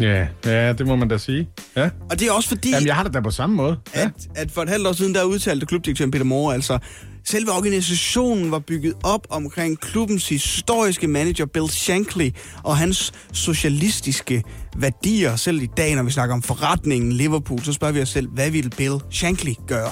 Ja, 0.01 0.27
ja, 0.45 0.73
det 0.73 0.88
må 0.88 0.95
man 0.95 1.07
da 1.07 1.17
sige. 1.17 1.49
Ja. 1.75 1.89
Og 2.10 2.19
det 2.19 2.27
er 2.27 2.31
også 2.31 2.49
fordi... 2.49 2.69
Jamen, 2.69 2.88
jeg 2.88 2.95
har 2.95 3.03
det 3.03 3.13
da 3.13 3.19
på 3.19 3.31
samme 3.31 3.55
måde. 3.55 3.77
Ja. 3.95 4.01
At, 4.01 4.12
at 4.36 4.51
for 4.51 4.62
et 4.62 4.69
halvt 4.69 4.88
år 4.88 4.91
siden, 4.91 5.15
der 5.15 5.23
udtalte 5.23 5.65
klubdirektøren 5.65 6.12
Peter 6.12 6.25
Moore, 6.25 6.53
altså, 6.53 6.79
selve 7.25 7.51
organisationen 7.51 8.51
var 8.51 8.60
bygget 8.60 8.93
op 9.03 9.27
omkring 9.29 9.79
klubbens 9.79 10.29
historiske 10.29 11.07
manager 11.07 11.45
Bill 11.45 11.69
Shankly 11.69 12.29
og 12.63 12.77
hans 12.77 13.13
socialistiske 13.33 14.43
værdier. 14.77 15.36
Selv 15.36 15.62
i 15.62 15.69
dag, 15.77 15.95
når 15.95 16.03
vi 16.03 16.12
snakker 16.12 16.36
om 16.36 16.41
forretningen 16.41 17.12
Liverpool, 17.12 17.63
så 17.63 17.73
spørger 17.73 17.93
vi 17.93 18.01
os 18.01 18.10
selv, 18.10 18.27
hvad 18.27 18.51
ville 18.51 18.69
Bill 18.69 18.95
Shankly 19.12 19.53
gøre? 19.67 19.91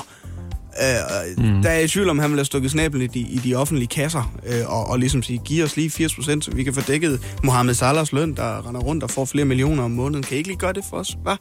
Øh, 0.82 1.46
mm. 1.46 1.62
Der 1.62 1.70
er 1.70 1.80
i 1.80 1.88
tvivl 1.88 2.10
om, 2.10 2.20
han 2.20 2.30
vil 2.30 2.38
have 2.38 2.46
stukket 2.46 2.72
snablen 2.72 3.02
i 3.02 3.08
de, 3.08 3.20
i 3.20 3.38
de 3.38 3.56
offentlige 3.56 3.88
kasser, 3.88 4.34
øh, 4.46 4.74
og, 4.74 4.88
og 4.88 5.00
ligesom 5.00 5.24
sige, 5.24 5.42
giv 5.46 5.64
os 5.64 5.76
lige 5.76 6.06
80%, 6.06 6.42
så 6.42 6.52
vi 6.54 6.64
kan 6.64 6.74
få 6.74 6.82
dækket 6.82 7.22
Mohamed 7.44 7.74
Salahs 7.74 8.14
løn, 8.14 8.34
der 8.34 8.68
render 8.70 8.82
rundt 8.82 9.04
og 9.04 9.10
får 9.10 9.26
flere 9.26 9.46
millioner 9.46 9.84
om 9.84 9.92
måneden. 9.92 10.24
Kan 10.24 10.36
I 10.36 10.38
ikke 10.38 10.50
lige 10.50 10.60
gøre 10.60 10.74
det 10.74 10.84
for 10.90 10.98
os, 10.98 11.18
hva? 11.24 11.36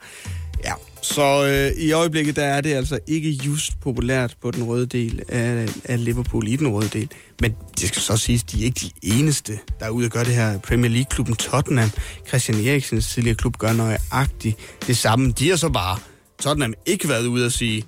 Ja, 0.65 0.73
så 1.03 1.47
øh, 1.47 1.83
i 1.83 1.93
øjeblikket, 1.93 2.37
der 2.37 2.45
er 2.45 2.61
det 2.61 2.75
altså 2.75 2.99
ikke 3.07 3.31
just 3.31 3.81
populært 3.81 4.37
på 4.43 4.51
den 4.51 4.65
røde 4.65 4.87
del 4.87 5.23
af, 5.29 5.69
af 5.85 6.05
Liverpool, 6.05 6.49
i 6.49 6.57
den 6.57 6.69
røde 6.69 6.89
del. 6.89 7.09
Men 7.41 7.55
det 7.81 7.89
skal 7.89 8.03
så 8.03 8.17
siges, 8.17 8.43
de 8.43 8.61
er 8.61 8.65
ikke 8.65 8.81
de 8.81 8.91
eneste, 9.03 9.59
der 9.81 9.87
er 9.87 9.91
ude 9.91 10.07
og 10.07 10.11
gøre 10.11 10.25
det 10.25 10.35
her. 10.35 10.59
Premier 10.59 10.91
League-klubben 10.91 11.37
Tottenham, 11.37 11.91
Christian 12.29 12.67
Eriksens 12.67 13.09
tidligere 13.09 13.37
klub, 13.37 13.59
gør 13.59 13.73
nøjagtigt 13.73 14.57
det 14.87 14.97
samme. 14.97 15.31
De 15.31 15.49
har 15.49 15.57
så 15.57 15.69
bare, 15.69 15.99
Tottenham, 16.41 16.75
ikke 16.87 17.09
været 17.09 17.27
ude 17.27 17.47
og 17.47 17.53
sige, 17.53 17.85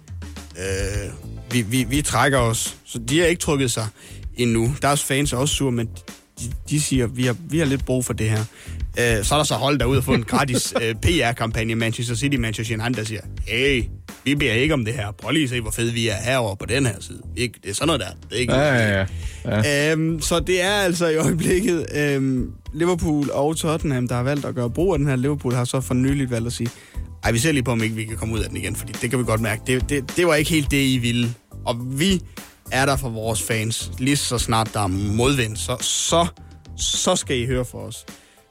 øh, 0.59 1.36
vi, 1.51 1.63
vi, 1.63 1.85
vi 1.85 2.03
trækker 2.03 2.39
os. 2.39 2.77
Så 2.85 2.99
de 2.99 3.19
har 3.19 3.27
ikke 3.27 3.41
trykket 3.41 3.73
sig 3.73 3.87
endnu. 4.37 4.75
Deres 4.83 5.05
fans 5.05 5.33
er 5.33 5.37
også 5.37 5.55
sur, 5.55 5.71
men 5.71 5.87
de, 6.41 6.45
de 6.71 6.81
siger, 6.81 7.07
vi 7.07 7.25
har, 7.27 7.37
vi 7.49 7.59
har 7.59 7.67
lidt 7.67 7.85
brug 7.85 8.05
for 8.05 8.13
det 8.13 8.31
her. 8.31 8.45
Øh, 8.99 9.25
så 9.25 9.35
er 9.35 9.39
der 9.39 9.45
så 9.45 9.55
hold 9.55 9.79
derude 9.79 9.99
og 9.99 10.05
få 10.05 10.15
en 10.15 10.25
gratis 10.33 10.75
øh, 10.83 10.95
PR-kampagne 10.95 11.75
Manchester 11.75 12.15
City, 12.15 12.37
Manchester 12.37 12.75
United, 12.75 12.95
der 12.95 13.05
siger, 13.05 13.21
hey, 13.47 13.85
vi 14.25 14.35
beder 14.35 14.53
ikke 14.53 14.75
om 14.75 14.85
det 14.85 14.95
her. 14.95 15.11
Prøv 15.11 15.31
lige 15.31 15.45
at 15.45 15.51
se, 15.51 15.61
hvor 15.61 15.71
fed 15.71 15.91
vi 15.91 16.09
er 16.09 16.15
herover 16.15 16.55
på 16.55 16.67
den 16.67 16.87
her 16.87 16.95
side. 17.01 17.23
Ikke, 17.37 17.59
det 17.63 17.71
er 17.71 17.75
sådan 17.75 17.87
noget 17.87 18.01
der. 18.01 18.07
Det 18.29 18.37
er 18.37 18.41
ikke 18.41 18.55
ja, 18.55 18.75
ja, 18.75 19.07
ja. 19.45 19.63
ja. 19.63 19.93
Øhm, 19.93 20.21
så 20.21 20.41
det 20.41 20.63
er 20.63 20.73
altså 20.73 21.09
i 21.09 21.17
øjeblikket 21.17 21.87
øhm, 21.95 22.51
Liverpool 22.75 23.31
og 23.31 23.57
Tottenham, 23.57 24.09
der 24.09 24.15
har 24.15 24.23
valgt 24.23 24.45
at 24.45 24.55
gøre 24.55 24.71
brug 24.71 24.93
af 24.93 24.99
den 24.99 25.09
her. 25.09 25.17
Liverpool 25.17 25.55
har 25.55 25.65
så 25.65 25.81
for 25.81 25.95
nyligt 25.95 26.31
valgt 26.31 26.47
at 26.47 26.53
sige, 26.53 26.71
ej, 27.27 27.33
vi 27.33 27.39
ser 27.39 27.53
lige 27.53 27.62
på, 27.62 27.71
om 27.71 27.83
ikke 27.83 27.95
vi 27.95 28.05
kan 28.05 28.17
komme 28.17 28.35
ud 28.35 28.41
af 28.41 28.49
den 28.49 28.57
igen, 28.57 28.77
fordi 28.77 28.93
det 28.93 29.11
kan 29.11 29.19
vi 29.19 29.25
godt 29.25 29.41
mærke. 29.41 29.62
Det, 29.67 29.89
det, 29.91 30.17
det 30.17 30.27
var 30.27 30.35
ikke 30.35 30.51
helt 30.51 30.71
det, 30.71 30.87
I 30.87 30.99
ville. 30.99 31.35
Og 31.65 31.99
vi 31.99 32.23
er 32.73 32.87
der 32.87 32.97
for 32.97 33.09
vores 33.09 33.43
fans. 33.43 33.91
Lige 33.99 34.17
så 34.17 34.39
snart 34.39 34.71
der 34.75 34.81
er 34.81 34.87
modvind, 34.87 35.57
så, 35.57 35.77
så, 35.81 36.27
så 36.77 37.17
skal 37.17 37.39
I 37.39 37.47
høre 37.47 37.65
for 37.65 37.79
os. 37.79 38.05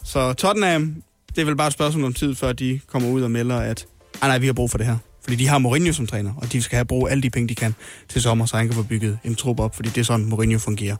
Så 0.03 0.33
Tottenham, 0.33 0.95
det 1.35 1.41
er 1.41 1.45
vel 1.45 1.55
bare 1.55 1.67
et 1.67 1.73
spørgsmål 1.73 2.03
om 2.03 2.13
tid, 2.13 2.35
før 2.35 2.53
de 2.53 2.79
kommer 2.87 3.09
ud 3.09 3.21
og 3.21 3.31
melder, 3.31 3.57
at 3.57 3.85
ah, 4.21 4.27
nej, 4.27 4.37
vi 4.37 4.45
har 4.45 4.53
brug 4.53 4.71
for 4.71 4.77
det 4.77 4.87
her. 4.87 4.97
Fordi 5.23 5.35
de 5.35 5.47
har 5.47 5.57
Mourinho 5.57 5.93
som 5.93 6.07
træner, 6.07 6.33
og 6.37 6.51
de 6.51 6.61
skal 6.61 6.75
have 6.75 6.85
brug 6.85 7.09
alle 7.09 7.23
de 7.23 7.29
penge, 7.29 7.49
de 7.49 7.55
kan 7.55 7.75
til 8.09 8.21
sommer, 8.21 8.45
så 8.45 8.57
han 8.57 8.67
kan 8.67 8.75
få 8.75 8.83
bygget 8.83 9.19
en 9.23 9.35
trup 9.35 9.59
op, 9.59 9.75
fordi 9.75 9.89
det 9.89 9.97
er 9.97 10.05
sådan, 10.05 10.25
Mourinho 10.25 10.59
fungerer 10.59 10.95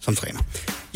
som 0.00 0.14
træner. 0.14 0.40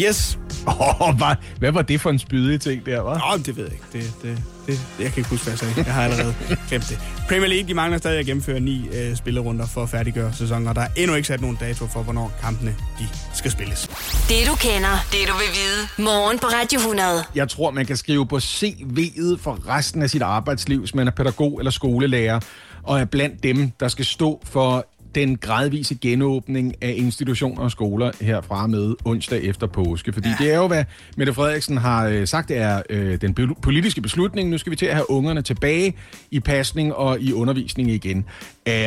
Yes. 0.01 0.39
Oh, 0.67 1.15
hvad, 1.19 1.37
hvad 1.59 1.73
var 1.73 1.83
det 1.83 2.01
for 2.01 2.11
en 2.11 2.19
spydig 2.19 2.61
ting 2.61 2.87
der, 2.87 3.01
var? 3.01 3.33
Oh, 3.33 3.41
det 3.41 3.57
ved 3.57 3.65
jeg 3.65 3.73
ikke. 3.73 3.85
Det, 3.93 4.13
det, 4.23 4.43
det, 4.67 4.81
jeg 4.99 5.13
kan 5.13 5.19
ikke 5.19 5.31
huske, 5.31 5.45
hvad 5.45 5.53
jeg 5.53 5.59
sagde. 5.59 5.75
Jeg 5.77 5.95
har 5.95 6.05
allerede 6.05 6.35
glemt 6.69 6.89
det. 6.89 6.99
Premier 7.29 7.49
League, 7.49 7.69
de 7.69 7.75
mangler 7.75 7.99
stadig 7.99 8.19
at 8.19 8.27
gennemføre 8.27 8.61
ni 8.61 8.89
øh, 8.93 9.17
spillerunder 9.17 9.67
for 9.67 9.83
at 9.83 9.89
færdiggøre 9.89 10.33
sæsonen, 10.33 10.69
og 10.69 10.75
der 10.75 10.81
er 10.81 10.89
endnu 10.97 11.17
ikke 11.17 11.29
sat 11.29 11.41
nogen 11.41 11.57
dato 11.61 11.87
for, 11.87 12.03
hvornår 12.03 12.33
kampene 12.41 12.77
de 12.99 13.09
skal 13.35 13.51
spilles. 13.51 13.87
Det 14.29 14.47
du 14.47 14.55
kender, 14.55 15.07
det 15.13 15.29
du 15.29 15.33
vil 15.33 15.51
vide. 15.55 16.05
Morgen 16.05 16.39
på 16.39 16.47
Radio 16.47 16.79
100. 16.79 17.25
Jeg 17.35 17.49
tror, 17.49 17.71
man 17.71 17.87
kan 17.87 17.97
skrive 17.97 18.27
på 18.27 18.37
CV'et 18.37 19.39
for 19.41 19.69
resten 19.69 20.03
af 20.03 20.11
sit 20.11 20.23
arbejdsliv, 20.23 20.79
hvis 20.79 20.95
man 20.95 21.07
er 21.07 21.13
pædagog 21.13 21.59
eller 21.59 21.71
skolelærer, 21.71 22.41
og 22.83 23.01
er 23.01 23.05
blandt 23.05 23.43
dem, 23.43 23.71
der 23.81 23.89
skal 23.89 24.05
stå 24.05 24.43
for 24.45 24.87
den 25.15 25.37
gradvise 25.37 25.95
genåbning 25.95 26.75
af 26.81 26.95
institutioner 26.97 27.63
og 27.63 27.71
skoler 27.71 28.11
herfra 28.21 28.67
med 28.67 28.95
onsdag 29.05 29.45
efter 29.45 29.67
påske. 29.67 30.13
Fordi 30.13 30.29
ja. 30.29 30.45
det 30.45 30.53
er 30.53 30.57
jo, 30.57 30.67
hvad 30.67 30.85
Mette 31.17 31.35
Frederiksen 31.35 31.77
har 31.77 32.07
øh, 32.07 32.27
sagt, 32.27 32.49
det 32.49 32.57
er 32.57 32.83
øh, 32.91 33.21
den 33.21 33.55
politiske 33.63 34.01
beslutning. 34.01 34.51
Nu 34.51 34.59
skal 34.59 34.71
vi 34.71 34.77
til 34.77 34.87
at 34.87 34.95
have 34.95 35.11
ungerne 35.11 35.43
tilbage 35.43 35.95
i 36.31 36.41
pasning 36.41 36.95
og 36.95 37.21
i 37.21 37.33
undervisning 37.33 37.91
igen. 37.91 38.25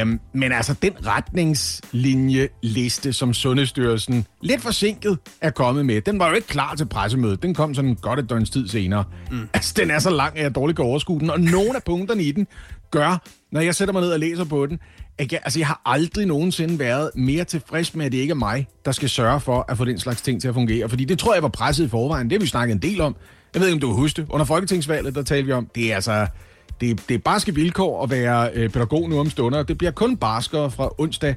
Um, 0.02 0.20
men 0.34 0.52
altså, 0.52 0.76
den 0.82 0.94
retningslinjeliste, 1.06 3.14
som 3.14 3.34
Sundhedsstyrelsen 3.34 4.26
lidt 4.42 4.62
forsinket 4.62 5.18
er 5.42 5.50
kommet 5.50 5.86
med, 5.86 6.02
den 6.02 6.20
var 6.20 6.30
jo 6.30 6.36
ikke 6.36 6.48
klar 6.48 6.76
til 6.76 6.86
pressemødet. 6.86 7.44
Den 7.44 7.54
kom 7.54 7.74
sådan 7.74 7.96
godt 7.96 8.20
et 8.20 8.30
døgns 8.30 8.50
tid 8.50 8.68
senere. 8.68 9.04
Mm. 9.32 9.50
Altså, 9.54 9.74
den 9.78 9.92
er 9.92 10.00
så 10.00 10.10
lang, 10.10 10.38
at 10.38 10.44
jeg 10.44 10.56
dårligt 10.56 10.76
kan 10.76 10.86
overskue 10.86 11.20
den. 11.20 11.30
Og 11.30 11.40
nogle 11.40 11.76
af 11.76 11.84
punkterne 11.84 12.24
i 12.24 12.32
den 12.32 12.48
gør, 12.92 13.22
når 13.56 13.62
jeg 13.62 13.76
sætter 13.76 13.94
mig 13.94 14.02
ned 14.02 14.12
og 14.12 14.20
læser 14.20 14.44
på 14.44 14.66
den, 14.66 14.80
at 15.18 15.32
jeg, 15.32 15.40
altså, 15.44 15.60
jeg 15.60 15.68
har 15.68 15.82
aldrig 15.86 16.26
nogensinde 16.26 16.80
været 16.80 17.12
mere 17.16 17.44
tilfreds 17.44 17.96
med, 17.96 18.06
at 18.06 18.12
det 18.12 18.18
ikke 18.18 18.32
er 18.32 18.36
mig, 18.36 18.68
der 18.86 18.92
skal 18.92 19.10
sørge 19.10 19.40
for 19.40 19.66
at 19.68 19.78
få 19.78 19.86
den 19.86 20.00
slags 20.00 20.22
ting 20.22 20.42
til 20.42 20.48
at 20.48 20.54
fungere. 20.54 20.90
Fordi 20.90 21.06
det 21.06 21.20
tror 21.20 21.34
jeg 21.34 21.44
var 21.44 21.50
presset 21.50 21.86
i 21.86 21.88
forvejen. 21.88 22.30
Det 22.30 22.36
har 22.38 22.40
vi 22.40 22.48
snakket 22.48 22.74
en 22.74 22.82
del 22.82 23.02
om. 23.02 23.16
Jeg 23.54 23.62
ved 23.62 23.68
ikke, 23.68 23.76
om 23.76 23.80
du 23.80 23.88
kan 23.88 23.96
huske 23.96 24.22
det. 24.22 24.30
Under 24.30 24.46
Folketingsvalget, 24.46 25.16
der 25.16 25.24
talte 25.24 25.46
vi 25.46 25.52
om, 25.52 25.70
det 25.76 25.92
er 25.92 25.96
altså... 25.96 26.28
Det, 26.82 27.10
det 27.10 27.16
er 27.16 27.18
barske 27.18 27.56
vilkår 27.56 28.04
at 28.04 28.10
være 28.10 28.50
øh, 28.54 28.70
pædagog 28.70 29.10
nu 29.10 29.20
om 29.20 29.30
stunder. 29.30 29.64
Det 29.64 29.78
bliver 29.78 29.92
kun 29.92 30.18
barskere 30.18 30.72
fra 30.72 30.90
onsdag 30.98 31.36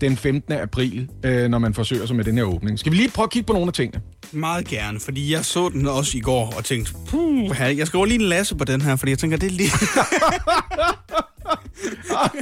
den 0.00 0.16
15. 0.16 0.52
april, 0.52 1.10
øh, 1.24 1.48
når 1.48 1.58
man 1.58 1.74
forsøger 1.74 2.06
sig 2.06 2.16
med 2.16 2.24
den 2.24 2.38
her 2.38 2.44
åbning. 2.44 2.78
Skal 2.78 2.92
vi 2.92 2.96
lige 2.96 3.10
prøve 3.10 3.24
at 3.24 3.30
kigge 3.30 3.46
på 3.46 3.52
nogle 3.52 3.66
af 3.66 3.72
tingene? 3.72 4.02
Meget 4.32 4.66
gerne, 4.66 5.00
fordi 5.00 5.32
jeg 5.32 5.44
så 5.44 5.68
den 5.68 5.86
også 5.86 6.18
i 6.18 6.20
går 6.20 6.54
og 6.56 6.64
tænkte, 6.64 6.92
puh, 7.06 7.50
jeg 7.60 7.86
skal 7.86 8.00
lige 8.06 8.14
en 8.14 8.20
lasse 8.20 8.56
på 8.56 8.64
den 8.64 8.80
her, 8.80 8.96
fordi 8.96 9.10
jeg 9.10 9.18
tænker, 9.18 9.36
det 9.36 9.46
er 9.46 9.50
lige... 9.50 9.70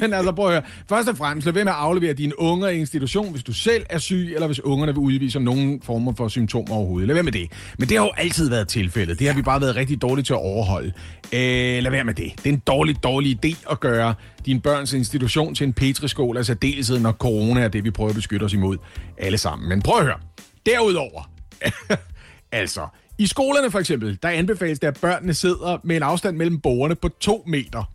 Men 0.00 0.12
altså, 0.12 0.32
prøv 0.32 0.46
at 0.46 0.52
høre. 0.52 0.62
Først 0.88 1.08
og 1.08 1.16
fremmest, 1.16 1.44
lad 1.44 1.54
være 1.54 1.64
med 1.64 1.72
at 1.72 1.78
aflevere 1.78 2.12
dine 2.12 2.40
unger 2.40 2.68
i 2.68 2.78
institution, 2.78 3.30
hvis 3.30 3.42
du 3.42 3.52
selv 3.52 3.86
er 3.90 3.98
syg, 3.98 4.32
eller 4.34 4.46
hvis 4.46 4.60
ungerne 4.60 4.92
vil 4.92 4.98
udvise 4.98 5.40
nogen 5.40 5.82
former 5.82 6.12
for 6.16 6.28
symptomer 6.28 6.74
overhovedet. 6.74 7.08
Lad 7.08 7.14
være 7.14 7.22
med 7.22 7.32
det. 7.32 7.52
Men 7.78 7.88
det 7.88 7.98
har 7.98 8.04
jo 8.04 8.10
altid 8.16 8.50
været 8.50 8.68
tilfældet. 8.68 9.18
Det 9.18 9.26
har 9.26 9.34
vi 9.34 9.42
bare 9.42 9.60
været 9.60 9.76
rigtig 9.76 10.02
dårlige 10.02 10.24
til 10.24 10.32
at 10.32 10.38
overholde. 10.38 10.92
Øh, 11.32 11.82
lad 11.82 11.90
være 11.90 12.04
med 12.04 12.14
det. 12.14 12.32
Det 12.36 12.50
er 12.50 12.54
en 12.54 12.62
dårlig, 12.66 13.02
dårlig 13.02 13.44
idé 13.44 13.70
at 13.70 13.80
gøre 13.80 14.14
din 14.46 14.60
børns 14.60 14.92
institution 14.92 15.54
til 15.54 15.66
en 15.66 15.72
petriskål, 15.72 16.36
altså 16.36 16.54
dels 16.54 16.90
når 16.90 17.12
corona 17.12 17.60
er 17.60 17.68
det, 17.68 17.84
vi 17.84 17.90
prøver 17.90 18.10
at 18.10 18.16
beskytte 18.16 18.44
os 18.44 18.52
imod 18.52 18.76
alle 19.18 19.38
sammen. 19.38 19.68
Men 19.68 19.82
prøv 19.82 19.98
at 19.98 20.04
høre. 20.04 20.18
Derudover, 20.66 21.30
altså, 22.52 22.86
i 23.18 23.26
skolerne 23.26 23.70
for 23.70 23.78
eksempel, 23.78 24.18
der 24.22 24.28
anbefales 24.28 24.78
det, 24.78 24.88
at 24.88 25.00
børnene 25.00 25.34
sidder 25.34 25.78
med 25.84 25.96
en 25.96 26.02
afstand 26.02 26.36
mellem 26.36 26.60
borgerne 26.60 26.94
på 26.94 27.08
to 27.08 27.44
meter. 27.46 27.90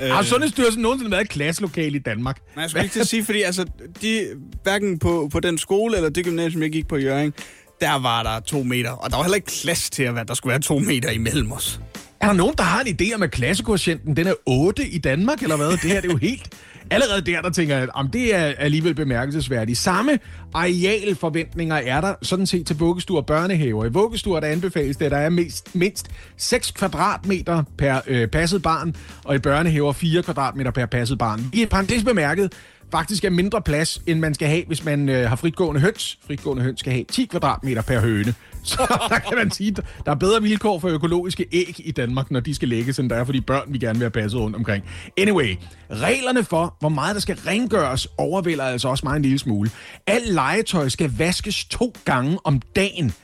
Øh... 0.00 0.10
Har 0.10 0.22
Sundhedsstyrelsen 0.22 0.82
nogensinde 0.82 1.10
været 1.10 1.22
et 1.22 1.28
klasselokale 1.28 1.96
i 1.96 1.98
Danmark? 1.98 2.40
Nej, 2.54 2.62
jeg 2.62 2.70
skulle 2.70 2.82
ikke 2.82 2.92
til 2.92 3.00
at 3.00 3.08
sige, 3.08 3.24
fordi 3.24 3.42
altså, 3.42 3.66
de, 4.02 4.26
hverken 4.62 4.98
på, 4.98 5.28
på 5.32 5.40
den 5.40 5.58
skole 5.58 5.96
eller 5.96 6.10
det 6.10 6.24
gymnasium, 6.24 6.62
jeg 6.62 6.70
gik 6.70 6.88
på 6.88 6.96
i 6.96 7.02
Jørgen, 7.02 7.34
der 7.80 7.98
var 7.98 8.22
der 8.22 8.40
to 8.40 8.62
meter, 8.62 8.90
og 8.90 9.10
der 9.10 9.16
var 9.16 9.24
heller 9.24 9.36
ikke 9.36 9.52
plads 9.62 9.90
til, 9.90 10.02
at 10.02 10.28
der 10.28 10.34
skulle 10.34 10.50
være 10.50 10.60
to 10.60 10.78
meter 10.78 11.10
imellem 11.10 11.52
os. 11.52 11.80
Er 12.20 12.26
der 12.26 12.34
nogen, 12.34 12.54
der 12.58 12.62
har 12.64 12.80
en 12.80 12.96
idé 13.00 13.14
om, 13.14 13.22
at 13.22 13.30
klassekoefficienten 13.30 14.16
den 14.16 14.26
er 14.26 14.34
8 14.46 14.88
i 14.88 14.98
Danmark, 14.98 15.42
eller 15.42 15.56
hvad? 15.56 15.70
Det 15.70 15.80
her 15.80 16.00
det 16.00 16.08
er 16.08 16.12
jo 16.12 16.18
helt... 16.18 16.54
Allerede 16.90 17.20
der, 17.20 17.42
der 17.42 17.50
tænker 17.50 17.76
jeg, 17.76 17.88
at 17.98 18.06
det 18.12 18.34
er 18.34 18.40
alligevel 18.40 18.94
bemærkelsesværdigt. 18.94 19.78
Samme 19.78 20.18
arealforventninger 20.54 21.76
er 21.76 22.00
der 22.00 22.14
sådan 22.22 22.46
set 22.46 22.66
til 22.66 22.78
vuggestuer 22.78 23.20
og 23.20 23.26
børnehaver. 23.26 23.84
I 23.84 23.88
vuggestuer 23.88 24.40
der 24.40 24.46
anbefales 24.46 24.96
det, 24.96 25.04
at 25.04 25.10
der 25.10 25.18
er 25.18 25.30
mindst, 25.30 25.74
mindst 25.74 26.06
6 26.36 26.70
kvadratmeter 26.70 27.62
per 27.78 28.00
øh, 28.06 28.28
passet 28.28 28.62
barn, 28.62 28.96
og 29.24 29.34
i 29.34 29.38
børnehaver 29.38 29.92
4 29.92 30.22
kvadratmeter 30.22 30.70
per 30.70 30.86
passet 30.86 31.18
barn. 31.18 31.40
I 31.52 31.66
parentes 31.66 32.04
bemærket, 32.04 32.52
faktisk 32.90 33.24
er 33.24 33.30
mindre 33.30 33.62
plads, 33.62 34.02
end 34.06 34.20
man 34.20 34.34
skal 34.34 34.48
have, 34.48 34.64
hvis 34.66 34.84
man 34.84 35.08
øh, 35.08 35.28
har 35.28 35.36
fritgående 35.36 35.80
høns. 35.80 36.18
Fritgående 36.26 36.62
høns 36.62 36.80
skal 36.80 36.92
have 36.92 37.04
10 37.10 37.24
kvadratmeter 37.24 37.82
per 37.82 38.00
høne. 38.00 38.34
Så 38.64 38.96
der 39.10 39.18
kan 39.18 39.38
man 39.38 39.50
sige, 39.50 39.76
der 40.06 40.10
er 40.10 40.14
bedre 40.14 40.42
vilkår 40.42 40.78
for 40.78 40.88
økologiske 40.88 41.46
æg 41.52 41.80
i 41.84 41.90
Danmark, 41.90 42.30
når 42.30 42.40
de 42.40 42.54
skal 42.54 42.68
lægges, 42.68 42.98
end 42.98 43.10
der 43.10 43.16
er 43.16 43.24
for 43.24 43.32
de 43.32 43.40
børn, 43.40 43.72
vi 43.72 43.78
gerne 43.78 43.98
vil 43.98 44.04
have 44.04 44.10
passet 44.10 44.40
rundt 44.40 44.56
omkring. 44.56 44.84
Anyway, 45.18 45.56
reglerne 45.90 46.44
for, 46.44 46.76
hvor 46.80 46.88
meget 46.88 47.14
der 47.14 47.20
skal 47.20 47.36
rengøres, 47.46 48.08
overvælder 48.18 48.64
altså 48.64 48.88
også 48.88 49.06
mig 49.06 49.16
en 49.16 49.22
lille 49.22 49.38
smule. 49.38 49.70
Alt 50.06 50.32
legetøj 50.34 50.88
skal 50.88 51.12
vaskes 51.18 51.64
to 51.64 51.94
gange 52.04 52.38
om 52.44 52.62
dagen. 52.76 53.14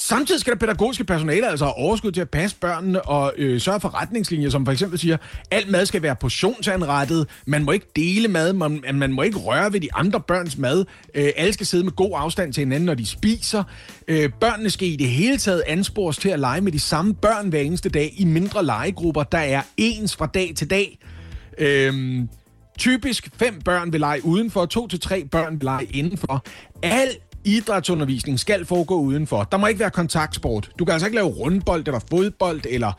Samtidig 0.00 0.40
skal 0.40 0.52
der 0.52 0.58
pædagogiske 0.58 1.04
personale 1.04 1.48
altså 1.48 1.64
have 1.64 1.74
overskud 1.74 2.12
til 2.12 2.20
at 2.20 2.30
passe 2.30 2.56
børnene 2.56 3.02
og 3.02 3.34
øh, 3.36 3.60
sørge 3.60 3.80
for 3.80 4.02
retningslinjer, 4.02 4.50
som 4.50 4.64
for 4.64 4.72
eksempel 4.72 4.98
siger, 4.98 5.16
alt 5.50 5.70
mad 5.70 5.86
skal 5.86 6.02
være 6.02 6.16
portionsanrettet, 6.16 7.28
man 7.46 7.64
må 7.64 7.72
ikke 7.72 7.86
dele 7.96 8.28
mad, 8.28 8.52
man, 8.52 8.84
man 8.94 9.12
må 9.12 9.22
ikke 9.22 9.38
røre 9.38 9.72
ved 9.72 9.80
de 9.80 9.94
andre 9.94 10.20
børns 10.20 10.58
mad, 10.58 10.84
øh, 11.14 11.28
alle 11.36 11.52
skal 11.52 11.66
sidde 11.66 11.84
med 11.84 11.92
god 11.92 12.10
afstand 12.14 12.52
til 12.52 12.60
hinanden, 12.60 12.86
når 12.86 12.94
de 12.94 13.06
spiser. 13.06 13.64
Øh, 14.08 14.30
børnene 14.40 14.70
skal 14.70 14.88
i 14.88 14.96
det 14.96 15.08
hele 15.08 15.38
taget 15.38 15.62
anspores 15.66 16.18
til 16.18 16.28
at 16.28 16.40
lege 16.40 16.60
med 16.60 16.72
de 16.72 16.80
samme 16.80 17.14
børn 17.14 17.48
hver 17.48 17.60
eneste 17.60 17.88
dag 17.88 18.14
i 18.16 18.24
mindre 18.24 18.64
legegrupper, 18.64 19.22
der 19.22 19.38
er 19.38 19.62
ens 19.76 20.16
fra 20.16 20.26
dag 20.26 20.52
til 20.56 20.70
dag. 20.70 20.98
Øh, 21.58 22.24
Typisk 22.78 23.30
fem 23.36 23.60
børn 23.64 23.92
vil 23.92 24.00
lege 24.00 24.24
udenfor, 24.24 24.66
to 24.66 24.88
til 24.88 25.00
tre 25.00 25.24
børn 25.24 25.52
vil 25.52 25.64
lege 25.64 25.84
indenfor. 25.84 26.44
Alt 26.82 27.18
idrætsundervisning 27.44 28.40
skal 28.40 28.64
foregå 28.64 28.94
udenfor. 29.00 29.48
Der 29.52 29.58
må 29.58 29.66
ikke 29.66 29.80
være 29.80 29.90
kontaktsport. 29.90 30.70
Du 30.78 30.84
kan 30.84 30.92
altså 30.92 31.06
ikke 31.06 31.16
lave 31.16 31.28
rundbold 31.28 31.86
eller 31.86 32.00
fodbold 32.10 32.60
eller 32.68 32.92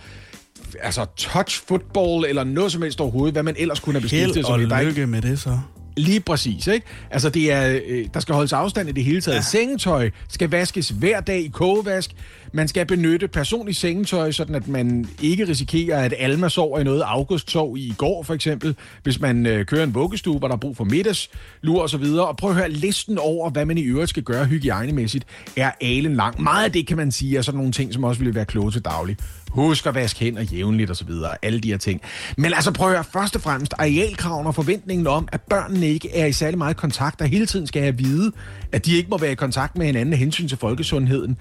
altså 0.82 1.06
touch 1.18 1.64
football 1.68 2.26
eller 2.26 2.44
noget 2.44 2.72
som 2.72 2.82
helst 2.82 3.02
overhovedet, 3.02 3.34
hvad 3.34 3.44
man 3.44 3.56
ellers 3.58 3.80
kunne 3.80 3.94
have 3.94 4.02
beskæftiget 4.02 4.46
sig 4.46 4.60
med. 4.60 4.68
Held 4.68 4.72
og 4.72 4.86
lykke 4.86 5.08
med 5.08 5.22
det 5.22 5.40
så. 5.40 5.60
Lige 5.98 6.20
præcis, 6.20 6.68
ikke? 6.68 6.86
Altså, 7.12 7.30
det 7.30 7.52
er, 7.52 7.80
øh, 7.86 8.06
der 8.14 8.20
skal 8.20 8.36
holdes 8.36 8.54
afstand 8.54 8.90
i 8.90 8.92
det 8.92 9.04
hele 9.04 9.22
taget. 9.22 9.38
Ja. 9.38 9.42
Sengetøj 9.42 10.10
skal 10.30 10.50
vaskes 10.50 10.90
hver 10.90 11.20
dag 11.20 11.40
i 11.40 11.48
kogevask. 11.48 12.12
Man 12.52 12.68
skal 12.68 12.86
benytte 12.86 13.28
personligt 13.28 13.78
sengetøj, 13.78 14.32
sådan 14.32 14.56
at 14.56 14.68
man 14.68 15.10
ikke 15.22 15.48
risikerer, 15.48 16.04
at 16.04 16.14
Alma 16.18 16.50
sover 16.50 16.80
i 16.80 16.84
noget, 16.84 17.02
August 17.02 17.52
sov 17.52 17.78
i 17.78 17.90
i 17.90 17.94
går 17.98 18.24
for 18.24 18.34
eksempel, 18.34 18.76
hvis 19.04 19.20
man 19.20 19.46
øh, 19.46 19.66
kører 19.66 19.84
en 19.84 19.94
vuggestue, 19.94 20.40
hvor 20.40 20.48
der 20.48 20.56
er 20.56 20.60
brug 20.60 20.78
for 20.78 20.84
middagslur 20.84 21.82
og 21.82 21.90
så 21.90 21.98
videre. 21.98 22.28
Og 22.28 22.38
prøv 22.38 22.50
at 22.50 22.56
høre, 22.56 22.70
listen 22.70 23.18
over, 23.18 23.50
hvad 23.50 23.66
man 23.66 23.78
i 23.78 23.82
øvrigt 23.82 24.10
skal 24.10 24.24
gøre 24.24 24.46
hygiejnemæssigt, 24.46 25.26
er 25.58 25.72
alen 25.82 26.16
lang. 26.16 26.42
Meget 26.42 26.66
af 26.66 26.72
det 26.72 26.88
kan 26.88 26.98
man 26.98 27.12
sige 27.12 27.38
er 27.38 27.42
sådan 27.42 27.58
nogle 27.58 27.72
ting, 27.72 27.94
som 27.94 28.04
også 28.04 28.20
ville 28.20 28.36
være 28.36 28.46
kloge 28.46 28.72
til 28.72 28.82
daglig. 28.82 29.18
Husk 29.50 29.86
at 29.86 29.96
vaske 29.96 30.20
hænder 30.20 30.42
jævnligt 30.42 30.90
og 30.90 30.96
så 30.96 31.06
videre. 31.06 31.32
Alle 31.42 31.60
de 31.60 31.70
her 31.70 31.78
ting. 31.78 32.02
Men 32.38 32.54
altså 32.54 32.72
prøv 32.72 32.88
at 32.88 32.94
høre, 32.94 33.04
først 33.14 33.36
og 33.36 33.42
fremmest 33.42 33.74
arealkraven 33.78 34.48
og 34.48 34.56
forventningen 34.56 35.08
om, 35.08 35.28
at 35.32 35.42
børnene 35.42 35.88
ikke 35.88 36.16
er 36.16 36.26
i 36.26 36.32
særlig 36.32 36.58
meget 36.58 36.78
kontakt, 36.78 37.22
og 37.22 37.28
hele 37.28 37.46
tiden 37.46 37.68
skal 37.68 37.82
have 37.82 37.94
at 37.94 38.00
vide, 38.00 38.32
at 38.72 38.86
de 38.86 38.98
ikke 38.98 39.10
må 39.10 39.18
være 39.18 39.32
i 39.32 39.36
kontakt 39.36 39.78
med 39.78 39.86
hinanden 39.86 40.14
af 40.14 40.20
hensyn 40.20 40.48
til 40.48 40.58
folkesundheden. 40.58 41.38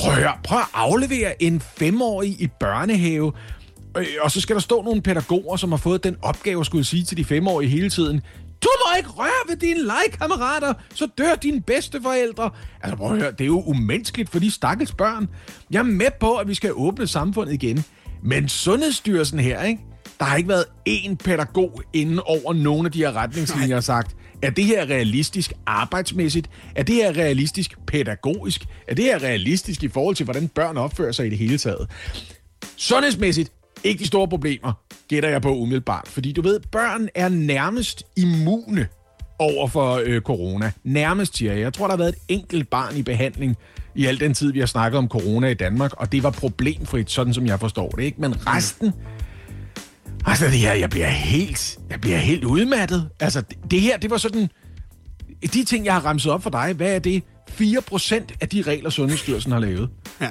Prøv 0.00 0.12
at, 0.12 0.34
prøv 0.44 0.58
at 0.58 0.66
aflevere 0.74 1.42
en 1.42 1.60
femårig 1.60 2.30
i 2.30 2.48
børnehave, 2.60 3.32
øh, 3.96 4.06
og 4.20 4.30
så 4.30 4.40
skal 4.40 4.56
der 4.56 4.60
stå 4.60 4.82
nogle 4.82 5.02
pædagoger, 5.02 5.56
som 5.56 5.70
har 5.70 5.76
fået 5.78 6.04
den 6.04 6.16
opgave, 6.22 6.64
skulle 6.64 6.84
sige 6.84 7.04
til 7.04 7.16
de 7.16 7.24
femårige 7.24 7.70
hele 7.70 7.90
tiden. 7.90 8.20
Du 8.62 8.68
må 8.86 8.96
ikke 8.96 9.08
røre 9.10 9.48
ved 9.48 9.56
dine 9.56 9.80
legekammerater, 9.82 10.74
så 10.94 11.08
dør 11.18 11.34
dine 11.34 11.60
bedste 11.60 12.02
forældre. 12.02 12.50
Altså 12.82 12.96
prøv 12.96 13.12
at 13.12 13.18
høre, 13.18 13.32
det 13.32 13.40
er 13.40 13.46
jo 13.46 13.62
umenneskeligt 13.62 14.30
for 14.30 14.38
de 14.38 14.50
stakkels 14.50 14.92
børn. 14.92 15.28
Jeg 15.70 15.78
er 15.78 15.82
med 15.82 16.10
på, 16.20 16.34
at 16.36 16.48
vi 16.48 16.54
skal 16.54 16.72
åbne 16.74 17.06
samfundet 17.06 17.52
igen. 17.52 17.84
Men 18.22 18.48
Sundhedsstyrelsen 18.48 19.40
her, 19.40 19.62
ikke? 19.62 19.80
Der 20.18 20.24
har 20.24 20.36
ikke 20.36 20.48
været 20.48 20.64
én 20.88 21.14
pædagog 21.14 21.82
inden 21.92 22.20
over 22.24 22.52
nogle 22.52 22.86
af 22.86 22.92
de 22.92 22.98
her 22.98 23.16
retningslinjer 23.16 23.80
sagt, 23.80 24.16
er 24.42 24.50
det 24.50 24.64
her 24.64 24.90
realistisk 24.90 25.52
arbejdsmæssigt? 25.66 26.50
Er 26.76 26.82
det 26.82 26.94
her 26.94 27.16
realistisk 27.16 27.74
pædagogisk? 27.86 28.66
Er 28.88 28.94
det 28.94 29.04
her 29.04 29.22
realistisk 29.22 29.82
i 29.82 29.88
forhold 29.88 30.16
til, 30.16 30.24
hvordan 30.24 30.48
børn 30.48 30.76
opfører 30.76 31.12
sig 31.12 31.26
i 31.26 31.30
det 31.30 31.38
hele 31.38 31.58
taget? 31.58 31.90
Sundhedsmæssigt, 32.76 33.52
ikke 33.84 33.98
de 33.98 34.06
store 34.06 34.28
problemer, 34.28 34.72
gætter 35.08 35.28
jeg 35.28 35.42
på 35.42 35.56
umiddelbart. 35.56 36.08
Fordi 36.08 36.32
du 36.32 36.42
ved, 36.42 36.60
børn 36.72 37.08
er 37.14 37.28
nærmest 37.28 38.02
immune 38.16 38.88
over 39.38 39.68
for 39.68 40.02
øh, 40.04 40.20
corona. 40.20 40.72
Nærmest, 40.84 41.36
siger 41.36 41.52
jeg. 41.52 41.60
Jeg 41.60 41.72
tror, 41.72 41.86
der 41.86 41.92
har 41.92 41.98
været 41.98 42.14
et 42.14 42.18
enkelt 42.28 42.70
barn 42.70 42.96
i 42.96 43.02
behandling 43.02 43.56
i 43.94 44.06
al 44.06 44.20
den 44.20 44.34
tid, 44.34 44.52
vi 44.52 44.58
har 44.58 44.66
snakket 44.66 44.98
om 44.98 45.08
corona 45.08 45.48
i 45.48 45.54
Danmark, 45.54 45.92
og 45.96 46.12
det 46.12 46.22
var 46.22 46.30
problemfrit, 46.30 47.10
sådan 47.10 47.34
som 47.34 47.46
jeg 47.46 47.60
forstår 47.60 47.88
det. 47.88 48.02
Ikke? 48.02 48.20
Men 48.20 48.46
resten... 48.46 48.92
Altså, 50.26 50.44
det 50.44 50.58
her, 50.58 50.72
jeg 50.72 50.90
bliver 50.90 51.06
helt, 51.08 51.78
jeg 51.90 52.00
bliver 52.00 52.16
helt 52.16 52.44
udmattet. 52.44 53.10
Altså, 53.20 53.40
det, 53.40 53.58
det 53.70 53.80
her, 53.80 53.98
det 53.98 54.10
var 54.10 54.16
sådan... 54.16 54.48
De 55.52 55.64
ting, 55.64 55.84
jeg 55.84 55.94
har 55.94 56.00
ramset 56.00 56.32
op 56.32 56.42
for 56.42 56.50
dig, 56.50 56.72
hvad 56.76 56.94
er 56.94 56.98
det? 56.98 57.22
4% 57.60 58.36
af 58.40 58.48
de 58.48 58.62
regler, 58.62 58.90
Sundhedsstyrelsen 58.90 59.52
har 59.52 59.58
lavet. 59.58 59.88
Ja. 60.20 60.26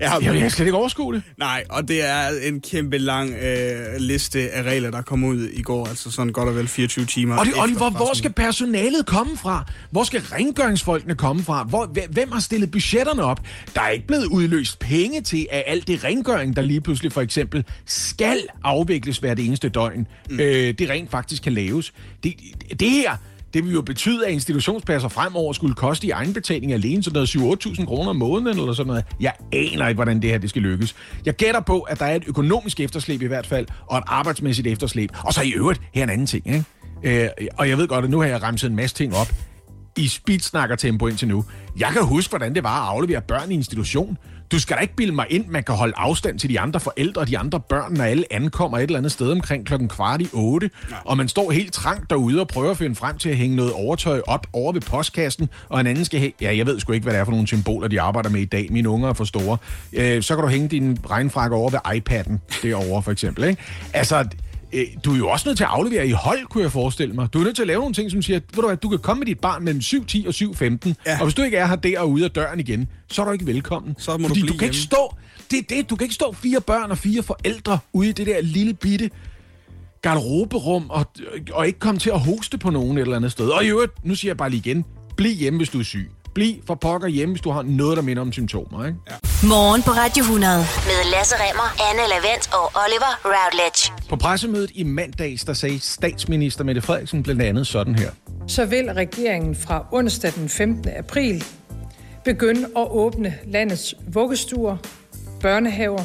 Jeg, 0.00 0.10
har, 0.10 0.20
jeg, 0.20 0.40
jeg 0.40 0.52
skal 0.52 0.66
ikke 0.66 0.76
overskue 0.76 1.14
det. 1.14 1.22
Nej, 1.38 1.64
og 1.70 1.88
det 1.88 2.04
er 2.04 2.28
en 2.42 2.60
kæmpe 2.60 2.98
lang 2.98 3.30
øh, 3.30 3.96
liste 3.98 4.50
af 4.50 4.62
regler, 4.62 4.90
der 4.90 5.02
kom 5.02 5.24
ud 5.24 5.48
i 5.48 5.62
går, 5.62 5.86
altså 5.86 6.10
sådan 6.10 6.32
godt 6.32 6.48
og 6.48 6.56
vel 6.56 6.68
24 6.68 7.04
timer. 7.04 7.36
Og 7.36 7.46
det, 7.46 7.54
Oliver, 7.58 7.90
hvor 7.90 8.14
skal 8.14 8.32
personalet 8.32 9.06
komme 9.06 9.36
fra? 9.36 9.64
Hvor 9.90 10.04
skal 10.04 10.20
rengøringsfolkene 10.20 11.14
komme 11.14 11.42
fra? 11.42 11.64
Hvor, 11.64 11.86
hvem 12.10 12.32
har 12.32 12.40
stillet 12.40 12.70
budgetterne 12.70 13.22
op? 13.22 13.40
Der 13.74 13.80
er 13.80 13.88
ikke 13.88 14.06
blevet 14.06 14.24
udløst 14.24 14.78
penge 14.78 15.20
til, 15.20 15.46
at 15.50 15.62
alt 15.66 15.86
det 15.88 16.04
rengøring, 16.04 16.56
der 16.56 16.62
lige 16.62 16.80
pludselig 16.80 17.12
for 17.12 17.20
eksempel 17.20 17.64
skal 17.86 18.38
afvikles 18.64 19.18
hvert 19.18 19.38
eneste 19.38 19.68
døgn, 19.68 20.06
mm. 20.30 20.40
øh, 20.40 20.74
det 20.78 20.90
rent 20.90 21.10
faktisk 21.10 21.42
kan 21.42 21.52
laves. 21.52 21.92
Det, 22.24 22.34
det 22.80 22.90
her 22.90 23.16
det 23.54 23.64
vil 23.64 23.72
jo 23.72 23.82
betyde, 23.82 24.26
at 24.26 24.32
institutionspladser 24.32 25.08
fremover 25.08 25.52
skulle 25.52 25.74
koste 25.74 26.06
i 26.06 26.10
egenbetaling 26.10 26.72
alene 26.72 27.02
sådan 27.02 27.26
noget 27.38 27.66
7-8.000 27.66 27.84
kroner 27.84 28.10
om 28.10 28.16
måneden 28.16 28.58
eller 28.58 28.72
sådan 28.72 28.86
noget. 28.86 29.04
Jeg 29.20 29.32
aner 29.52 29.88
ikke, 29.88 29.96
hvordan 29.96 30.22
det 30.22 30.30
her 30.30 30.38
det 30.38 30.50
skal 30.50 30.62
lykkes. 30.62 30.94
Jeg 31.26 31.34
gætter 31.34 31.60
på, 31.60 31.80
at 31.80 31.98
der 31.98 32.04
er 32.04 32.14
et 32.14 32.24
økonomisk 32.26 32.80
efterslæb 32.80 33.22
i 33.22 33.26
hvert 33.26 33.46
fald, 33.46 33.66
og 33.86 33.98
et 33.98 34.04
arbejdsmæssigt 34.06 34.66
efterslæb. 34.66 35.10
Og 35.24 35.32
så 35.32 35.42
i 35.42 35.50
øvrigt, 35.50 35.80
her 35.94 36.02
en 36.02 36.10
anden 36.10 36.26
ting. 36.26 36.46
Ikke? 36.46 37.24
Øh, 37.24 37.28
og 37.58 37.68
jeg 37.68 37.78
ved 37.78 37.88
godt, 37.88 38.04
at 38.04 38.10
nu 38.10 38.20
har 38.20 38.26
jeg 38.26 38.42
ramset 38.42 38.70
en 38.70 38.76
masse 38.76 38.96
ting 38.96 39.14
op 39.16 39.32
i 39.96 40.08
speedsnakker-tempo 40.08 41.06
indtil 41.06 41.28
nu. 41.28 41.44
Jeg 41.78 41.88
kan 41.92 42.04
huske, 42.04 42.30
hvordan 42.30 42.54
det 42.54 42.62
var 42.62 42.82
at 42.82 42.88
aflevere 42.88 43.20
børn 43.20 43.50
i 43.50 43.54
institution. 43.54 44.18
Du 44.54 44.60
skal 44.60 44.76
da 44.76 44.80
ikke 44.80 44.96
bilde 44.96 45.14
mig 45.14 45.26
ind, 45.30 45.44
man 45.48 45.64
kan 45.64 45.74
holde 45.74 45.92
afstand 45.96 46.38
til 46.38 46.50
de 46.50 46.60
andre 46.60 46.80
forældre 46.80 47.20
og 47.20 47.28
de 47.28 47.38
andre 47.38 47.60
børn, 47.60 47.92
når 47.92 48.04
alle 48.04 48.24
ankommer 48.30 48.78
et 48.78 48.82
eller 48.82 48.98
andet 48.98 49.12
sted 49.12 49.30
omkring 49.30 49.66
klokken 49.66 49.88
kvart 49.88 50.20
i 50.20 50.28
otte. 50.32 50.70
Og 51.04 51.16
man 51.16 51.28
står 51.28 51.50
helt 51.50 51.72
trangt 51.72 52.10
derude 52.10 52.40
og 52.40 52.48
prøver 52.48 52.70
at 52.70 52.76
finde 52.76 52.94
frem 52.94 53.18
til 53.18 53.28
at 53.28 53.36
hænge 53.36 53.56
noget 53.56 53.72
overtøj 53.72 54.20
op 54.26 54.46
over 54.52 54.72
ved 54.72 54.80
postkassen, 54.80 55.48
og 55.68 55.80
en 55.80 55.86
anden 55.86 56.04
skal 56.04 56.20
hænge... 56.20 56.34
Ja, 56.40 56.56
jeg 56.56 56.66
ved 56.66 56.80
sgu 56.80 56.92
ikke, 56.92 57.04
hvad 57.04 57.12
det 57.12 57.20
er 57.20 57.24
for 57.24 57.32
nogle 57.32 57.46
symboler, 57.46 57.88
de 57.88 58.00
arbejder 58.00 58.30
med 58.30 58.40
i 58.40 58.44
dag. 58.44 58.68
Mine 58.70 58.88
unger 58.88 59.08
er 59.08 59.12
for 59.12 59.24
store. 59.24 59.56
Øh, 59.92 60.22
så 60.22 60.34
kan 60.34 60.44
du 60.44 60.50
hænge 60.50 60.68
din 60.68 60.98
regnfrakke 61.10 61.56
over 61.56 61.70
ved 61.70 61.78
iPad'en 61.86 62.60
derovre, 62.62 63.02
for 63.02 63.10
eksempel. 63.10 63.44
Ikke? 63.44 63.62
Altså, 63.92 64.24
Øh, 64.74 64.86
du 65.04 65.12
er 65.12 65.16
jo 65.16 65.28
også 65.28 65.48
nødt 65.48 65.56
til 65.56 65.64
at 65.64 65.70
aflevere 65.70 66.08
i 66.08 66.10
hold, 66.10 66.46
kunne 66.46 66.62
jeg 66.62 66.72
forestille 66.72 67.14
mig. 67.14 67.32
Du 67.32 67.40
er 67.40 67.44
nødt 67.44 67.56
til 67.56 67.62
at 67.62 67.66
lave 67.66 67.78
nogle 67.78 67.94
ting, 67.94 68.10
som 68.10 68.22
siger, 68.22 68.40
ved 68.54 68.62
du 68.62 68.66
hvad, 68.66 68.76
du 68.76 68.88
kan 68.88 68.98
komme 68.98 69.18
med 69.18 69.26
dit 69.26 69.40
barn 69.40 69.64
mellem 69.64 69.80
7.10 69.80 70.28
og 70.28 70.34
7.15, 70.34 70.92
ja. 71.06 71.18
og 71.18 71.24
hvis 71.24 71.34
du 71.34 71.42
ikke 71.42 71.56
er 71.56 71.66
her 71.66 71.76
der 71.76 72.00
og 72.00 72.10
ude 72.10 72.24
af 72.24 72.30
døren 72.30 72.60
igen, 72.60 72.88
så 73.10 73.22
er 73.22 73.26
du 73.26 73.32
ikke 73.32 73.46
velkommen. 73.46 73.94
Så 73.98 74.16
må 74.16 74.28
Fordi 74.28 74.40
du, 74.40 74.46
du 74.46 74.52
kan 74.52 74.64
ikke 74.64 74.76
stå, 74.76 75.14
det 75.50 75.58
er 75.58 75.62
det, 75.68 75.90
du 75.90 75.96
kan 75.96 76.04
ikke 76.04 76.14
stå 76.14 76.32
fire 76.32 76.60
børn 76.60 76.90
og 76.90 76.98
fire 76.98 77.22
forældre 77.22 77.78
ude 77.92 78.08
i 78.08 78.12
det 78.12 78.26
der 78.26 78.40
lille 78.40 78.74
bitte 78.74 79.10
garderoberum 80.02 80.90
og, 80.90 81.06
og 81.52 81.66
ikke 81.66 81.78
komme 81.78 81.98
til 81.98 82.10
at 82.10 82.20
hoste 82.20 82.58
på 82.58 82.70
nogen 82.70 82.98
et 82.98 83.02
eller 83.02 83.16
andet 83.16 83.32
sted. 83.32 83.48
Og 83.48 83.64
i 83.64 83.68
øvrigt, 83.68 83.92
nu 84.04 84.14
siger 84.14 84.30
jeg 84.30 84.36
bare 84.36 84.50
lige 84.50 84.62
igen, 84.66 84.84
bliv 85.16 85.32
hjemme, 85.32 85.56
hvis 85.56 85.68
du 85.68 85.78
er 85.78 85.84
syg. 85.84 86.10
Bliv 86.34 86.54
for 86.66 86.74
pokker 86.74 87.08
hjemme, 87.08 87.32
hvis 87.32 87.42
du 87.42 87.50
har 87.50 87.62
noget, 87.62 87.96
der 87.96 88.02
minder 88.02 88.22
om 88.22 88.32
symptomer. 88.32 88.86
Ikke? 88.86 88.98
Ja. 89.10 89.46
Morgen 89.48 89.82
på 89.82 89.90
Radio 89.90 90.22
100 90.22 90.56
med 90.58 91.10
Lasse 91.10 91.34
Remmer, 91.34 91.90
Anne 91.90 92.08
Lavendt 92.08 92.50
og 92.52 92.72
Oliver 92.84 93.12
Routledge. 93.24 93.92
På 94.08 94.16
pressemødet 94.16 94.70
i 94.74 94.82
mandags, 94.84 95.44
der 95.44 95.52
sagde 95.52 95.78
statsminister 95.80 96.64
Mette 96.64 96.82
Frederiksen 96.82 97.22
blandt 97.22 97.42
andet 97.42 97.66
sådan 97.66 97.94
her. 97.94 98.10
Så 98.46 98.64
vil 98.64 98.92
regeringen 98.92 99.56
fra 99.56 99.86
onsdag 99.92 100.32
den 100.34 100.48
15. 100.48 100.88
april 100.98 101.44
begynde 102.24 102.68
at 102.76 102.86
åbne 102.90 103.34
landets 103.46 103.94
vuggestuer, 104.12 104.76
børnehaver, 105.40 106.04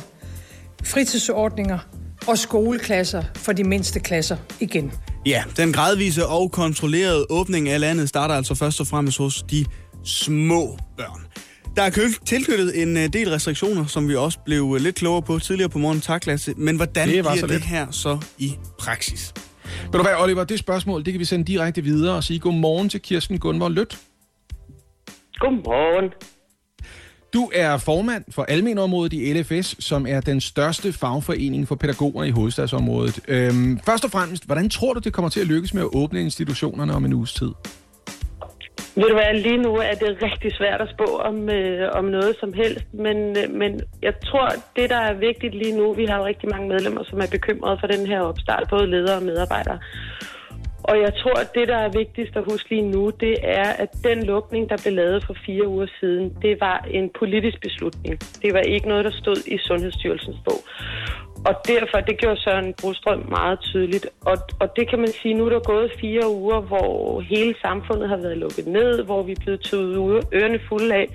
fritidsordninger 0.84 1.80
og 2.28 2.38
skoleklasser 2.38 3.24
for 3.36 3.52
de 3.52 3.64
mindste 3.64 4.00
klasser 4.00 4.38
igen. 4.60 4.92
Ja, 5.26 5.44
den 5.58 5.74
gradvise 5.74 6.28
og 6.28 6.52
kontrollerede 6.52 7.26
åbning 7.30 7.70
af 7.70 7.80
landet 7.80 8.10
starter 8.10 8.36
altså 8.36 8.56
først 8.56 8.80
og 8.80 8.88
fremmest 8.88 9.18
hos 9.18 9.46
de 9.52 9.66
små 10.04 10.78
børn. 10.98 11.22
Der 11.76 11.84
er 11.84 11.90
tilknyttet 12.26 12.82
en 12.82 12.98
øh, 12.98 13.14
del 13.14 13.30
restriktioner, 13.30 13.86
som 13.86 14.10
vi 14.10 14.16
også 14.16 14.40
blev 14.46 14.74
øh, 14.76 14.84
lidt 14.84 14.96
klogere 14.96 15.22
på 15.22 15.40
tidligere 15.40 15.70
på 15.70 15.78
morgen. 15.78 16.02
Tak, 16.02 16.26
Lasse. 16.26 16.54
Men 16.58 16.76
hvordan 16.76 17.08
det 17.08 17.26
bliver 17.32 17.48
det 17.48 17.62
her 17.62 17.92
så 17.92 18.26
i 18.38 18.58
praksis? 18.80 19.34
Ved 19.84 19.92
du 19.92 20.02
hvad, 20.02 20.16
Oliver, 20.20 20.44
det 20.44 20.60
spørgsmål, 20.60 21.06
det 21.06 21.14
kan 21.14 21.20
vi 21.20 21.26
sende 21.26 21.46
direkte 21.46 21.82
videre 21.82 22.16
og 22.16 22.24
sige 22.24 22.40
godmorgen 22.40 22.90
til 22.90 23.02
Kirsten 23.02 23.40
Gunvor 23.40 23.70
Lødt. 23.70 24.00
Godmorgen. 25.40 26.14
Du 27.34 27.52
er 27.54 27.78
formand 27.78 28.24
for 28.32 28.44
Almenområdet 28.44 29.14
i 29.14 29.34
LFS, 29.34 29.76
som 29.80 30.08
er 30.08 30.22
den 30.22 30.42
største 30.42 30.94
fagforening 30.94 31.68
for 31.68 31.76
pædagoger 31.76 32.24
i 32.24 32.30
hovedstadsområdet. 32.30 33.20
Øhm, 33.28 33.80
først 33.86 34.06
og 34.06 34.12
fremmest, 34.12 34.46
hvordan 34.46 34.70
tror 34.70 34.94
du, 34.94 35.00
det 35.00 35.14
kommer 35.14 35.30
til 35.30 35.40
at 35.40 35.48
lykkes 35.48 35.74
med 35.74 35.82
at 35.82 35.90
åbne 35.94 36.22
institutionerne 36.22 36.94
om 36.94 37.06
en 37.06 37.14
uges 37.14 37.34
tid? 37.34 37.50
Ved 38.96 39.08
du 39.10 39.14
hvad, 39.14 39.34
lige 39.34 39.58
nu 39.58 39.76
er 39.76 39.96
det 40.02 40.22
rigtig 40.22 40.52
svært 40.60 40.82
at 40.82 40.90
spå 40.96 41.18
om, 41.30 41.50
øh, 41.50 41.90
om 41.94 42.06
noget 42.06 42.36
som 42.40 42.54
helst, 42.54 42.86
men, 42.94 43.18
øh, 43.38 43.46
men 43.62 43.82
jeg 44.02 44.14
tror, 44.26 44.48
det 44.76 44.90
der 44.90 45.02
er 45.10 45.14
vigtigt 45.14 45.56
lige 45.56 45.78
nu, 45.78 45.94
vi 45.94 46.06
har 46.06 46.18
jo 46.18 46.26
rigtig 46.26 46.50
mange 46.50 46.68
medlemmer, 46.68 47.04
som 47.04 47.20
er 47.20 47.28
bekymrede 47.32 47.78
for 47.80 47.88
den 47.88 48.08
her 48.08 48.22
opstart, 48.22 48.68
både 48.70 48.88
ledere 48.88 49.18
og 49.18 49.24
medarbejdere. 49.24 49.80
Og 50.84 51.00
jeg 51.00 51.14
tror, 51.22 51.40
at 51.40 51.50
det, 51.56 51.68
der 51.68 51.78
er 51.78 51.90
vigtigst 51.90 52.36
at 52.36 52.44
huske 52.52 52.70
lige 52.70 52.92
nu, 52.92 53.12
det 53.20 53.36
er, 53.44 53.70
at 53.84 53.90
den 54.04 54.24
lukning, 54.24 54.70
der 54.70 54.78
blev 54.84 54.94
lavet 54.94 55.24
for 55.28 55.36
fire 55.46 55.68
uger 55.68 55.88
siden, 56.00 56.38
det 56.42 56.62
var 56.62 56.88
en 56.92 57.10
politisk 57.20 57.62
beslutning. 57.62 58.20
Det 58.42 58.54
var 58.54 58.60
ikke 58.60 58.88
noget, 58.88 59.06
der 59.06 59.12
stod 59.12 59.38
i 59.48 59.58
Sundhedsstyrelsens 59.58 60.38
bog. 60.46 60.60
Og 61.46 61.56
derfor, 61.68 61.98
det 62.00 62.18
gjorde 62.18 62.42
Søren 62.42 62.74
Brostrøm 62.82 63.26
meget 63.30 63.60
tydeligt. 63.60 64.08
Og, 64.22 64.38
og 64.60 64.68
det 64.76 64.90
kan 64.90 65.00
man 65.00 65.08
sige, 65.08 65.34
nu 65.34 65.46
er 65.46 65.50
der 65.50 65.60
gået 65.60 65.92
fire 66.00 66.30
uger, 66.30 66.62
hvor 66.62 67.22
hele 67.22 67.56
samfundet 67.62 68.10
har 68.10 68.18
været 68.18 68.38
lukket 68.38 68.68
ned, 68.68 69.04
hvor 69.04 69.24
vi 69.24 69.32
er 69.32 69.42
blevet 69.44 69.62
taget 69.62 69.96
ørerne 70.34 70.60
fulde 70.70 70.96
af, 70.96 71.08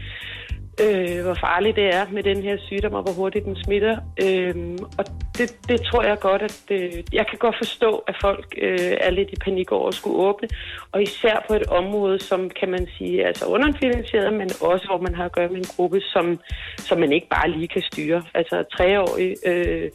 øh, 0.83 1.22
hvor 1.25 1.35
farligt 1.35 1.77
det 1.77 1.95
er 1.95 2.07
med 2.12 2.22
den 2.22 2.43
her 2.43 2.57
sygdom, 2.66 2.95
og 2.95 3.03
hvor 3.03 3.12
hurtigt 3.12 3.45
den 3.45 3.57
smitter. 3.57 3.97
Øh, 4.25 4.79
og 4.99 5.05
det, 5.39 5.57
det 5.68 5.83
tror 5.83 6.03
jeg 6.03 6.18
godt, 6.20 6.43
at 6.43 6.62
øh, 6.70 6.93
jeg 7.12 7.27
kan 7.27 7.39
godt 7.39 7.57
forstå, 7.59 8.05
at 8.07 8.16
folk 8.20 8.55
øh, 8.59 8.93
er 9.01 9.11
lidt 9.11 9.31
i 9.33 9.37
panik 9.45 9.72
over 9.72 9.89
at 9.89 9.95
skulle 9.95 10.16
åbne. 10.16 10.49
Og 10.93 11.03
især 11.03 11.45
på 11.49 11.55
et 11.55 11.66
område, 11.66 12.20
som 12.20 12.51
kan 12.51 12.70
man 12.70 12.87
sige 12.99 13.22
er 13.22 13.27
altså 13.27 13.47
underfinansieret, 13.47 14.33
men 14.33 14.49
også 14.61 14.87
hvor 14.87 15.01
man 15.01 15.14
har 15.14 15.25
at 15.25 15.33
gøre 15.33 15.49
med 15.49 15.57
en 15.57 15.72
gruppe, 15.77 16.01
som, 16.01 16.41
som 16.79 16.99
man 16.99 17.12
ikke 17.12 17.29
bare 17.29 17.51
lige 17.51 17.68
kan 17.68 17.83
styre. 17.83 18.22
Altså 18.35 18.64
treårige 18.77 19.37
øh, 19.47 19.91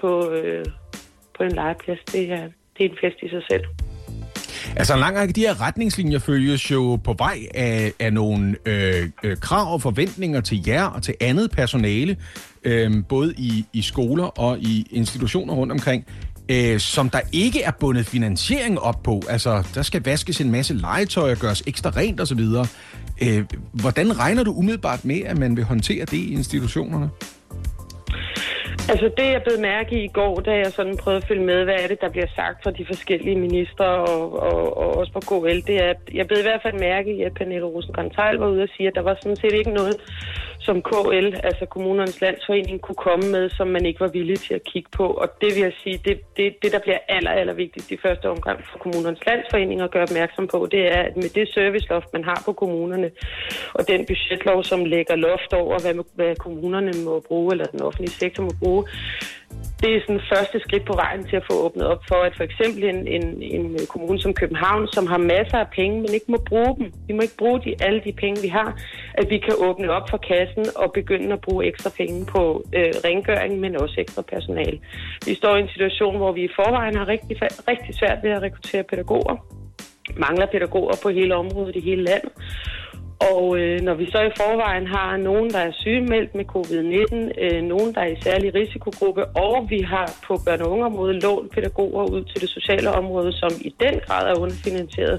på, 0.00 0.30
øh, 0.30 0.64
på 1.36 1.42
en 1.42 1.52
legeplads, 1.52 2.00
det 2.00 2.32
er, 2.32 2.44
det 2.78 2.86
er 2.86 2.90
en 2.90 2.98
fest 3.00 3.16
i 3.22 3.28
sig 3.28 3.42
selv. 3.50 3.64
Altså 4.76 4.94
en 4.94 5.00
lang 5.00 5.16
række 5.16 5.30
af 5.30 5.34
de 5.34 5.40
her 5.40 5.60
retningslinjer 5.60 6.18
følges 6.18 6.70
jo 6.70 6.96
på 7.04 7.14
vej 7.18 7.38
af, 7.54 7.92
af 8.00 8.12
nogle 8.12 8.56
øh, 8.66 9.08
øh, 9.22 9.36
krav 9.36 9.72
og 9.72 9.82
forventninger 9.82 10.40
til 10.40 10.64
jer 10.66 10.84
og 10.84 11.02
til 11.02 11.14
andet 11.20 11.50
personale, 11.50 12.16
øh, 12.64 13.04
både 13.08 13.34
i, 13.38 13.66
i 13.72 13.82
skoler 13.82 14.24
og 14.24 14.58
i 14.58 14.86
institutioner 14.90 15.54
rundt 15.54 15.72
omkring, 15.72 16.04
øh, 16.48 16.80
som 16.80 17.10
der 17.10 17.20
ikke 17.32 17.62
er 17.62 17.70
bundet 17.70 18.06
finansiering 18.06 18.78
op 18.78 19.02
på. 19.02 19.22
Altså, 19.28 19.68
der 19.74 19.82
skal 19.82 20.02
vaskes 20.04 20.40
en 20.40 20.50
masse 20.50 20.74
legetøj 20.74 21.30
og 21.30 21.36
gøres 21.36 21.62
ekstra 21.66 21.90
rent 21.90 22.20
osv. 22.20 22.40
Øh, 23.22 23.44
hvordan 23.72 24.18
regner 24.18 24.42
du 24.42 24.52
umiddelbart 24.52 25.04
med, 25.04 25.20
at 25.26 25.38
man 25.38 25.56
vil 25.56 25.64
håndtere 25.64 26.04
det 26.04 26.16
i 26.16 26.32
institutionerne? 26.32 27.08
Altså 28.88 29.10
det, 29.16 29.26
jeg 29.32 29.42
blev 29.42 29.60
mærke 29.60 30.00
i 30.00 30.04
i 30.04 30.08
går, 30.08 30.40
da 30.40 30.52
jeg 30.56 30.72
sådan 30.72 30.96
prøvede 30.96 31.22
at 31.22 31.28
følge 31.28 31.44
med, 31.44 31.64
hvad 31.64 31.74
er 31.74 31.88
det, 31.88 32.00
der 32.00 32.10
bliver 32.10 32.26
sagt 32.36 32.62
fra 32.62 32.70
de 32.70 32.86
forskellige 32.86 33.36
ministre 33.36 33.86
og, 33.86 34.42
og, 34.48 34.76
og 34.76 34.96
også 34.96 35.12
på 35.12 35.20
KL, 35.20 35.60
det 35.66 35.76
er, 35.84 35.90
at 35.90 36.00
jeg 36.14 36.26
blev 36.26 36.38
i 36.38 36.48
hvert 36.48 36.62
fald 36.62 36.78
mærke 36.80 37.16
i, 37.16 37.22
at 37.22 37.34
Pernille 37.34 37.66
rosenkrantz 37.66 38.16
var 38.18 38.48
ude 38.48 38.62
og 38.62 38.68
sige, 38.76 38.88
at 38.88 38.94
der 38.94 39.00
var 39.00 39.16
sådan 39.22 39.36
set 39.36 39.52
ikke 39.52 39.70
noget, 39.70 39.96
som 40.66 40.82
KL, 40.82 41.28
altså 41.48 41.64
kommunernes 41.66 42.20
landsforening, 42.20 42.80
kunne 42.80 43.00
komme 43.08 43.26
med, 43.30 43.50
som 43.50 43.66
man 43.66 43.84
ikke 43.86 44.00
var 44.00 44.08
villig 44.18 44.38
til 44.38 44.54
at 44.54 44.64
kigge 44.64 44.90
på. 44.98 45.06
Og 45.22 45.28
det 45.40 45.50
vil 45.54 45.62
jeg 45.62 45.72
sige, 45.82 45.98
det, 46.04 46.16
det, 46.36 46.46
det 46.62 46.72
der 46.72 46.78
bliver 46.78 46.98
aller, 47.08 47.30
aller 47.30 47.54
vigtigst 47.54 47.90
i 47.90 47.98
første 48.04 48.26
omgang 48.30 48.58
for 48.70 48.78
kommunernes 48.78 49.26
landsforening 49.26 49.80
at 49.80 49.90
gøre 49.90 50.02
opmærksom 50.02 50.46
på, 50.46 50.68
det 50.70 50.82
er, 50.96 51.00
at 51.08 51.16
med 51.16 51.28
det 51.38 51.48
serviceloft, 51.48 52.12
man 52.12 52.24
har 52.24 52.42
på 52.44 52.52
kommunerne, 52.52 53.10
og 53.74 53.88
den 53.88 54.00
budgetlov, 54.06 54.64
som 54.64 54.84
lægger 54.84 55.16
loft 55.16 55.52
over, 55.52 55.78
hvad, 55.84 55.94
hvad 56.14 56.36
kommunerne 56.36 56.92
må 57.04 57.14
bruge, 57.28 57.52
eller 57.52 57.66
den 57.66 57.82
offentlige 57.82 58.14
sektor 58.22 58.42
må 58.42 58.50
bruge, 58.62 58.71
det 59.82 59.90
er 59.94 60.00
sådan 60.00 60.28
første 60.32 60.60
skridt 60.60 60.84
på 60.86 60.96
vejen 61.02 61.24
til 61.28 61.36
at 61.36 61.46
få 61.50 61.54
åbnet 61.66 61.86
op 61.92 62.02
for, 62.08 62.20
at 62.28 62.34
for 62.36 62.44
eksempel 62.44 62.84
en, 62.84 63.00
en, 63.16 63.42
en 63.42 63.64
kommune 63.88 64.20
som 64.20 64.34
København, 64.34 64.88
som 64.92 65.06
har 65.06 65.18
masser 65.18 65.58
af 65.58 65.70
penge, 65.78 65.96
men 66.00 66.14
ikke 66.14 66.30
må 66.34 66.38
bruge 66.48 66.76
dem. 66.78 66.92
Vi 67.06 67.12
må 67.14 67.20
ikke 67.22 67.40
bruge 67.42 67.60
de, 67.64 67.74
alle 67.80 68.00
de 68.06 68.12
penge, 68.12 68.42
vi 68.42 68.48
har, 68.48 68.70
at 69.14 69.30
vi 69.30 69.38
kan 69.38 69.54
åbne 69.58 69.90
op 69.96 70.10
for 70.10 70.16
kassen 70.16 70.64
og 70.76 70.92
begynde 70.92 71.32
at 71.32 71.40
bruge 71.40 71.66
ekstra 71.66 71.90
penge 71.90 72.26
på 72.26 72.42
øh, 72.78 72.92
rengøring, 73.06 73.60
men 73.60 73.76
også 73.76 73.94
ekstra 73.98 74.22
personal. 74.22 74.80
Vi 75.26 75.34
står 75.34 75.56
i 75.56 75.60
en 75.60 75.68
situation, 75.68 76.16
hvor 76.16 76.32
vi 76.32 76.42
i 76.44 76.54
forvejen 76.56 76.96
har 76.96 77.08
rigtig, 77.08 77.36
rigtig 77.72 77.94
svært 77.94 78.18
ved 78.22 78.30
at 78.30 78.42
rekruttere 78.42 78.82
pædagoger. 78.82 79.36
Mangler 80.16 80.46
pædagoger 80.46 80.94
på 81.02 81.08
hele 81.08 81.34
området 81.34 81.76
i 81.76 81.80
hele 81.80 82.02
landet. 82.04 82.32
Og 83.30 83.58
øh, 83.60 83.80
når 83.80 83.94
vi 83.94 84.06
så 84.14 84.20
i 84.30 84.32
forvejen 84.36 84.86
har 84.86 85.16
nogen, 85.16 85.50
der 85.50 85.58
er 85.58 85.72
sygemeldt 85.72 86.34
med 86.38 86.44
covid-19, 86.54 87.44
øh, 87.44 87.62
nogen, 87.72 87.94
der 87.94 88.00
er 88.00 88.10
i 88.16 88.22
særlig 88.22 88.54
risikogruppe, 88.54 89.22
og 89.26 89.66
vi 89.70 89.80
har 89.94 90.06
på 90.26 90.34
børne- 90.34 90.64
og 90.64 90.70
ungeområdet 90.74 91.22
lånt 91.22 91.52
pædagoger 91.54 92.04
ud 92.14 92.22
til 92.24 92.40
det 92.40 92.48
sociale 92.48 92.90
område, 92.90 93.32
som 93.32 93.50
i 93.60 93.74
den 93.80 93.94
grad 94.06 94.24
er 94.32 94.40
underfinansieret, 94.40 95.18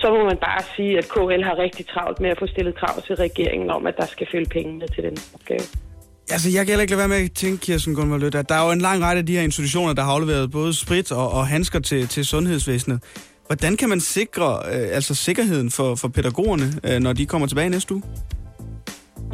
så 0.00 0.06
må 0.14 0.24
man 0.24 0.38
bare 0.48 0.62
sige, 0.76 0.98
at 0.98 1.06
KL 1.14 1.42
har 1.48 1.56
rigtig 1.64 1.86
travlt 1.86 2.20
med 2.20 2.30
at 2.30 2.38
få 2.38 2.46
stillet 2.46 2.74
krav 2.80 3.02
til 3.06 3.14
regeringen 3.16 3.70
om, 3.70 3.86
at 3.86 3.94
der 4.00 4.06
skal 4.06 4.26
følge 4.32 4.46
pengene 4.46 4.86
til 4.94 5.02
den 5.04 5.16
opgave. 5.34 5.66
Altså, 6.30 6.48
jeg 6.50 6.58
kan 6.58 6.68
heller 6.68 6.82
ikke 6.82 6.92
lade 6.92 6.98
være 6.98 7.08
med 7.08 7.24
at 7.24 7.32
tænke, 7.32 7.60
Kirsten 7.66 7.94
Gunvar 7.94 8.18
Lødt, 8.18 8.34
at 8.34 8.48
der 8.48 8.54
er 8.54 8.64
jo 8.66 8.72
en 8.72 8.80
lang 8.80 9.02
række 9.02 9.18
af 9.18 9.26
de 9.26 9.36
her 9.36 9.42
institutioner, 9.42 9.92
der 9.92 10.02
har 10.02 10.12
afleveret 10.12 10.50
både 10.50 10.74
sprit 10.74 11.12
og, 11.12 11.30
og 11.30 11.46
handsker 11.46 11.80
til, 11.80 12.08
til 12.08 12.26
sundhedsvæsenet. 12.26 13.02
Hvordan 13.48 13.76
kan 13.76 13.88
man 13.88 14.00
sikre 14.00 14.62
øh, 14.66 14.88
altså 14.92 15.14
sikkerheden 15.14 15.70
for, 15.70 15.94
for 15.94 16.08
pædagogerne, 16.08 16.72
øh, 16.84 17.00
når 17.00 17.12
de 17.12 17.26
kommer 17.26 17.48
tilbage 17.48 17.68
næste 17.68 17.94
uge? 17.94 18.02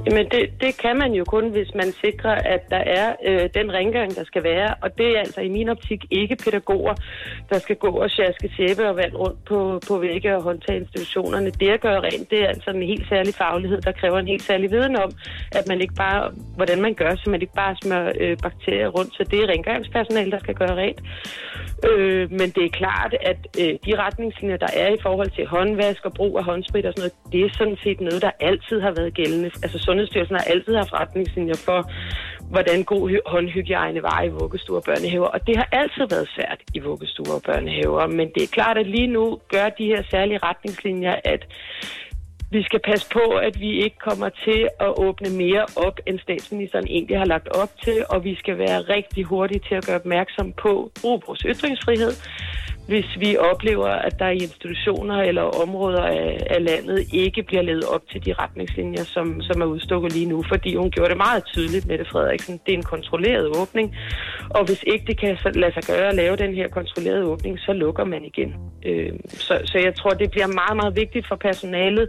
Jamen 0.06 0.26
det, 0.30 0.42
det 0.60 0.72
kan 0.82 0.96
man 0.96 1.12
jo 1.12 1.24
kun, 1.24 1.50
hvis 1.50 1.74
man 1.74 1.92
sikrer, 2.04 2.34
at 2.34 2.62
der 2.70 2.82
er 3.00 3.06
øh, 3.28 3.48
den 3.54 3.72
rengøring, 3.72 4.16
der 4.16 4.24
skal 4.24 4.42
være. 4.44 4.74
Og 4.82 4.98
det 4.98 5.06
er 5.06 5.18
altså 5.18 5.40
i 5.40 5.48
min 5.48 5.68
optik 5.68 6.04
ikke 6.10 6.36
pædagoger, 6.44 6.94
der 7.50 7.58
skal 7.58 7.76
gå 7.76 7.88
og 7.88 8.10
sjaske 8.10 8.50
sæbe 8.56 8.88
og 8.88 8.96
vand 8.96 9.14
rundt 9.14 9.44
på, 9.44 9.80
på 9.88 9.98
vægge 9.98 10.36
og 10.36 10.42
håndtage 10.42 10.80
institutionerne. 10.80 11.50
Det 11.50 11.68
at 11.68 11.80
gøre 11.80 12.00
rent, 12.00 12.30
det 12.30 12.42
er 12.42 12.48
altså 12.48 12.70
en 12.70 12.82
helt 12.82 13.08
særlig 13.08 13.34
faglighed, 13.34 13.80
der 13.80 13.92
kræver 13.92 14.18
en 14.18 14.26
helt 14.26 14.42
særlig 14.42 14.70
viden 14.70 14.96
om, 14.96 15.10
at 15.52 15.68
man 15.68 15.80
ikke 15.80 15.94
bare, 15.94 16.32
hvordan 16.56 16.80
man 16.82 16.94
gør, 16.94 17.14
så 17.14 17.30
man 17.30 17.40
ikke 17.40 17.54
bare 17.54 17.76
smører 17.82 18.12
øh, 18.20 18.36
bakterier 18.42 18.88
rundt. 18.88 19.14
Så 19.14 19.24
det 19.30 19.38
er 19.40 19.46
rengøringspersonale, 19.48 20.30
der 20.30 20.38
skal 20.38 20.54
gøre 20.54 20.76
rent. 20.76 21.00
Øh, 21.90 22.30
men 22.30 22.48
det 22.56 22.64
er 22.64 22.72
klart, 22.82 23.14
at 23.20 23.40
øh, 23.60 23.72
de 23.86 23.92
retningslinjer, 24.04 24.56
der 24.56 24.72
er 24.76 24.88
i 24.88 24.98
forhold 25.02 25.30
til 25.30 25.46
håndvask 25.46 26.04
og 26.04 26.12
brug 26.12 26.38
af 26.38 26.44
håndsprit 26.44 26.86
og 26.86 26.92
sådan 26.92 27.02
noget, 27.02 27.32
det 27.32 27.40
er 27.44 27.50
sådan 27.58 27.78
set 27.82 28.00
noget, 28.00 28.22
der 28.22 28.30
altid 28.40 28.80
har 28.80 28.92
været 28.98 29.14
gældende. 29.14 29.50
Altså 29.64 29.78
Sundhedsstyrelsen 29.84 30.36
har 30.36 30.46
altid 30.52 30.74
haft 30.74 30.92
retningslinjer 30.92 31.58
for, 31.66 31.80
hvordan 32.52 32.82
god 32.82 33.04
håndhygiejne 33.26 34.02
var 34.02 34.22
i 34.22 34.28
vuggestuer 34.28 34.76
og 34.76 34.84
børnehaver, 34.84 35.26
og 35.26 35.46
det 35.46 35.56
har 35.56 35.68
altid 35.72 36.04
været 36.14 36.28
svært 36.34 36.60
i 36.74 36.78
vuggestuer 36.78 37.34
og 37.34 37.42
børnehaver, 37.42 38.06
men 38.06 38.26
det 38.34 38.42
er 38.42 38.54
klart, 38.58 38.78
at 38.78 38.86
lige 38.86 39.06
nu 39.06 39.38
gør 39.54 39.68
de 39.68 39.86
her 39.92 40.02
særlige 40.10 40.40
retningslinjer, 40.42 41.14
at 41.24 41.42
vi 42.50 42.62
skal 42.62 42.80
passe 42.90 43.06
på, 43.12 43.24
at 43.48 43.60
vi 43.60 43.70
ikke 43.84 43.98
kommer 43.98 44.28
til 44.28 44.68
at 44.80 44.92
åbne 45.06 45.30
mere 45.30 45.64
op, 45.86 45.96
end 46.06 46.18
statsministeren 46.18 46.86
egentlig 46.86 47.18
har 47.18 47.24
lagt 47.34 47.48
op 47.48 47.72
til, 47.84 48.04
og 48.08 48.24
vi 48.24 48.34
skal 48.34 48.58
være 48.58 48.80
rigtig 48.80 49.24
hurtige 49.24 49.60
til 49.68 49.74
at 49.74 49.86
gøre 49.86 49.96
opmærksom 49.96 50.52
på 50.52 50.90
brug 51.00 51.22
vores 51.26 51.42
ytringsfrihed, 51.52 52.12
hvis 52.86 53.06
vi 53.18 53.36
oplever, 53.36 53.88
at 53.88 54.18
der 54.18 54.28
i 54.28 54.36
institutioner 54.36 55.22
eller 55.22 55.42
områder 55.42 56.02
af, 56.02 56.46
af 56.50 56.64
landet 56.64 57.06
ikke 57.12 57.42
bliver 57.42 57.62
levet 57.62 57.84
op 57.84 58.02
til 58.10 58.26
de 58.26 58.32
retningslinjer, 58.32 59.04
som, 59.04 59.42
som 59.42 59.60
er 59.60 59.66
udstukket 59.66 60.12
lige 60.12 60.26
nu, 60.26 60.44
fordi 60.48 60.76
hun 60.76 60.90
gjorde 60.90 61.10
det 61.10 61.16
meget 61.16 61.44
tydeligt, 61.44 61.86
Mette 61.86 62.04
Frederiksen. 62.04 62.60
Det 62.66 62.72
er 62.72 62.76
en 62.76 62.82
kontrolleret 62.82 63.46
åbning, 63.60 63.96
og 64.50 64.64
hvis 64.64 64.84
ikke 64.86 65.04
det 65.06 65.18
kan 65.20 65.38
lade 65.54 65.72
sig 65.72 65.82
gøre 65.82 66.08
at 66.08 66.14
lave 66.14 66.36
den 66.36 66.54
her 66.54 66.68
kontrollerede 66.68 67.24
åbning, 67.24 67.58
så 67.58 67.72
lukker 67.72 68.04
man 68.04 68.24
igen. 68.24 68.54
Øh, 68.86 69.12
så, 69.28 69.60
så 69.64 69.78
jeg 69.78 69.94
tror, 69.94 70.10
det 70.10 70.30
bliver 70.30 70.46
meget, 70.46 70.76
meget 70.76 70.96
vigtigt 70.96 71.28
for 71.28 71.36
personalet 71.36 72.08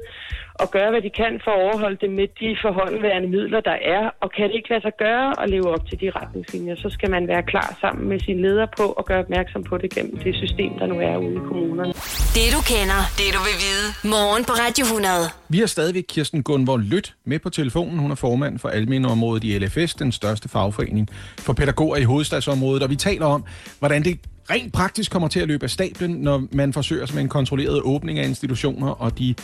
at 0.63 0.71
gøre, 0.71 0.89
hvad 0.91 1.01
de 1.01 1.09
kan 1.09 1.33
for 1.43 1.51
at 1.51 1.61
overholde 1.65 1.97
det 2.03 2.11
med 2.19 2.27
de 2.39 2.49
forhåndværende 2.61 3.29
midler, 3.35 3.61
der 3.61 3.77
er. 3.95 4.03
Og 4.21 4.31
kan 4.31 4.43
det 4.49 4.55
ikke 4.55 4.69
lade 4.69 4.81
sig 4.81 4.95
gøre 5.05 5.27
at 5.43 5.49
leve 5.49 5.67
op 5.75 5.83
til 5.89 5.97
de 6.01 6.09
retningslinjer, 6.19 6.75
så 6.75 6.89
skal 6.89 7.09
man 7.15 7.27
være 7.27 7.43
klar 7.43 7.77
sammen 7.81 8.09
med 8.09 8.19
sine 8.19 8.41
ledere 8.41 8.67
på 8.77 8.85
at 8.99 9.05
gøre 9.05 9.19
opmærksom 9.19 9.63
på 9.63 9.77
det 9.77 9.89
gennem 9.95 10.17
det 10.17 10.35
system, 10.35 10.71
der 10.79 10.85
nu 10.85 10.95
er 10.99 11.17
ude 11.17 11.35
i 11.35 11.43
kommunerne. 11.49 11.93
Det 12.37 12.47
du 12.55 12.61
kender, 12.73 12.99
det 13.19 13.29
du 13.35 13.41
vil 13.47 13.57
vide. 13.65 13.87
Morgen 14.15 14.43
på 14.49 14.53
Radio 14.63 14.83
100. 14.85 15.13
Vi 15.49 15.59
har 15.59 15.65
stadigvæk 15.65 16.05
Kirsten 16.07 16.43
Gunvor 16.43 16.77
Lyt 16.77 17.15
med 17.25 17.39
på 17.39 17.49
telefonen. 17.49 17.97
Hun 17.99 18.11
er 18.11 18.15
formand 18.15 18.59
for 18.59 18.69
almenområdet 18.69 19.43
i 19.43 19.57
LFS, 19.59 19.93
den 19.93 20.11
største 20.11 20.49
fagforening 20.49 21.09
for 21.39 21.53
pædagoger 21.53 21.97
i 21.97 22.03
hovedstadsområdet. 22.03 22.83
Og 22.83 22.89
vi 22.89 22.95
taler 22.95 23.25
om, 23.25 23.45
hvordan 23.79 24.03
det 24.03 24.19
rent 24.49 24.73
praktisk 24.73 25.11
kommer 25.11 25.27
til 25.27 25.39
at 25.39 25.47
løbe 25.47 25.63
af 25.63 25.69
stablen, 25.69 26.11
når 26.11 26.43
man 26.51 26.73
forsøger 26.73 27.07
med 27.13 27.21
en 27.21 27.29
kontrolleret 27.29 27.81
åbning 27.81 28.19
af 28.19 28.27
institutioner 28.27 28.87
og 28.87 29.19
de 29.19 29.35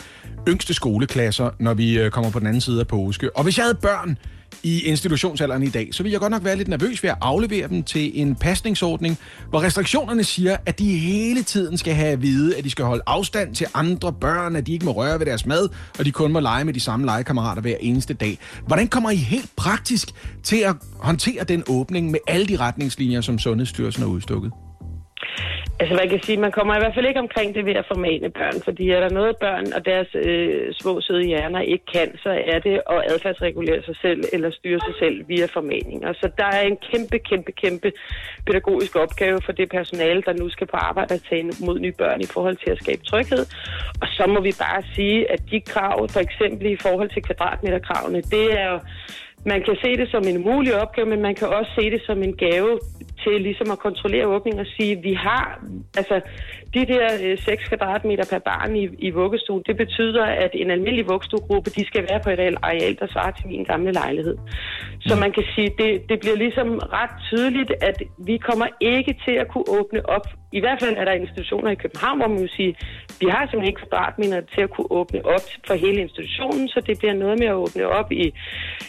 yngste 0.48 0.74
skoleklasser, 0.74 1.50
når 1.58 1.74
vi 1.74 1.98
øh, 1.98 2.10
kommer 2.10 2.30
på 2.30 2.38
den 2.38 2.46
anden 2.46 2.60
side 2.60 2.80
af 2.80 2.86
påske. 2.86 3.36
Og 3.36 3.44
hvis 3.44 3.58
jeg 3.58 3.64
havde 3.64 3.78
børn 3.82 4.16
i 4.62 4.80
institutionsalderen 4.80 5.62
i 5.62 5.68
dag, 5.68 5.88
så 5.92 6.02
ville 6.02 6.12
jeg 6.12 6.20
godt 6.20 6.30
nok 6.30 6.44
være 6.44 6.56
lidt 6.56 6.68
nervøs 6.68 7.02
ved 7.02 7.10
at 7.10 7.16
aflevere 7.20 7.68
dem 7.68 7.82
til 7.82 8.20
en 8.20 8.34
pasningsordning, 8.34 9.18
hvor 9.50 9.62
restriktionerne 9.62 10.24
siger, 10.24 10.56
at 10.66 10.78
de 10.78 10.98
hele 10.98 11.42
tiden 11.42 11.78
skal 11.78 11.94
have 11.94 12.12
at 12.12 12.22
vide, 12.22 12.56
at 12.56 12.64
de 12.64 12.70
skal 12.70 12.84
holde 12.84 13.02
afstand 13.06 13.54
til 13.54 13.66
andre 13.74 14.12
børn, 14.12 14.56
at 14.56 14.66
de 14.66 14.72
ikke 14.72 14.84
må 14.84 14.92
røre 14.92 15.18
ved 15.18 15.26
deres 15.26 15.46
mad, 15.46 15.68
og 15.98 16.04
de 16.04 16.12
kun 16.12 16.32
må 16.32 16.40
lege 16.40 16.64
med 16.64 16.74
de 16.74 16.80
samme 16.80 17.06
legekammerater 17.06 17.62
hver 17.62 17.76
eneste 17.80 18.14
dag. 18.14 18.38
Hvordan 18.66 18.88
kommer 18.88 19.10
I 19.10 19.16
helt 19.16 19.50
praktisk 19.56 20.08
til 20.42 20.56
at 20.56 20.76
håndtere 20.98 21.44
den 21.44 21.62
åbning 21.68 22.10
med 22.10 22.20
alle 22.28 22.46
de 22.46 22.56
retningslinjer, 22.56 23.20
som 23.20 23.38
Sundhedsstyrelsen 23.38 24.02
har 24.02 24.10
udstukket? 24.10 24.52
Altså 25.82 25.96
man 26.02 26.08
kan 26.08 26.22
sige, 26.22 26.38
man 26.46 26.52
kommer 26.52 26.74
i 26.74 26.78
hvert 26.78 26.94
fald 26.94 27.06
ikke 27.06 27.20
omkring 27.20 27.54
det 27.54 27.66
ved 27.66 27.74
at 27.74 27.86
formane 27.92 28.30
børn, 28.30 28.58
fordi 28.64 28.90
er 28.90 29.00
der 29.00 29.08
noget 29.08 29.36
børn 29.36 29.66
og 29.76 29.84
deres 29.84 30.08
øh, 30.14 30.74
små 30.80 31.00
søde 31.00 31.24
hjerner 31.24 31.60
ikke 31.60 31.86
kan, 31.94 32.08
så 32.22 32.30
er 32.52 32.58
det 32.58 32.74
at 32.94 33.00
adfærdsregulere 33.12 33.82
sig 33.82 33.96
selv 34.02 34.20
eller 34.32 34.50
styre 34.50 34.80
sig 34.80 34.94
selv 34.98 35.28
via 35.28 35.46
formaninger. 35.46 36.12
Så 36.12 36.30
der 36.36 36.44
er 36.58 36.62
en 36.62 36.78
kæmpe, 36.90 37.18
kæmpe, 37.18 37.52
kæmpe 37.52 37.92
pædagogisk 38.46 38.96
opgave 38.96 39.38
for 39.44 39.52
det 39.52 39.70
personale, 39.70 40.22
der 40.22 40.32
nu 40.32 40.48
skal 40.48 40.66
på 40.66 40.76
arbejde 40.76 41.14
at 41.14 41.24
tage 41.30 41.52
mod 41.66 41.78
nye 41.78 41.96
børn 41.98 42.20
i 42.20 42.26
forhold 42.34 42.56
til 42.56 42.70
at 42.70 42.78
skabe 42.82 43.02
tryghed. 43.04 43.44
Og 44.02 44.08
så 44.16 44.24
må 44.26 44.40
vi 44.40 44.52
bare 44.58 44.82
sige, 44.94 45.32
at 45.32 45.40
de 45.50 45.60
krav, 45.60 46.08
for 46.08 46.20
eksempel 46.20 46.66
i 46.66 46.76
forhold 46.76 47.10
til 47.10 47.22
kvadratmeterkravene, 47.22 48.20
det 48.20 48.60
er 48.60 48.66
jo 48.72 48.78
man 49.44 49.62
kan 49.62 49.76
se 49.82 49.96
det 49.96 50.08
som 50.10 50.22
en 50.26 50.42
mulig 50.42 50.82
opgave, 50.82 51.06
men 51.08 51.22
man 51.22 51.34
kan 51.34 51.48
også 51.48 51.70
se 51.78 51.90
det 51.90 52.02
som 52.06 52.22
en 52.22 52.36
gave 52.36 52.78
til 53.24 53.40
ligesom 53.40 53.70
at 53.70 53.78
kontrollere 53.78 54.26
åbningen 54.26 54.60
og 54.60 54.66
sige, 54.76 55.02
vi 55.02 55.12
har, 55.12 55.64
altså 55.96 56.20
de 56.74 56.86
der 56.86 57.06
øh, 57.24 57.38
6 57.38 57.68
kvadratmeter 57.68 58.24
per 58.30 58.38
barn 58.38 58.76
i, 58.76 58.84
i 58.98 59.10
vuggestue, 59.10 59.62
det 59.66 59.76
betyder, 59.76 60.24
at 60.24 60.50
en 60.54 60.70
almindelig 60.70 61.08
vuggestuegruppe, 61.08 61.70
de 61.70 61.86
skal 61.86 62.02
være 62.10 62.20
på 62.24 62.30
et 62.30 62.56
areal, 62.62 62.96
der 63.00 63.06
svarer 63.06 63.30
til 63.30 63.46
min 63.46 63.64
gamle 63.64 63.92
lejlighed. 63.92 64.36
Så 65.00 65.16
man 65.16 65.32
kan 65.32 65.44
sige, 65.54 65.70
det, 65.78 66.08
det 66.08 66.20
bliver 66.20 66.36
ligesom 66.36 66.68
ret 66.98 67.14
tydeligt, 67.30 67.72
at 67.80 68.02
vi 68.18 68.36
kommer 68.36 68.66
ikke 68.80 69.12
til 69.24 69.34
at 69.42 69.48
kunne 69.48 69.68
åbne 69.68 70.08
op. 70.08 70.26
I 70.52 70.60
hvert 70.60 70.78
fald 70.82 70.96
er 70.96 71.04
der 71.04 71.12
institutioner 71.12 71.70
i 71.70 71.74
København, 71.74 72.18
hvor 72.18 72.28
man 72.28 72.40
vil 72.40 72.50
sige, 72.56 72.76
vi 73.20 73.26
har 73.26 73.42
simpelthen 73.42 73.70
ikke 73.72 73.80
kvadratmeter 73.80 74.40
til 74.54 74.60
at 74.60 74.70
kunne 74.70 74.90
åbne 74.90 75.20
op 75.24 75.46
for 75.66 75.74
hele 75.74 76.00
institutionen, 76.00 76.68
så 76.68 76.80
det 76.86 76.98
bliver 76.98 77.14
noget 77.14 77.38
med 77.38 77.46
at 77.46 77.54
åbne 77.54 77.86
op 77.88 78.12
i 78.12 78.34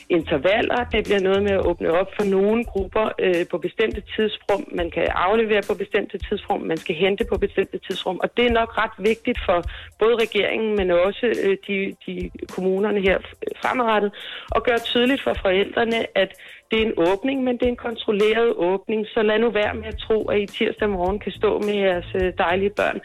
intervaller, 0.10 0.80
det 0.92 1.04
bliver 1.04 1.20
noget 1.20 1.44
med 1.44 1.52
at 1.52 1.66
åbne 1.70 1.90
op 2.00 2.10
for 2.18 2.26
nogle 2.36 2.64
grupper 2.64 3.06
øh, 3.20 3.46
på 3.52 3.58
bestemte 3.58 4.02
tidsrum, 4.24 4.64
man 4.72 4.92
kan 4.92 5.08
aflevere 5.28 5.62
på 5.68 5.74
bestemte 5.74 6.18
tidsrum, 6.18 6.62
man 6.62 6.78
skal 6.78 6.96
hente 6.96 7.26
på 7.32 7.38
bestemte 7.38 7.78
tidsrum, 7.88 8.20
og 8.24 8.38
det 8.38 8.46
er 8.46 8.52
nok 8.52 8.78
ret 8.78 8.98
vigtigt 8.98 9.40
for 9.46 9.64
både 10.00 10.16
regeringen, 10.16 10.76
men 10.76 10.92
også 10.92 11.26
øh, 11.44 11.58
de, 11.68 11.96
de 12.06 12.30
kommunerne 12.56 13.02
her 13.02 13.18
fremadrettet, 13.62 14.12
at 14.56 14.64
gøre 14.64 14.80
tydeligt 14.80 15.24
for 15.24 15.34
forældrene, 15.42 16.18
at 16.18 16.30
det 16.72 16.82
er 16.82 16.86
en 16.86 16.94
åbning, 16.98 17.44
men 17.44 17.54
det 17.58 17.64
er 17.64 17.74
en 17.76 17.86
kontrolleret 17.90 18.54
åbning, 18.56 19.08
så 19.08 19.22
lad 19.22 19.40
nu 19.40 19.50
være 19.50 19.74
med 19.74 19.86
at 19.86 19.98
tro, 19.98 20.26
at 20.26 20.42
I 20.42 20.46
tirsdag 20.46 20.90
morgen 20.90 21.20
kan 21.20 21.32
stå 21.32 21.60
med 21.60 21.76
jeres 21.76 22.10
øh, 22.16 22.34
dejlige 22.38 22.70
børn 22.70 23.00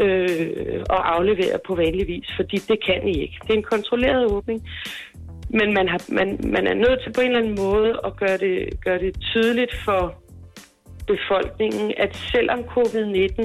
øh, 0.00 0.84
og 0.90 1.14
aflevere 1.16 1.58
på 1.66 1.74
vanlig 1.74 2.06
vis, 2.08 2.28
fordi 2.36 2.56
det 2.56 2.84
kan 2.84 3.08
I 3.08 3.14
ikke. 3.22 3.38
Det 3.42 3.50
er 3.50 3.56
en 3.58 3.72
kontrolleret 3.74 4.32
åbning. 4.32 4.68
Men 5.52 5.74
man, 5.74 5.88
har, 5.88 6.00
man, 6.08 6.40
man 6.44 6.66
er 6.66 6.74
nødt 6.74 7.02
til 7.02 7.12
på 7.12 7.20
en 7.20 7.26
eller 7.26 7.38
anden 7.38 7.54
måde 7.54 8.00
at 8.04 8.16
gøre 8.16 8.38
det, 8.38 8.80
gøre 8.84 8.98
det 8.98 9.20
tydeligt 9.20 9.74
for 9.84 10.20
befolkningen, 11.12 11.92
at 11.96 12.16
selvom 12.16 12.60
covid-19 12.74 13.42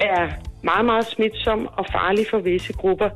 er 0.00 0.24
meget, 0.62 0.84
meget 0.84 1.06
smitsom 1.06 1.68
og 1.72 1.86
farlig 1.92 2.26
for 2.30 2.38
visse 2.38 2.72
grupper, 2.72 3.10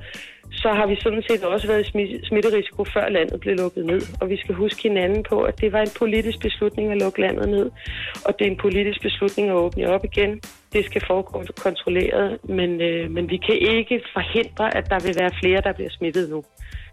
så 0.52 0.68
har 0.68 0.86
vi 0.86 0.96
sådan 1.00 1.22
set 1.28 1.44
også 1.44 1.66
været 1.66 1.86
i 1.86 2.20
smitterisiko, 2.24 2.84
før 2.84 3.08
landet 3.08 3.40
blev 3.40 3.56
lukket 3.56 3.86
ned. 3.86 4.00
Og 4.20 4.28
vi 4.28 4.36
skal 4.36 4.54
huske 4.54 4.82
hinanden 4.82 5.22
på, 5.28 5.42
at 5.42 5.60
det 5.60 5.72
var 5.72 5.80
en 5.80 5.94
politisk 5.98 6.40
beslutning 6.40 6.92
at 6.92 6.98
lukke 6.98 7.20
landet 7.20 7.48
ned, 7.48 7.70
og 8.26 8.38
det 8.38 8.46
er 8.46 8.50
en 8.50 8.56
politisk 8.56 9.02
beslutning 9.02 9.48
at 9.48 9.54
åbne 9.54 9.88
op 9.88 10.04
igen. 10.04 10.40
Det 10.72 10.84
skal 10.84 11.02
foregå 11.06 11.44
kontrolleret, 11.62 12.38
men, 12.44 12.80
øh, 12.80 13.10
men 13.10 13.30
vi 13.30 13.36
kan 13.36 13.58
ikke 13.58 14.00
forhindre, 14.12 14.76
at 14.76 14.90
der 14.90 15.00
vil 15.06 15.14
være 15.20 15.30
flere, 15.40 15.60
der 15.60 15.72
bliver 15.72 15.90
smittet 15.90 16.30
nu. 16.30 16.44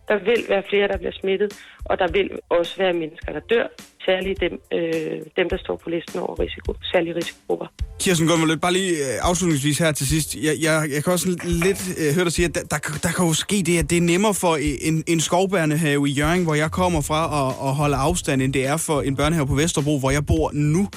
Der 0.09 0.17
vil 0.29 0.41
være 0.49 0.63
flere, 0.69 0.87
der 0.87 0.97
bliver 0.97 1.15
smittet, 1.21 1.49
og 1.85 1.99
der 1.99 2.07
vil 2.11 2.29
også 2.49 2.73
være 2.77 2.93
mennesker, 2.93 3.31
der 3.31 3.39
dør. 3.39 3.67
Særligt 4.05 4.39
dem, 4.41 4.53
øh, 4.73 5.19
dem 5.37 5.49
der 5.49 5.57
står 5.57 5.75
på 5.83 5.89
listen 5.89 6.19
over 6.19 6.39
risiko, 6.39 6.73
særlige 6.91 7.15
risikogrupper. 7.15 7.67
Kirsten 7.99 8.27
Gunvald, 8.27 8.57
bare 8.57 8.73
lige 8.73 8.91
øh, 8.91 9.29
afslutningsvis 9.29 9.77
her 9.77 9.91
til 9.91 10.07
sidst. 10.07 10.35
Jeg, 10.35 10.55
jeg, 10.61 10.73
jeg 10.93 11.03
kan 11.03 11.13
også 11.13 11.27
lidt 11.65 11.81
øh, 12.01 12.15
høre 12.15 12.25
dig 12.25 12.33
sige, 12.33 12.45
at 12.45 12.55
der, 12.55 12.61
der, 12.61 12.79
der 13.03 13.11
kan 13.15 13.25
jo 13.25 13.33
ske 13.33 13.63
det, 13.65 13.79
at 13.79 13.89
det 13.89 13.97
er 13.97 14.01
nemmere 14.01 14.33
for 14.33 14.55
en, 14.81 15.03
en 15.07 15.19
skovbærnehave 15.19 16.09
i 16.09 16.11
Jørgen, 16.11 16.43
hvor 16.43 16.55
jeg 16.55 16.71
kommer 16.71 17.01
fra, 17.01 17.21
at, 17.39 17.67
at 17.67 17.75
holde 17.75 17.95
afstand, 17.95 18.41
end 18.41 18.53
det 18.53 18.67
er 18.67 18.77
for 18.77 19.01
en 19.01 19.15
børnehave 19.15 19.47
på 19.47 19.55
Vesterbro, 19.55 19.99
hvor 19.99 20.11
jeg 20.11 20.25
bor 20.25 20.51
nu. 20.53 20.89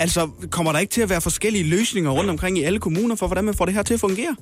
Altså, 0.00 0.30
kommer 0.50 0.72
der 0.72 0.78
ikke 0.78 0.90
til 0.90 1.02
at 1.02 1.10
være 1.10 1.20
forskellige 1.20 1.64
løsninger 1.64 2.10
rundt 2.10 2.30
omkring 2.30 2.58
i 2.58 2.62
alle 2.62 2.78
kommuner 2.78 3.16
for, 3.16 3.26
hvordan 3.26 3.44
man 3.44 3.54
får 3.54 3.64
det 3.64 3.74
her 3.74 3.82
til 3.82 3.94
at 3.94 4.00
fungere? 4.00 4.36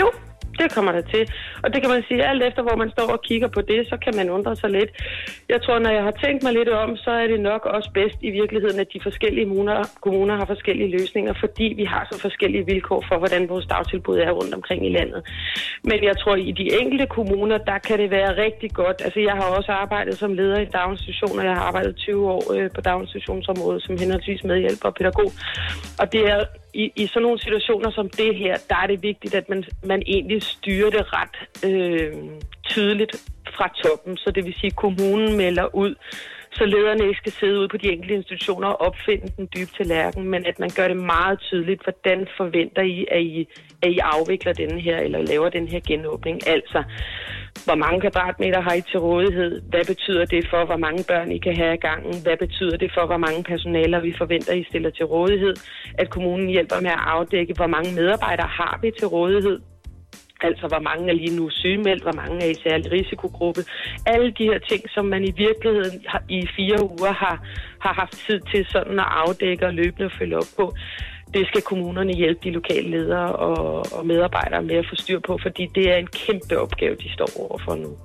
Jo, 0.00 0.10
det 0.58 0.74
kommer 0.74 0.92
der 0.92 1.00
til. 1.00 1.24
Og 1.62 1.68
det 1.72 1.78
kan 1.82 1.90
man 1.90 2.02
sige, 2.08 2.24
alt 2.30 2.42
efter 2.42 2.62
hvor 2.62 2.76
man 2.76 2.90
står 2.90 3.06
og 3.16 3.22
kigger 3.22 3.48
på 3.48 3.60
det, 3.60 3.80
så 3.88 3.96
kan 4.04 4.14
man 4.16 4.30
undre 4.30 4.56
sig 4.56 4.70
lidt. 4.70 4.90
Jeg 5.48 5.62
tror, 5.62 5.78
når 5.78 5.90
jeg 5.90 6.02
har 6.02 6.14
tænkt 6.24 6.42
mig 6.42 6.52
lidt 6.52 6.68
om, 6.68 6.96
så 6.96 7.10
er 7.10 7.26
det 7.26 7.40
nok 7.40 7.66
også 7.66 7.90
bedst 7.94 8.18
i 8.20 8.30
virkeligheden, 8.30 8.80
at 8.80 8.92
de 8.94 9.00
forskellige 9.02 9.46
kommuner, 9.46 9.84
kommuner 10.00 10.36
har 10.36 10.44
forskellige 10.44 10.90
løsninger, 10.98 11.32
fordi 11.40 11.66
vi 11.76 11.84
har 11.84 12.08
så 12.10 12.20
forskellige 12.20 12.66
vilkår 12.66 13.04
for, 13.08 13.18
hvordan 13.18 13.48
vores 13.48 13.66
dagtilbud 13.66 14.18
er 14.18 14.30
rundt 14.30 14.54
omkring 14.54 14.86
i 14.86 14.92
landet. 14.98 15.20
Men 15.84 16.04
jeg 16.04 16.18
tror, 16.18 16.36
i 16.36 16.52
de 16.52 16.66
enkelte 16.80 17.06
kommuner, 17.06 17.58
der 17.58 17.78
kan 17.78 17.98
det 17.98 18.10
være 18.10 18.36
rigtig 18.44 18.70
godt. 18.74 19.02
Altså, 19.04 19.20
jeg 19.20 19.32
har 19.32 19.46
også 19.58 19.72
arbejdet 19.72 20.18
som 20.18 20.34
leder 20.34 20.60
i 20.60 20.64
daginstitutioner. 20.64 21.42
Jeg 21.44 21.54
har 21.54 21.62
arbejdet 21.62 21.96
20 21.96 22.30
år 22.30 22.52
øh, 22.54 22.70
på 22.74 22.80
daginstitutionsområdet 22.80 23.82
som 23.82 23.98
henholdsvis 23.98 24.44
medhjælper 24.44 24.88
og 24.88 24.94
pædagog. 24.94 25.30
Og 26.00 26.12
det 26.12 26.22
er 26.30 26.44
i, 26.74 26.92
i 26.96 27.06
sådan 27.06 27.22
nogle 27.22 27.38
situationer 27.38 27.90
som 27.90 28.10
det 28.10 28.36
her, 28.36 28.56
der 28.68 28.76
er 28.76 28.86
det 28.86 29.02
vigtigt, 29.02 29.34
at 29.34 29.48
man, 29.48 29.64
man 29.84 30.02
egentlig 30.06 30.42
styrer 30.42 30.90
det 30.90 31.04
ret 31.12 31.36
øh, 31.64 32.14
tydeligt 32.64 33.16
fra 33.56 33.68
toppen. 33.82 34.16
Så 34.16 34.30
det 34.30 34.44
vil 34.44 34.54
sige, 34.54 34.70
at 34.70 34.76
kommunen 34.76 35.36
melder 35.36 35.74
ud, 35.74 35.94
så 36.52 36.64
lederne 36.64 37.06
ikke 37.08 37.18
skal 37.18 37.32
sidde 37.32 37.58
ude 37.58 37.68
på 37.68 37.76
de 37.76 37.92
enkelte 37.92 38.14
institutioner 38.14 38.68
og 38.68 38.80
opfinde 38.80 39.32
den 39.36 39.48
dybe 39.54 39.70
tallerken, 39.76 40.24
men 40.24 40.46
at 40.46 40.58
man 40.58 40.70
gør 40.76 40.88
det 40.88 40.96
meget 40.96 41.40
tydeligt, 41.40 41.82
hvordan 41.82 42.26
forventer 42.36 42.82
I, 42.82 43.06
at 43.10 43.22
I, 43.22 43.48
at 43.82 43.90
I 43.90 43.98
afvikler 43.98 44.52
den 44.52 44.80
her, 44.80 44.98
eller 44.98 45.22
laver 45.22 45.48
den 45.48 45.68
her 45.68 45.80
genåbning. 45.86 46.48
Altså, 46.48 46.82
hvor 47.64 47.74
mange 47.74 48.00
kvadratmeter 48.00 48.60
har 48.60 48.74
I 48.74 48.80
til 48.80 49.00
rådighed? 49.00 49.62
Hvad 49.70 49.84
betyder 49.84 50.24
det 50.24 50.48
for, 50.50 50.64
hvor 50.64 50.76
mange 50.76 51.04
børn 51.08 51.32
I 51.32 51.38
kan 51.38 51.56
have 51.56 51.74
i 51.74 51.76
gangen? 51.76 52.14
Hvad 52.22 52.36
betyder 52.36 52.76
det 52.76 52.90
for, 52.94 53.06
hvor 53.06 53.16
mange 53.16 53.44
personaler 53.44 54.00
vi 54.00 54.14
forventer, 54.18 54.52
I 54.52 54.64
stiller 54.64 54.90
til 54.90 55.04
rådighed? 55.04 55.54
At 55.98 56.10
kommunen 56.10 56.48
hjælper 56.48 56.80
med 56.80 56.90
at 56.90 57.04
afdække, 57.16 57.54
hvor 57.56 57.66
mange 57.66 57.94
medarbejdere 57.94 58.46
har 58.46 58.78
vi 58.82 58.90
til 58.98 59.06
rådighed? 59.06 59.60
Altså, 60.42 60.66
hvor 60.68 60.82
mange 60.88 61.08
er 61.08 61.14
lige 61.14 61.36
nu 61.36 61.50
sygemeldt, 61.50 62.02
hvor 62.02 62.12
mange 62.12 62.36
er 62.44 62.50
i 62.50 62.54
særlig 62.54 62.92
risikogruppe. 62.92 63.60
Alle 64.06 64.30
de 64.38 64.44
her 64.44 64.58
ting, 64.70 64.82
som 64.94 65.04
man 65.04 65.24
i 65.24 65.32
virkeligheden 65.36 66.04
i 66.28 66.40
fire 66.56 66.78
uger 66.82 67.12
har, 67.12 67.36
har 67.80 67.92
haft 67.92 68.16
tid 68.26 68.40
til 68.52 68.66
sådan 68.68 68.98
at 68.98 69.08
afdække 69.08 69.66
og 69.66 69.74
løbende 69.74 70.10
følge 70.18 70.36
op 70.36 70.50
på 70.58 70.74
det 71.34 71.46
skal 71.46 71.62
kommunerne 71.62 72.12
hjælpe 72.12 72.40
de 72.44 72.50
lokale 72.50 72.90
ledere 72.90 73.32
og, 73.32 73.86
og 73.92 74.06
medarbejdere 74.06 74.62
med 74.62 74.74
at 74.74 74.86
få 74.90 74.94
styr 74.94 75.20
på, 75.26 75.38
fordi 75.42 75.68
det 75.74 75.90
er 75.90 75.96
en 75.96 76.06
kæmpe 76.06 76.58
opgave, 76.58 76.96
de 76.96 77.12
står 77.12 77.28
overfor 77.36 77.74
nu. 77.74 77.96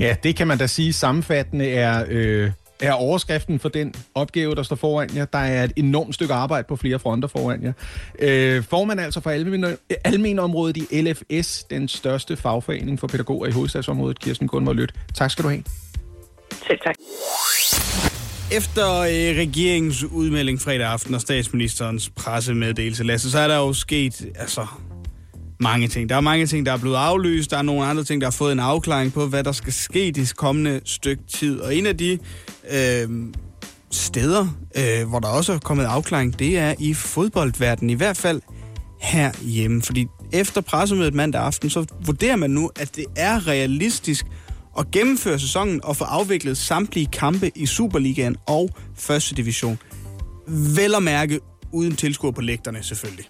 Ja, 0.00 0.16
det 0.22 0.36
kan 0.36 0.46
man 0.46 0.58
da 0.58 0.66
sige 0.66 0.92
sammenfattende 0.92 1.70
er, 1.70 2.04
øh, 2.10 2.50
er 2.80 2.92
overskriften 2.92 3.58
for 3.58 3.68
den 3.68 3.94
opgave, 4.14 4.54
der 4.54 4.62
står 4.62 4.76
foran 4.76 5.10
jer. 5.16 5.24
Der 5.24 5.38
er 5.38 5.64
et 5.64 5.72
enormt 5.76 6.14
stykke 6.14 6.34
arbejde 6.34 6.66
på 6.68 6.76
flere 6.76 6.98
fronter 6.98 7.28
foran 7.28 7.62
jer. 7.62 7.72
Øh, 8.18 8.64
formand 8.64 9.00
altså 9.00 9.20
for 9.20 9.30
almenområdet 10.04 10.76
i 10.76 11.02
LFS, 11.02 11.64
den 11.64 11.88
største 11.88 12.36
fagforening 12.36 13.00
for 13.00 13.06
pædagoger 13.06 13.46
i 13.46 13.50
hovedstadsområdet, 13.50 14.20
Kirsten 14.20 14.48
Gunvor 14.48 14.72
Lødt. 14.72 14.94
Tak 15.14 15.30
skal 15.30 15.44
du 15.44 15.48
have. 15.48 15.62
Selv 16.66 16.78
tak. 16.84 16.94
Efter 18.52 19.00
øh, 19.00 19.38
regeringens 19.38 20.04
udmelding 20.04 20.60
fredag 20.60 20.86
aften 20.86 21.14
og 21.14 21.20
statsministerens 21.20 22.10
pressemeddelelse, 22.10 23.04
Lasse, 23.04 23.30
så 23.30 23.38
er 23.38 23.48
der 23.48 23.56
jo 23.56 23.72
sket 23.72 24.26
altså, 24.38 24.66
mange 25.60 25.88
ting. 25.88 26.08
Der 26.08 26.16
er 26.16 26.20
mange 26.20 26.46
ting, 26.46 26.66
der 26.66 26.72
er 26.72 26.78
blevet 26.78 26.96
aflyst. 26.96 27.50
Der 27.50 27.58
er 27.58 27.62
nogle 27.62 27.86
andre 27.86 28.04
ting, 28.04 28.20
der 28.20 28.26
har 28.26 28.32
fået 28.32 28.52
en 28.52 28.60
afklaring 28.60 29.12
på, 29.12 29.26
hvad 29.26 29.44
der 29.44 29.52
skal 29.52 29.72
ske 29.72 30.12
det 30.14 30.36
kommende 30.36 30.80
stykke 30.84 31.22
tid. 31.34 31.60
Og 31.60 31.76
en 31.76 31.86
af 31.86 31.96
de 31.98 32.18
øh, 32.70 33.32
steder, 33.90 34.46
øh, 34.76 35.08
hvor 35.08 35.18
der 35.18 35.28
også 35.28 35.52
er 35.52 35.58
kommet 35.58 35.84
afklaring, 35.84 36.38
det 36.38 36.58
er 36.58 36.74
i 36.78 36.94
fodboldverdenen. 36.94 37.90
I 37.90 37.94
hvert 37.94 38.16
fald 38.16 38.40
herhjemme. 39.00 39.82
Fordi 39.82 40.06
efter 40.32 40.60
pressemødet 40.60 41.14
mandag 41.14 41.40
aften, 41.42 41.70
så 41.70 41.86
vurderer 42.06 42.36
man 42.36 42.50
nu, 42.50 42.70
at 42.76 42.96
det 42.96 43.04
er 43.16 43.46
realistisk 43.46 44.26
at 44.78 44.90
gennemføre 44.90 45.38
sæsonen 45.38 45.84
og 45.84 45.96
få 45.96 46.04
afviklet 46.04 46.58
samtlige 46.58 47.06
kampe 47.12 47.50
i 47.54 47.66
Superligaen 47.66 48.36
og 48.46 48.70
første 48.94 49.34
division. 49.34 49.78
Vel 50.48 50.94
at 50.94 51.02
mærke 51.02 51.40
uden 51.72 51.96
tilskuer 51.96 52.30
på 52.30 52.40
lægterne 52.40 52.82
selvfølgelig. 52.82 53.26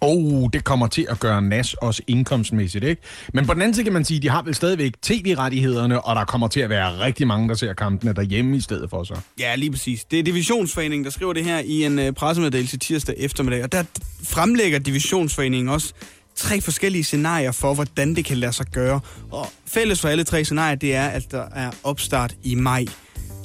Oh, 0.00 0.48
det 0.52 0.64
kommer 0.64 0.86
til 0.86 1.06
at 1.10 1.20
gøre 1.20 1.42
NAS 1.42 1.74
også 1.74 2.02
indkomstmæssigt, 2.06 2.84
ikke? 2.84 3.02
Men 3.34 3.46
på 3.46 3.54
den 3.54 3.62
anden 3.62 3.74
side 3.74 3.84
kan 3.84 3.92
man 3.92 4.04
sige, 4.04 4.16
at 4.16 4.22
de 4.22 4.28
har 4.28 4.42
vel 4.42 4.54
stadigvæk 4.54 4.92
tv-rettighederne, 5.02 6.00
og 6.00 6.16
der 6.16 6.24
kommer 6.24 6.48
til 6.48 6.60
at 6.60 6.70
være 6.70 6.98
rigtig 6.98 7.26
mange, 7.26 7.48
der 7.48 7.54
ser 7.54 7.72
kampene 7.72 8.12
derhjemme 8.12 8.56
i 8.56 8.60
stedet 8.60 8.90
for 8.90 9.04
så. 9.04 9.14
Ja, 9.38 9.54
lige 9.54 9.70
præcis. 9.70 10.04
Det 10.04 10.18
er 10.18 10.22
Divisionsforeningen, 10.22 11.04
der 11.04 11.10
skriver 11.10 11.32
det 11.32 11.44
her 11.44 11.58
i 11.58 11.84
en 11.84 11.98
øh, 11.98 12.12
pressemeddelelse 12.12 12.78
tirsdag 12.78 13.14
eftermiddag, 13.18 13.62
og 13.64 13.72
der 13.72 13.82
fremlægger 14.24 14.78
Divisionsforeningen 14.78 15.68
også 15.68 15.92
tre 16.36 16.60
forskellige 16.60 17.04
scenarier 17.04 17.52
for, 17.52 17.74
hvordan 17.74 18.16
det 18.16 18.24
kan 18.24 18.36
lade 18.36 18.52
sig 18.52 18.66
gøre. 18.66 19.00
Og 19.30 19.46
fælles 19.66 20.00
for 20.00 20.08
alle 20.08 20.24
tre 20.24 20.44
scenarier, 20.44 20.74
det 20.74 20.94
er, 20.94 21.06
at 21.06 21.30
der 21.30 21.44
er 21.54 21.70
opstart 21.84 22.34
i 22.42 22.54
maj 22.54 22.84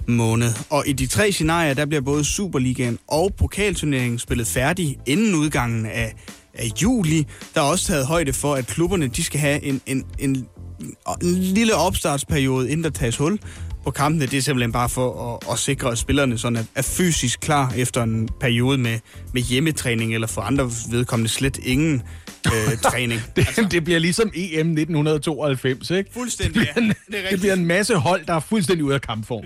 måned. 0.08 0.50
Og 0.70 0.84
i 0.88 0.94
de 0.94 1.08
tre 1.08 1.32
scenarier, 1.32 1.74
der 1.74 1.86
bliver 1.86 2.02
både 2.02 2.24
Superligaen 2.24 3.00
og 3.08 3.34
pokalturneringen 3.38 4.20
spillet 4.20 4.48
færdig 4.48 4.98
inden 5.06 5.36
udgangen 5.36 5.86
af, 5.86 6.14
af 6.54 6.68
juli. 6.82 7.28
Der 7.56 7.62
er 7.62 7.66
også 7.66 7.88
taget 7.88 8.06
højde 8.06 8.34
for, 8.34 8.56
at 8.56 8.68
klubberne 8.68 9.08
de 9.08 9.24
skal 9.24 9.40
have 9.40 9.64
en, 9.64 9.82
en, 9.86 10.06
en, 10.20 10.48
en 11.22 11.34
lille 11.34 11.76
opstartsperiode, 11.76 12.70
inden 12.70 12.84
der 12.84 12.90
tages 12.90 13.18
hul 13.18 13.40
på 13.84 13.92
kampene. 13.92 14.26
Det 14.26 14.38
er 14.38 14.42
simpelthen 14.42 14.72
bare 14.72 14.90
for 14.90 15.34
at, 15.34 15.52
at 15.54 15.60
sikre, 15.60 15.92
at 15.92 15.98
spillerne 15.98 16.38
sådan 16.38 16.56
er, 16.56 16.64
er 16.76 16.82
fysisk 16.82 17.40
klar 17.40 17.74
efter 17.78 18.04
en 18.04 18.30
periode 18.40 18.78
med, 18.78 19.00
med 19.34 19.42
hjemmetræning, 19.42 20.14
eller 20.14 20.28
for 20.28 20.42
andre 20.42 20.72
vedkommende 20.92 21.30
slet 21.30 21.58
ingen 21.58 22.02
øh, 22.48 22.78
træning. 22.92 23.22
det, 23.36 23.48
altså, 23.48 23.68
det 23.72 23.84
bliver 23.84 24.00
ligesom 24.00 24.32
EM 24.36 24.68
1992, 24.68 25.92
ikke? 25.92 26.10
Fuldstændig, 26.14 26.56
det 26.56 26.70
bliver, 26.74 26.86
en, 26.86 26.96
ja. 27.12 27.18
Det, 27.18 27.32
det 27.32 27.40
bliver 27.40 27.54
en 27.54 27.66
masse 27.66 27.96
hold, 27.96 28.26
der 28.26 28.34
er 28.34 28.40
fuldstændig 28.40 28.86
ude 28.86 28.96
af 28.96 29.02
kampform. 29.02 29.44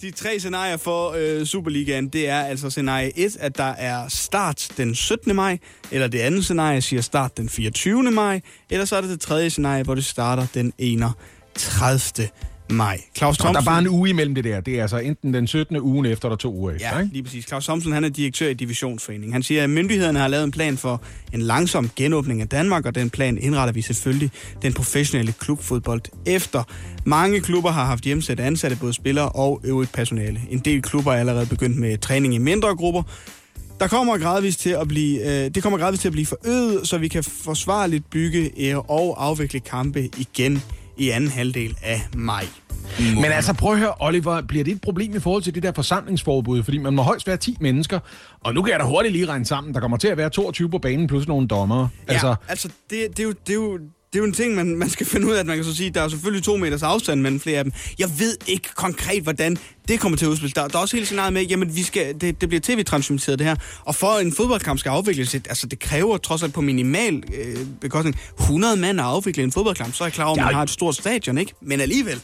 De 0.00 0.10
tre 0.10 0.40
scenarier 0.40 0.76
for 0.76 1.14
øh, 1.16 1.46
Superligaen, 1.46 2.08
det 2.08 2.28
er 2.28 2.40
altså 2.40 2.70
scenarie 2.70 3.18
1, 3.18 3.36
at 3.40 3.58
der 3.58 3.64
er 3.64 4.08
start 4.08 4.68
den 4.76 4.94
17. 4.94 5.36
maj, 5.36 5.58
eller 5.90 6.08
det 6.08 6.18
andet 6.18 6.44
scenarie 6.44 6.82
siger 6.82 7.02
start 7.02 7.36
den 7.36 7.48
24. 7.48 8.02
maj, 8.02 8.40
eller 8.70 8.84
så 8.84 8.96
er 8.96 9.00
det 9.00 9.10
det 9.10 9.20
tredje 9.20 9.50
scenarie, 9.50 9.82
hvor 9.82 9.94
det 9.94 10.04
starter 10.04 10.46
den 10.54 10.72
31 10.78 12.28
maj. 12.70 13.00
Claus 13.16 13.38
Thomsen, 13.38 13.54
der 13.54 13.60
er 13.60 13.64
bare 13.64 13.78
en 13.78 13.88
uge 13.88 14.10
imellem 14.10 14.34
det 14.34 14.44
der. 14.44 14.60
Det 14.60 14.78
er 14.78 14.82
altså 14.82 14.98
enten 14.98 15.34
den 15.34 15.46
17. 15.46 15.80
ugen 15.80 16.06
efter, 16.06 16.28
eller 16.28 16.36
to 16.36 16.54
uger 16.54 16.72
efter. 16.72 16.88
Ja, 16.92 16.98
ikke? 16.98 17.12
lige 17.12 17.22
præcis. 17.22 17.46
Claus 17.46 17.64
Thomsen 17.64 17.92
han 17.92 18.04
er 18.04 18.08
direktør 18.08 18.48
i 18.48 18.54
Divisionsforeningen. 18.54 19.32
Han 19.32 19.42
siger, 19.42 19.64
at 19.64 19.70
myndighederne 19.70 20.18
har 20.18 20.28
lavet 20.28 20.44
en 20.44 20.50
plan 20.50 20.76
for 20.76 21.02
en 21.32 21.42
langsom 21.42 21.90
genåbning 21.96 22.40
af 22.40 22.48
Danmark, 22.48 22.86
og 22.86 22.94
den 22.94 23.10
plan 23.10 23.38
indretter 23.38 23.72
vi 23.72 23.82
selvfølgelig 23.82 24.30
den 24.62 24.72
professionelle 24.72 25.32
klubfodbold 25.32 26.02
efter. 26.26 26.62
Mange 27.04 27.40
klubber 27.40 27.70
har 27.70 27.84
haft 27.84 28.04
hjemsat 28.04 28.40
ansatte, 28.40 28.76
både 28.80 28.92
spillere 28.92 29.28
og 29.28 29.60
øvrigt 29.64 29.92
personale. 29.92 30.40
En 30.50 30.58
del 30.58 30.82
klubber 30.82 31.12
er 31.12 31.16
allerede 31.16 31.46
begyndt 31.46 31.76
med 31.76 31.98
træning 31.98 32.34
i 32.34 32.38
mindre 32.38 32.76
grupper, 32.76 33.02
der 33.80 33.88
kommer 33.88 34.18
gradvist 34.18 34.60
til 34.60 34.70
at 34.70 34.88
blive, 34.88 35.20
øh, 35.20 35.50
det 35.54 35.62
kommer 35.62 35.78
gradvist 35.78 36.00
til 36.00 36.08
at 36.08 36.12
blive 36.12 36.26
forøget, 36.26 36.88
så 36.88 36.98
vi 36.98 37.08
kan 37.08 37.24
forsvarligt 37.24 38.10
bygge 38.10 38.50
øh, 38.70 38.78
og 38.78 39.24
afvikle 39.24 39.60
kampe 39.60 40.08
igen 40.18 40.62
i 40.98 41.10
anden 41.10 41.30
halvdel 41.30 41.78
af 41.82 42.00
maj. 42.16 42.44
Men 43.14 43.24
altså 43.24 43.52
prøv 43.54 43.72
at 43.72 43.78
høre, 43.78 43.94
Oliver, 44.00 44.40
bliver 44.42 44.64
det 44.64 44.72
et 44.72 44.80
problem 44.80 45.16
i 45.16 45.18
forhold 45.18 45.42
til 45.42 45.54
det 45.54 45.62
der 45.62 45.72
forsamlingsforbud? 45.72 46.62
Fordi 46.62 46.78
man 46.78 46.94
må 46.94 47.02
højst 47.02 47.26
være 47.26 47.36
10 47.36 47.56
mennesker, 47.60 47.98
og 48.40 48.54
nu 48.54 48.62
kan 48.62 48.72
jeg 48.72 48.80
da 48.80 48.84
hurtigt 48.84 49.12
lige 49.12 49.26
regne 49.26 49.44
sammen. 49.44 49.74
Der 49.74 49.80
kommer 49.80 49.96
til 49.96 50.08
at 50.08 50.16
være 50.16 50.30
22 50.30 50.70
på 50.70 50.78
banen 50.78 51.06
plus 51.06 51.28
nogle 51.28 51.48
dommer. 51.48 51.88
Ja, 52.08 52.12
altså, 52.12 52.34
altså 52.48 52.68
det, 52.90 53.06
det, 53.10 53.18
er 53.18 53.24
jo, 53.24 53.34
det 53.46 53.50
er 53.50 53.54
jo 53.54 53.78
det 54.12 54.18
er 54.18 54.18
jo 54.18 54.24
en 54.24 54.32
ting, 54.32 54.54
man, 54.54 54.76
man 54.76 54.90
skal 54.90 55.06
finde 55.06 55.26
ud 55.26 55.32
af, 55.32 55.40
at 55.40 55.46
man 55.46 55.56
kan 55.56 55.64
så 55.64 55.76
sige, 55.76 55.90
der 55.90 56.02
er 56.02 56.08
selvfølgelig 56.08 56.44
to 56.44 56.56
meters 56.56 56.82
afstand 56.82 57.20
mellem 57.20 57.40
flere 57.40 57.58
af 57.58 57.64
dem. 57.64 57.72
Jeg 57.98 58.08
ved 58.18 58.36
ikke 58.46 58.68
konkret, 58.74 59.22
hvordan 59.22 59.58
det 59.88 60.00
kommer 60.00 60.18
til 60.18 60.24
at 60.24 60.30
udspille. 60.30 60.52
Der, 60.56 60.68
der 60.68 60.78
er 60.78 60.82
også 60.82 60.96
hele 60.96 61.06
scenariet 61.06 61.32
med, 61.32 61.42
jamen 61.42 61.76
vi 61.76 61.82
skal, 61.82 62.20
det, 62.20 62.40
det 62.40 62.48
bliver 62.48 62.60
tv-transmitteret 62.60 63.38
det 63.38 63.46
her, 63.46 63.56
og 63.84 63.94
for 63.94 64.18
en 64.18 64.32
fodboldkamp 64.32 64.78
skal 64.78 64.90
afvikles, 64.90 65.34
altså 65.34 65.66
det 65.66 65.78
kræver 65.78 66.16
trods 66.16 66.42
alt 66.42 66.54
på 66.54 66.60
minimal 66.60 67.22
øh, 67.34 67.56
bekostning 67.80 68.16
100 68.40 68.76
mand 68.76 69.00
at 69.00 69.06
afvikle 69.06 69.42
en 69.42 69.52
fodboldkamp, 69.52 69.94
så 69.94 70.04
er 70.04 70.06
jeg 70.06 70.12
klar 70.12 70.24
over, 70.24 70.38
at 70.38 70.44
man 70.44 70.54
har 70.54 70.62
et 70.62 70.70
stort 70.70 70.94
stadion, 70.94 71.38
ikke? 71.38 71.52
Men 71.60 71.80
alligevel. 71.80 72.20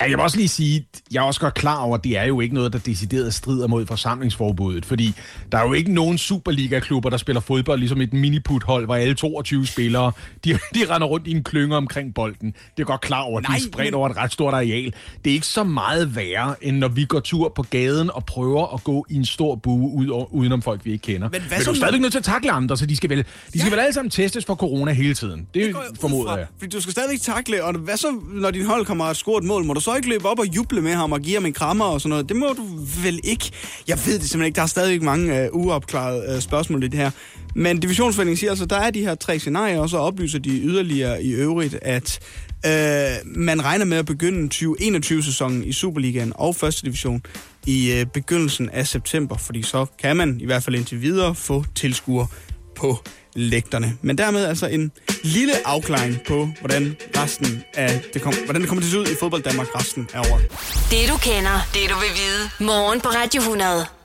Ja, 0.00 0.04
jeg 0.04 0.10
vil 0.10 0.20
også 0.20 0.36
lige 0.36 0.48
sige, 0.48 0.86
jeg 1.12 1.20
er 1.20 1.24
også 1.24 1.40
godt 1.40 1.54
klar 1.54 1.76
over, 1.76 1.96
at 1.96 2.04
det 2.04 2.18
er 2.18 2.24
jo 2.24 2.40
ikke 2.40 2.54
noget, 2.54 2.72
der 2.72 2.78
decideret 2.78 3.34
strider 3.34 3.66
mod 3.66 3.86
forsamlingsforbuddet, 3.86 4.86
fordi 4.86 5.14
der 5.52 5.58
er 5.58 5.62
jo 5.62 5.72
ikke 5.72 5.92
nogen 5.92 6.18
Superliga-klubber, 6.18 7.10
der 7.10 7.16
spiller 7.16 7.40
fodbold, 7.40 7.78
ligesom 7.78 8.00
et 8.00 8.12
miniput-hold, 8.12 8.84
hvor 8.84 8.94
alle 8.94 9.14
22 9.14 9.66
spillere, 9.66 10.12
de, 10.44 10.52
de 10.74 10.94
render 10.94 11.06
rundt 11.06 11.26
i 11.26 11.30
en 11.30 11.44
klynge 11.44 11.76
omkring 11.76 12.14
bolden. 12.14 12.54
Det 12.76 12.82
er 12.82 12.86
godt 12.86 13.00
klar 13.00 13.20
over, 13.20 13.38
at 13.40 13.46
de 13.46 13.52
er 13.52 13.60
spredt 13.72 13.94
over 13.94 14.08
et 14.08 14.16
ret 14.16 14.32
stort 14.32 14.54
areal. 14.54 14.94
Det 15.24 15.30
er 15.30 15.34
ikke 15.34 15.46
så 15.46 15.64
meget 15.64 16.16
værre, 16.16 16.54
end 16.64 16.76
når 16.76 16.88
vi 16.88 17.04
går 17.04 17.20
tur 17.20 17.48
på 17.48 17.62
gaden 17.62 18.10
og 18.10 18.24
prøver 18.24 18.74
at 18.74 18.84
gå 18.84 19.06
i 19.10 19.14
en 19.14 19.24
stor 19.24 19.54
bue 19.54 19.92
ud, 19.92 20.26
udenom 20.30 20.62
folk, 20.62 20.84
vi 20.84 20.92
ikke 20.92 21.02
kender. 21.02 21.28
Men, 21.28 21.40
hvad 21.40 21.58
men 21.58 21.64
du 21.64 21.70
er 21.70 21.74
stadigvæk 21.74 22.00
nødt 22.00 22.12
til 22.12 22.18
at 22.18 22.24
takle 22.24 22.52
andre, 22.52 22.76
så 22.76 22.86
de 22.86 22.96
skal 22.96 23.10
vel, 23.10 23.18
de 23.18 23.58
skal 23.58 23.68
ja. 23.68 23.70
vel 23.70 23.78
alle 23.78 23.92
sammen 23.92 24.10
testes 24.10 24.44
for 24.44 24.54
corona 24.54 24.92
hele 24.92 25.14
tiden. 25.14 25.46
Det, 25.54 25.66
det 25.66 25.76
formoder 26.00 26.36
jeg. 26.36 26.46
Fordi 26.58 26.76
du 26.76 26.80
skal 26.80 26.92
stadigvæk 26.92 27.20
takle, 27.20 27.64
og 27.64 27.72
hvad 27.72 27.96
så, 27.96 28.20
når 28.32 28.50
din 28.50 28.66
hold 28.66 28.86
kommer 28.86 29.04
og 29.04 29.16
score 29.16 29.38
et 29.38 29.44
mål? 29.44 29.64
Må 29.64 29.74
du 29.74 29.80
så 29.80 29.89
ikke 29.96 30.08
løbe 30.08 30.28
op 30.28 30.38
og 30.38 30.46
juble 30.46 30.80
med 30.80 30.94
ham 30.94 31.12
og 31.12 31.20
give 31.20 31.34
ham 31.34 31.46
en 31.46 31.52
krammer 31.52 31.84
og 31.84 32.00
sådan 32.00 32.10
noget? 32.10 32.28
Det 32.28 32.36
må 32.36 32.46
du 32.46 32.64
vel 33.02 33.20
ikke? 33.24 33.50
Jeg 33.88 33.98
ved 34.06 34.18
det 34.18 34.30
simpelthen 34.30 34.44
ikke. 34.44 34.56
Der 34.56 34.62
er 34.62 34.66
stadigvæk 34.66 35.02
mange 35.02 35.42
øh, 35.42 35.48
uopklarede 35.52 36.34
øh, 36.34 36.40
spørgsmål 36.40 36.84
i 36.84 36.88
det 36.88 36.98
her. 36.98 37.10
Men 37.54 37.80
divisionsforeningen 37.80 38.36
siger 38.36 38.50
altså, 38.50 38.66
der 38.66 38.76
er 38.76 38.90
de 38.90 39.00
her 39.00 39.14
tre 39.14 39.38
scenarier, 39.38 39.78
og 39.78 39.88
så 39.88 39.98
oplyser 39.98 40.38
de 40.38 40.50
yderligere 40.50 41.22
i 41.22 41.32
øvrigt, 41.32 41.78
at 41.82 42.18
øh, 42.66 43.36
man 43.36 43.64
regner 43.64 43.84
med 43.84 43.96
at 43.96 44.06
begynde 44.06 44.54
2021-sæsonen 44.54 45.64
i 45.64 45.72
Superligaen 45.72 46.32
og 46.34 46.56
første 46.56 46.82
division 46.82 47.22
i 47.66 47.92
øh, 47.92 48.06
begyndelsen 48.06 48.70
af 48.70 48.86
september, 48.86 49.36
fordi 49.36 49.62
så 49.62 49.86
kan 49.98 50.16
man 50.16 50.40
i 50.40 50.46
hvert 50.46 50.62
fald 50.62 50.76
indtil 50.76 51.02
videre 51.02 51.34
få 51.34 51.64
tilskuer 51.74 52.26
på 52.76 52.98
lægterne. 53.34 53.96
Men 54.02 54.18
dermed 54.18 54.44
altså 54.44 54.66
en 54.66 54.92
lille 55.24 55.52
afklaring 55.64 56.18
på, 56.28 56.48
hvordan 56.60 56.96
resten 57.16 57.64
af 57.74 58.00
det, 58.14 58.22
kom, 58.22 58.34
hvordan 58.44 58.60
det 58.60 58.68
kommer 58.68 58.82
til 58.82 58.88
at 58.88 58.92
se 58.92 58.98
ud 59.00 59.06
i 59.06 59.16
fodbold 59.20 59.42
Danmark 59.42 59.66
resten 59.74 60.08
af 60.14 60.20
året. 60.20 60.42
Det 60.90 61.08
du 61.08 61.16
kender, 61.16 61.68
det 61.74 61.90
du 61.90 61.94
vil 61.94 62.12
vide. 62.20 62.66
Morgen 62.66 63.00
på 63.00 63.08
Radio 63.08 63.40
100. 63.40 63.99